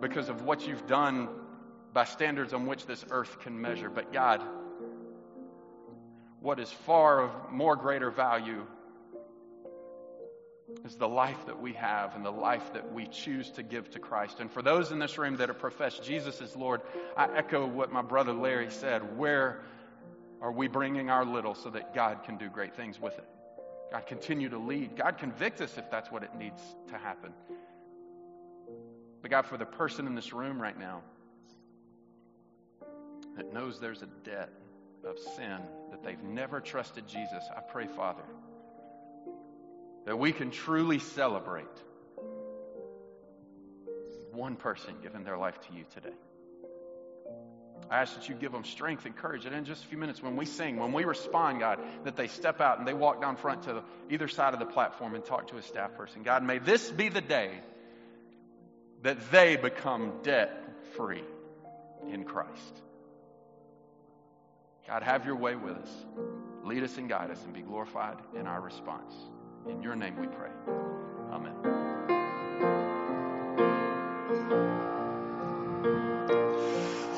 because 0.00 0.28
of 0.28 0.42
what 0.42 0.66
you've 0.66 0.88
done 0.88 1.28
by 1.92 2.02
standards 2.02 2.52
on 2.52 2.66
which 2.66 2.84
this 2.84 3.04
earth 3.12 3.38
can 3.42 3.60
measure. 3.60 3.88
But 3.88 4.12
God, 4.12 4.42
what 6.40 6.58
is 6.58 6.72
far 6.72 7.20
of 7.20 7.52
more 7.52 7.76
greater 7.76 8.10
value 8.10 8.66
is 10.84 10.96
the 10.96 11.08
life 11.08 11.46
that 11.46 11.60
we 11.60 11.72
have 11.74 12.14
and 12.14 12.24
the 12.24 12.30
life 12.30 12.72
that 12.72 12.92
we 12.92 13.06
choose 13.06 13.50
to 13.52 13.62
give 13.62 13.90
to 13.90 13.98
Christ. 13.98 14.40
And 14.40 14.50
for 14.50 14.62
those 14.62 14.90
in 14.90 14.98
this 14.98 15.18
room 15.18 15.36
that 15.36 15.48
have 15.48 15.58
professed 15.58 16.02
Jesus 16.02 16.40
as 16.40 16.54
Lord, 16.56 16.82
I 17.16 17.28
echo 17.36 17.66
what 17.66 17.92
my 17.92 18.02
brother 18.02 18.32
Larry 18.32 18.70
said. 18.70 19.16
Where 19.16 19.62
are 20.40 20.52
we 20.52 20.68
bringing 20.68 21.10
our 21.10 21.24
little 21.24 21.54
so 21.54 21.70
that 21.70 21.94
God 21.94 22.22
can 22.24 22.36
do 22.36 22.48
great 22.48 22.76
things 22.76 23.00
with 23.00 23.16
it? 23.18 23.24
God, 23.90 24.06
continue 24.06 24.50
to 24.50 24.58
lead. 24.58 24.96
God, 24.96 25.16
convict 25.18 25.60
us 25.60 25.78
if 25.78 25.90
that's 25.90 26.10
what 26.10 26.22
it 26.22 26.34
needs 26.38 26.60
to 26.88 26.98
happen. 26.98 27.32
But 29.22 29.30
God, 29.30 29.46
for 29.46 29.56
the 29.56 29.66
person 29.66 30.06
in 30.06 30.14
this 30.14 30.32
room 30.32 30.60
right 30.60 30.78
now 30.78 31.02
that 33.36 33.52
knows 33.52 33.80
there's 33.80 34.02
a 34.02 34.08
debt 34.24 34.50
of 35.04 35.18
sin, 35.18 35.58
that 35.90 36.02
they've 36.02 36.22
never 36.22 36.60
trusted 36.60 37.06
Jesus, 37.08 37.44
I 37.56 37.60
pray, 37.60 37.86
Father, 37.86 38.24
that 40.08 40.16
we 40.18 40.32
can 40.32 40.50
truly 40.50 40.98
celebrate 40.98 41.66
one 44.32 44.56
person 44.56 44.94
giving 45.02 45.22
their 45.22 45.36
life 45.36 45.60
to 45.68 45.74
you 45.74 45.84
today. 45.92 46.16
I 47.90 48.00
ask 48.00 48.14
that 48.14 48.26
you 48.26 48.34
give 48.34 48.50
them 48.50 48.64
strength 48.64 49.04
and 49.04 49.14
courage. 49.14 49.44
And 49.44 49.54
in 49.54 49.66
just 49.66 49.84
a 49.84 49.86
few 49.86 49.98
minutes, 49.98 50.22
when 50.22 50.34
we 50.34 50.46
sing, 50.46 50.78
when 50.78 50.94
we 50.94 51.04
respond, 51.04 51.60
God, 51.60 51.78
that 52.04 52.16
they 52.16 52.26
step 52.26 52.58
out 52.62 52.78
and 52.78 52.88
they 52.88 52.94
walk 52.94 53.20
down 53.20 53.36
front 53.36 53.64
to 53.64 53.82
either 54.08 54.28
side 54.28 54.54
of 54.54 54.60
the 54.60 54.66
platform 54.66 55.14
and 55.14 55.22
talk 55.22 55.48
to 55.48 55.58
a 55.58 55.62
staff 55.62 55.94
person. 55.94 56.22
God, 56.22 56.42
may 56.42 56.56
this 56.56 56.90
be 56.90 57.10
the 57.10 57.20
day 57.20 57.50
that 59.02 59.30
they 59.30 59.56
become 59.56 60.14
debt 60.22 60.58
free 60.96 61.24
in 62.10 62.24
Christ. 62.24 62.80
God, 64.86 65.02
have 65.02 65.26
your 65.26 65.36
way 65.36 65.54
with 65.54 65.76
us. 65.76 65.90
Lead 66.64 66.82
us 66.82 66.96
and 66.96 67.10
guide 67.10 67.30
us 67.30 67.44
and 67.44 67.52
be 67.52 67.60
glorified 67.60 68.16
in 68.34 68.46
our 68.46 68.62
response. 68.62 69.12
In 69.68 69.82
your 69.82 69.96
name 69.96 70.16
we 70.18 70.26
pray. 70.26 70.48
Amen. 71.30 71.52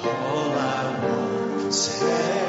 All 0.03 0.53
I 0.53 0.99
want 1.05 1.67
is 1.69 2.40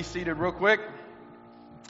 be 0.00 0.04
seated 0.04 0.38
real 0.38 0.50
quick. 0.50 0.80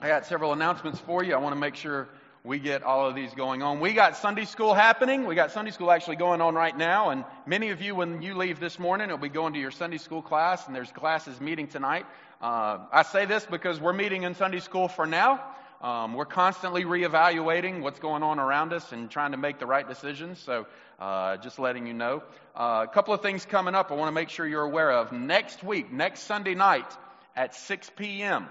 I 0.03 0.09
got 0.09 0.27
several 0.27 0.53
announcements 0.53 0.99
for 0.99 1.23
you. 1.23 1.33
I 1.33 1.39
want 1.39 1.55
to 1.55 1.61
make 1.61 1.77
sure 1.77 2.09
we 2.43 2.59
get 2.59 2.83
all 2.83 3.07
of 3.07 3.15
these 3.15 3.33
going 3.35 3.63
on. 3.63 3.79
We 3.79 3.93
got 3.93 4.17
Sunday 4.17 4.47
school 4.47 4.75
happening. 4.75 5.29
We 5.29 5.37
got 5.37 5.53
Sunday 5.53 5.71
school 5.71 5.93
actually 5.93 6.17
going 6.17 6.41
on 6.41 6.57
right 6.57 6.77
now. 6.77 7.11
And 7.11 7.25
many 7.47 7.71
of 7.71 7.81
you, 7.81 7.95
when 7.95 8.21
you 8.21 8.35
leave 8.35 8.59
this 8.59 8.81
morning, 8.81 9.11
will 9.11 9.19
be 9.19 9.29
going 9.29 9.53
to 9.53 9.61
your 9.61 9.71
Sunday 9.71 9.99
school 9.99 10.23
class, 10.23 10.67
and 10.67 10.75
there's 10.75 10.91
classes 10.91 11.41
meeting 11.41 11.69
tonight. 11.69 12.05
Uh, 12.43 12.79
I 12.91 13.05
say 13.05 13.27
this 13.27 13.47
because 13.47 13.81
we're 13.81 13.93
meeting 13.93 14.25
in 14.25 14.35
Sunday 14.35 14.59
school 14.59 14.89
for 14.89 15.07
now. 15.07 15.41
Um, 15.81 16.15
we're 16.15 16.27
constantly 16.27 16.83
reevaluating 16.83 17.81
what's 17.81 18.01
going 18.01 18.25
on 18.25 18.41
around 18.41 18.73
us 18.73 18.91
and 18.91 19.09
trying 19.09 19.31
to 19.31 19.39
make 19.39 19.61
the 19.61 19.67
right 19.67 19.87
decisions. 19.87 20.41
So, 20.41 20.67
uh, 20.99 21.37
just 21.37 21.61
letting 21.61 21.87
you 21.87 21.95
know. 21.95 22.25
Uh, 22.57 22.87
a 22.91 22.93
couple 22.93 23.15
of 23.15 23.23
things 23.23 23.47
coming 23.47 23.77
up 23.77 23.93
I 23.93 23.95
want 23.95 24.09
to 24.09 24.13
make 24.13 24.31
sure 24.31 24.49
you're 24.49 24.65
aware 24.65 24.91
of. 24.91 25.13
Next 25.13 25.63
week, 25.63 25.93
next 25.93 26.25
Sunday 26.25 26.57
night 26.57 26.91
at 27.37 27.55
6 27.55 27.91
p.m., 27.97 28.49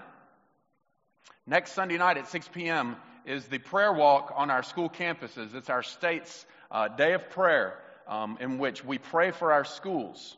next 1.46 1.72
Sunday 1.72 1.98
night 1.98 2.16
at 2.16 2.28
6 2.28 2.48
p.m., 2.48 2.96
is 3.26 3.44
the 3.46 3.58
prayer 3.58 3.92
walk 3.92 4.32
on 4.36 4.50
our 4.50 4.62
school 4.62 4.88
campuses. 4.88 5.54
It's 5.54 5.70
our 5.70 5.82
state's 5.82 6.46
uh, 6.70 6.88
day 6.88 7.12
of 7.12 7.30
prayer 7.30 7.78
um, 8.08 8.38
in 8.40 8.58
which 8.58 8.84
we 8.84 8.98
pray 8.98 9.30
for 9.30 9.52
our 9.52 9.64
schools. 9.64 10.36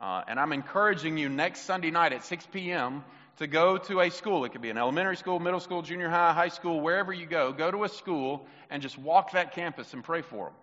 Uh, 0.00 0.22
and 0.26 0.40
I'm 0.40 0.52
encouraging 0.52 1.16
you 1.18 1.28
next 1.28 1.60
Sunday 1.62 1.90
night 1.90 2.12
at 2.12 2.24
6 2.24 2.46
p.m. 2.52 3.04
to 3.38 3.46
go 3.46 3.78
to 3.78 4.00
a 4.00 4.10
school. 4.10 4.44
It 4.44 4.52
could 4.52 4.62
be 4.62 4.70
an 4.70 4.78
elementary 4.78 5.16
school, 5.16 5.38
middle 5.38 5.60
school, 5.60 5.82
junior 5.82 6.08
high, 6.08 6.32
high 6.32 6.48
school, 6.48 6.80
wherever 6.80 7.12
you 7.12 7.26
go. 7.26 7.52
Go 7.52 7.70
to 7.70 7.84
a 7.84 7.88
school 7.88 8.46
and 8.70 8.82
just 8.82 8.98
walk 8.98 9.32
that 9.32 9.54
campus 9.54 9.92
and 9.94 10.02
pray 10.02 10.22
for 10.22 10.46
them 10.46 10.54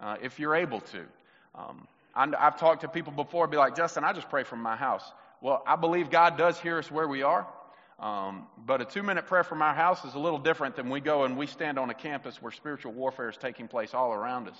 uh, 0.00 0.16
if 0.22 0.38
you're 0.38 0.54
able 0.54 0.80
to. 0.80 1.04
Um, 1.54 1.86
I've 2.14 2.58
talked 2.58 2.80
to 2.80 2.88
people 2.88 3.12
before, 3.12 3.46
be 3.46 3.56
like, 3.58 3.76
Justin, 3.76 4.02
I 4.02 4.12
just 4.12 4.28
pray 4.28 4.42
from 4.42 4.60
my 4.60 4.74
house. 4.74 5.04
Well, 5.40 5.62
I 5.66 5.76
believe 5.76 6.10
God 6.10 6.36
does 6.36 6.58
hear 6.58 6.78
us 6.78 6.90
where 6.90 7.06
we 7.06 7.22
are. 7.22 7.46
Um, 7.98 8.46
but 8.64 8.80
a 8.80 8.84
two 8.84 9.02
minute 9.02 9.26
prayer 9.26 9.44
from 9.44 9.60
our 9.60 9.74
house 9.74 10.04
is 10.04 10.14
a 10.14 10.18
little 10.18 10.38
different 10.38 10.76
than 10.76 10.88
we 10.88 11.00
go 11.00 11.24
and 11.24 11.36
we 11.36 11.46
stand 11.46 11.78
on 11.78 11.90
a 11.90 11.94
campus 11.94 12.40
where 12.40 12.52
spiritual 12.52 12.92
warfare 12.92 13.28
is 13.28 13.36
taking 13.36 13.66
place 13.66 13.92
all 13.92 14.12
around 14.12 14.48
us. 14.48 14.58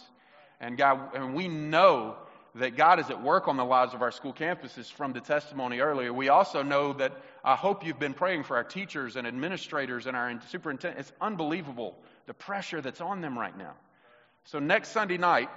And 0.60 0.76
God, 0.76 1.14
and 1.14 1.34
we 1.34 1.46
know 1.46 2.16
that 2.56 2.76
God 2.76 2.98
is 2.98 3.10
at 3.10 3.22
work 3.22 3.46
on 3.46 3.56
the 3.56 3.64
lives 3.64 3.94
of 3.94 4.02
our 4.02 4.10
school 4.10 4.32
campuses 4.32 4.90
from 4.90 5.12
the 5.12 5.20
testimony 5.20 5.78
earlier. 5.78 6.12
We 6.12 6.28
also 6.28 6.62
know 6.62 6.94
that 6.94 7.12
I 7.44 7.54
hope 7.54 7.86
you've 7.86 8.00
been 8.00 8.14
praying 8.14 8.44
for 8.44 8.56
our 8.56 8.64
teachers 8.64 9.14
and 9.14 9.26
administrators 9.26 10.06
and 10.06 10.16
our 10.16 10.40
superintendent. 10.48 11.00
It's 11.00 11.12
unbelievable 11.20 11.96
the 12.26 12.34
pressure 12.34 12.80
that's 12.80 13.00
on 13.00 13.20
them 13.20 13.38
right 13.38 13.56
now. 13.56 13.74
So 14.44 14.58
next 14.58 14.88
Sunday 14.88 15.18
night, 15.18 15.50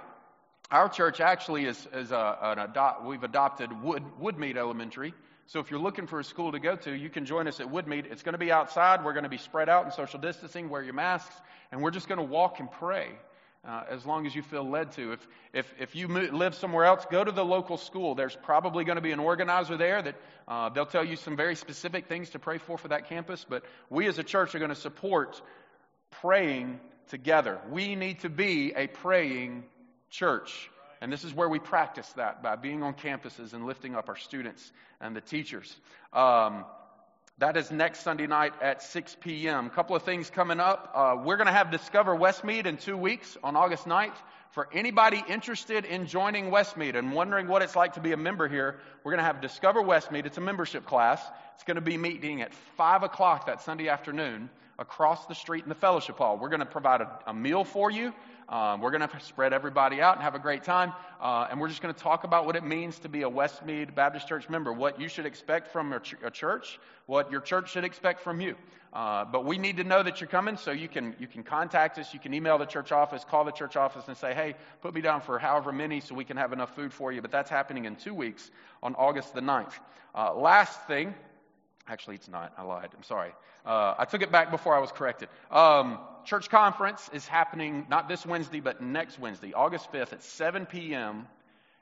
our 0.70 0.88
church 0.88 1.20
actually 1.20 1.66
is, 1.66 1.88
is 1.92 2.12
a, 2.12 2.38
an 2.42 2.58
adopt, 2.58 3.04
we've 3.04 3.22
adopted 3.22 3.82
Wood, 3.82 4.02
Woodmead 4.18 4.56
Elementary. 4.56 5.14
So 5.46 5.60
if 5.60 5.70
you're 5.70 5.80
looking 5.80 6.06
for 6.06 6.20
a 6.20 6.24
school 6.24 6.52
to 6.52 6.60
go 6.60 6.76
to, 6.76 6.92
you 6.92 7.10
can 7.10 7.26
join 7.26 7.46
us 7.46 7.60
at 7.60 7.70
Woodmead. 7.70 8.06
It's 8.10 8.22
going 8.22 8.32
to 8.34 8.38
be 8.38 8.52
outside. 8.52 9.04
We're 9.04 9.12
going 9.12 9.24
to 9.24 9.28
be 9.28 9.38
spread 9.38 9.68
out 9.68 9.84
in 9.84 9.92
social 9.92 10.18
distancing, 10.18 10.70
wear 10.70 10.82
your 10.82 10.94
masks, 10.94 11.34
and 11.70 11.82
we're 11.82 11.90
just 11.90 12.08
going 12.08 12.18
to 12.18 12.24
walk 12.24 12.60
and 12.60 12.70
pray. 12.70 13.08
Uh, 13.64 13.84
as 13.90 14.04
long 14.04 14.26
as 14.26 14.34
you 14.34 14.42
feel 14.42 14.68
led 14.68 14.90
to. 14.90 15.12
If, 15.12 15.28
if, 15.52 15.74
if 15.78 15.94
you 15.94 16.08
live 16.08 16.56
somewhere 16.56 16.84
else, 16.84 17.06
go 17.08 17.22
to 17.22 17.30
the 17.30 17.44
local 17.44 17.76
school. 17.76 18.16
There's 18.16 18.34
probably 18.34 18.84
going 18.84 18.96
to 18.96 19.02
be 19.02 19.12
an 19.12 19.20
organizer 19.20 19.76
there 19.76 20.02
that 20.02 20.16
uh, 20.48 20.70
they'll 20.70 20.84
tell 20.84 21.04
you 21.04 21.14
some 21.14 21.36
very 21.36 21.54
specific 21.54 22.08
things 22.08 22.30
to 22.30 22.40
pray 22.40 22.58
for 22.58 22.76
for 22.76 22.88
that 22.88 23.08
campus. 23.08 23.46
But 23.48 23.62
we 23.88 24.08
as 24.08 24.18
a 24.18 24.24
church 24.24 24.56
are 24.56 24.58
going 24.58 24.70
to 24.70 24.74
support 24.74 25.40
praying 26.10 26.80
together. 27.06 27.60
We 27.70 27.94
need 27.94 28.18
to 28.22 28.28
be 28.28 28.72
a 28.74 28.88
praying 28.88 29.62
church. 30.12 30.70
And 31.00 31.12
this 31.12 31.24
is 31.24 31.34
where 31.34 31.48
we 31.48 31.58
practice 31.58 32.08
that 32.12 32.44
by 32.44 32.54
being 32.54 32.84
on 32.84 32.94
campuses 32.94 33.54
and 33.54 33.66
lifting 33.66 33.96
up 33.96 34.08
our 34.08 34.16
students 34.16 34.70
and 35.00 35.16
the 35.16 35.20
teachers. 35.20 35.74
Um, 36.12 36.64
that 37.38 37.56
is 37.56 37.72
next 37.72 38.00
Sunday 38.00 38.28
night 38.28 38.52
at 38.62 38.82
6 38.82 39.16
p.m. 39.20 39.66
A 39.66 39.70
couple 39.70 39.96
of 39.96 40.04
things 40.04 40.30
coming 40.30 40.60
up. 40.60 40.92
Uh, 40.94 41.16
we're 41.24 41.36
going 41.36 41.48
to 41.48 41.52
have 41.52 41.72
Discover 41.72 42.14
Westmead 42.14 42.66
in 42.66 42.76
two 42.76 42.96
weeks 42.96 43.36
on 43.42 43.56
August 43.56 43.86
9th. 43.86 44.14
For 44.52 44.68
anybody 44.72 45.24
interested 45.28 45.86
in 45.86 46.06
joining 46.06 46.50
Westmead 46.50 46.94
and 46.94 47.12
wondering 47.12 47.48
what 47.48 47.62
it's 47.62 47.74
like 47.74 47.94
to 47.94 48.00
be 48.00 48.12
a 48.12 48.16
member 48.18 48.46
here, 48.48 48.78
we're 49.02 49.10
going 49.10 49.18
to 49.18 49.24
have 49.24 49.40
Discover 49.40 49.82
Westmead. 49.82 50.26
It's 50.26 50.36
a 50.36 50.42
membership 50.42 50.84
class. 50.86 51.20
It's 51.54 51.64
going 51.64 51.76
to 51.76 51.80
be 51.80 51.96
meeting 51.96 52.42
at 52.42 52.54
5 52.76 53.02
o'clock 53.02 53.46
that 53.46 53.62
Sunday 53.62 53.88
afternoon 53.88 54.50
across 54.82 55.26
the 55.26 55.34
street 55.34 55.62
in 55.62 55.68
the 55.68 55.74
fellowship 55.74 56.18
hall. 56.18 56.36
We're 56.36 56.48
going 56.48 56.60
to 56.60 56.66
provide 56.66 57.00
a, 57.00 57.18
a 57.28 57.32
meal 57.32 57.64
for 57.64 57.90
you. 57.90 58.12
Um, 58.48 58.80
we're 58.80 58.90
going 58.90 59.08
to 59.08 59.20
spread 59.20 59.52
everybody 59.52 60.02
out 60.02 60.16
and 60.16 60.22
have 60.22 60.34
a 60.34 60.40
great 60.40 60.64
time. 60.64 60.92
Uh, 61.20 61.46
and 61.48 61.60
we're 61.60 61.68
just 61.68 61.80
going 61.80 61.94
to 61.94 62.00
talk 62.00 62.24
about 62.24 62.44
what 62.44 62.56
it 62.56 62.64
means 62.64 62.98
to 62.98 63.08
be 63.08 63.22
a 63.22 63.30
Westmead 63.30 63.94
Baptist 63.94 64.28
Church 64.28 64.50
member, 64.50 64.72
what 64.72 65.00
you 65.00 65.08
should 65.08 65.24
expect 65.24 65.68
from 65.68 65.92
a, 65.92 66.00
ch- 66.00 66.16
a 66.22 66.30
church, 66.30 66.80
what 67.06 67.30
your 67.30 67.40
church 67.40 67.70
should 67.70 67.84
expect 67.84 68.20
from 68.20 68.40
you. 68.40 68.56
Uh, 68.92 69.24
but 69.24 69.46
we 69.46 69.56
need 69.56 69.78
to 69.78 69.84
know 69.84 70.02
that 70.02 70.20
you're 70.20 70.28
coming, 70.28 70.58
so 70.58 70.70
you 70.70 70.86
can 70.86 71.16
you 71.18 71.26
can 71.26 71.42
contact 71.42 71.98
us. 71.98 72.12
You 72.12 72.20
can 72.20 72.34
email 72.34 72.58
the 72.58 72.66
church 72.66 72.92
office, 72.92 73.24
call 73.24 73.42
the 73.42 73.50
church 73.50 73.74
office, 73.74 74.04
and 74.06 74.14
say, 74.14 74.34
"Hey, 74.34 74.54
put 74.82 74.92
me 74.94 75.00
down 75.00 75.22
for 75.22 75.38
however 75.38 75.72
many, 75.72 76.00
so 76.00 76.14
we 76.14 76.26
can 76.26 76.36
have 76.36 76.52
enough 76.52 76.74
food 76.74 76.92
for 76.92 77.10
you." 77.10 77.22
But 77.22 77.30
that's 77.30 77.48
happening 77.48 77.86
in 77.86 77.96
two 77.96 78.12
weeks 78.12 78.50
on 78.82 78.94
August 78.96 79.32
the 79.32 79.40
9th. 79.40 79.72
Uh, 80.14 80.34
last 80.34 80.78
thing, 80.86 81.14
actually, 81.88 82.16
it's 82.16 82.28
not. 82.28 82.52
I 82.56 82.62
lied. 82.62 82.90
I'm 82.96 83.02
sorry. 83.02 83.32
Uh, 83.64 83.94
I 83.98 84.04
took 84.04 84.22
it 84.22 84.32
back 84.32 84.50
before 84.50 84.74
I 84.74 84.78
was 84.78 84.92
corrected. 84.92 85.28
Um, 85.50 85.98
church 86.24 86.50
conference 86.50 87.10
is 87.12 87.26
happening 87.26 87.86
not 87.88 88.08
this 88.08 88.24
Wednesday, 88.26 88.60
but 88.60 88.80
next 88.80 89.18
Wednesday, 89.18 89.52
August 89.52 89.92
5th 89.92 90.12
at 90.12 90.22
7 90.22 90.66
p.m. 90.66 91.26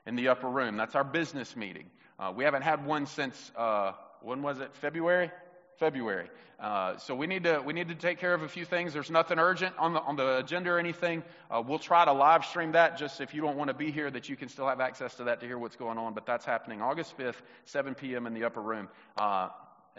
in 0.06 0.16
the 0.16 0.28
upper 0.28 0.48
room. 0.48 0.76
That's 0.76 0.94
our 0.94 1.04
business 1.04 1.56
meeting. 1.56 1.86
Uh, 2.18 2.32
we 2.34 2.44
haven't 2.44 2.62
had 2.62 2.84
one 2.84 3.06
since, 3.06 3.50
uh, 3.56 3.92
when 4.20 4.42
was 4.42 4.60
it? 4.60 4.74
February? 4.74 5.30
February. 5.78 6.28
Uh, 6.60 6.98
so 6.98 7.14
we 7.14 7.26
need 7.26 7.44
to 7.44 7.62
we 7.64 7.72
need 7.72 7.88
to 7.88 7.94
take 7.94 8.18
care 8.18 8.34
of 8.34 8.42
a 8.42 8.48
few 8.48 8.66
things. 8.66 8.92
There's 8.92 9.10
nothing 9.10 9.38
urgent 9.38 9.74
on 9.78 9.94
the 9.94 10.00
on 10.00 10.16
the 10.16 10.36
agenda 10.36 10.68
or 10.70 10.78
anything. 10.78 11.22
Uh, 11.50 11.62
we'll 11.66 11.78
try 11.78 12.04
to 12.04 12.12
live 12.12 12.44
stream 12.44 12.72
that. 12.72 12.98
Just 12.98 13.22
if 13.22 13.32
you 13.32 13.40
don't 13.40 13.56
want 13.56 13.68
to 13.68 13.74
be 13.74 13.90
here, 13.90 14.10
that 14.10 14.28
you 14.28 14.36
can 14.36 14.50
still 14.50 14.68
have 14.68 14.78
access 14.78 15.14
to 15.14 15.24
that 15.24 15.40
to 15.40 15.46
hear 15.46 15.56
what's 15.56 15.76
going 15.76 15.96
on. 15.96 16.12
But 16.12 16.26
that's 16.26 16.44
happening 16.44 16.82
August 16.82 17.16
5th, 17.16 17.36
7 17.64 17.94
p.m. 17.94 18.26
in 18.26 18.34
the 18.34 18.44
upper 18.44 18.60
room. 18.60 18.88
Uh, 19.16 19.48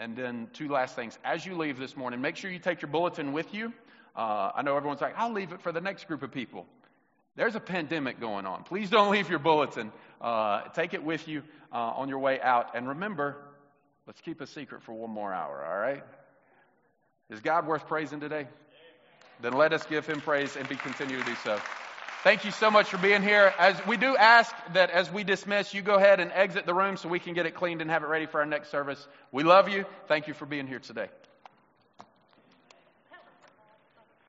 and 0.02 0.16
then 0.16 0.48
two 0.52 0.68
last 0.68 0.96
things. 0.96 1.16
As 1.24 1.46
you 1.46 1.56
leave 1.56 1.78
this 1.78 1.96
morning, 1.96 2.20
make 2.20 2.34
sure 2.34 2.50
you 2.50 2.58
take 2.58 2.82
your 2.82 2.90
bulletin 2.90 3.32
with 3.32 3.54
you. 3.54 3.72
Uh, 4.16 4.50
I 4.54 4.62
know 4.62 4.76
everyone's 4.76 5.00
like, 5.00 5.14
I'll 5.16 5.32
leave 5.32 5.52
it 5.52 5.62
for 5.62 5.70
the 5.70 5.80
next 5.80 6.08
group 6.08 6.24
of 6.24 6.32
people. 6.32 6.66
There's 7.36 7.54
a 7.54 7.60
pandemic 7.60 8.18
going 8.20 8.44
on. 8.44 8.64
Please 8.64 8.90
don't 8.90 9.10
leave 9.12 9.30
your 9.30 9.38
bulletin. 9.38 9.92
Uh, 10.20 10.62
take 10.74 10.92
it 10.92 11.04
with 11.04 11.28
you 11.28 11.42
uh, 11.72 11.76
on 11.76 12.08
your 12.08 12.18
way 12.18 12.40
out. 12.40 12.74
And 12.74 12.88
remember, 12.88 13.36
let's 14.08 14.20
keep 14.20 14.40
a 14.40 14.46
secret 14.46 14.82
for 14.82 14.92
one 14.92 15.10
more 15.10 15.32
hour, 15.32 15.64
all 15.64 15.78
right? 15.78 16.02
Is 17.30 17.40
God 17.40 17.66
worth 17.66 17.86
praising 17.86 18.18
today? 18.18 18.48
Then 19.40 19.52
let 19.52 19.72
us 19.72 19.86
give 19.86 20.04
him 20.04 20.20
praise 20.20 20.56
and 20.56 20.68
be 20.68 20.74
continue 20.76 21.18
to 21.18 21.24
do 21.24 21.34
so. 21.44 21.58
Thank 22.22 22.44
you 22.44 22.52
so 22.52 22.70
much 22.70 22.88
for 22.88 22.98
being 22.98 23.20
here. 23.20 23.52
As 23.58 23.84
we 23.84 23.96
do 23.96 24.16
ask 24.16 24.54
that 24.74 24.90
as 24.90 25.10
we 25.10 25.24
dismiss, 25.24 25.74
you 25.74 25.82
go 25.82 25.96
ahead 25.96 26.20
and 26.20 26.30
exit 26.32 26.66
the 26.66 26.74
room 26.74 26.96
so 26.96 27.08
we 27.08 27.18
can 27.18 27.34
get 27.34 27.46
it 27.46 27.54
cleaned 27.56 27.82
and 27.82 27.90
have 27.90 28.04
it 28.04 28.06
ready 28.06 28.26
for 28.26 28.38
our 28.38 28.46
next 28.46 28.70
service. 28.70 29.08
We 29.32 29.42
love 29.42 29.68
you. 29.68 29.84
Thank 30.06 30.28
you 30.28 30.34
for 30.34 30.46
being 30.46 30.68
here 30.68 30.78
today. 30.78 31.08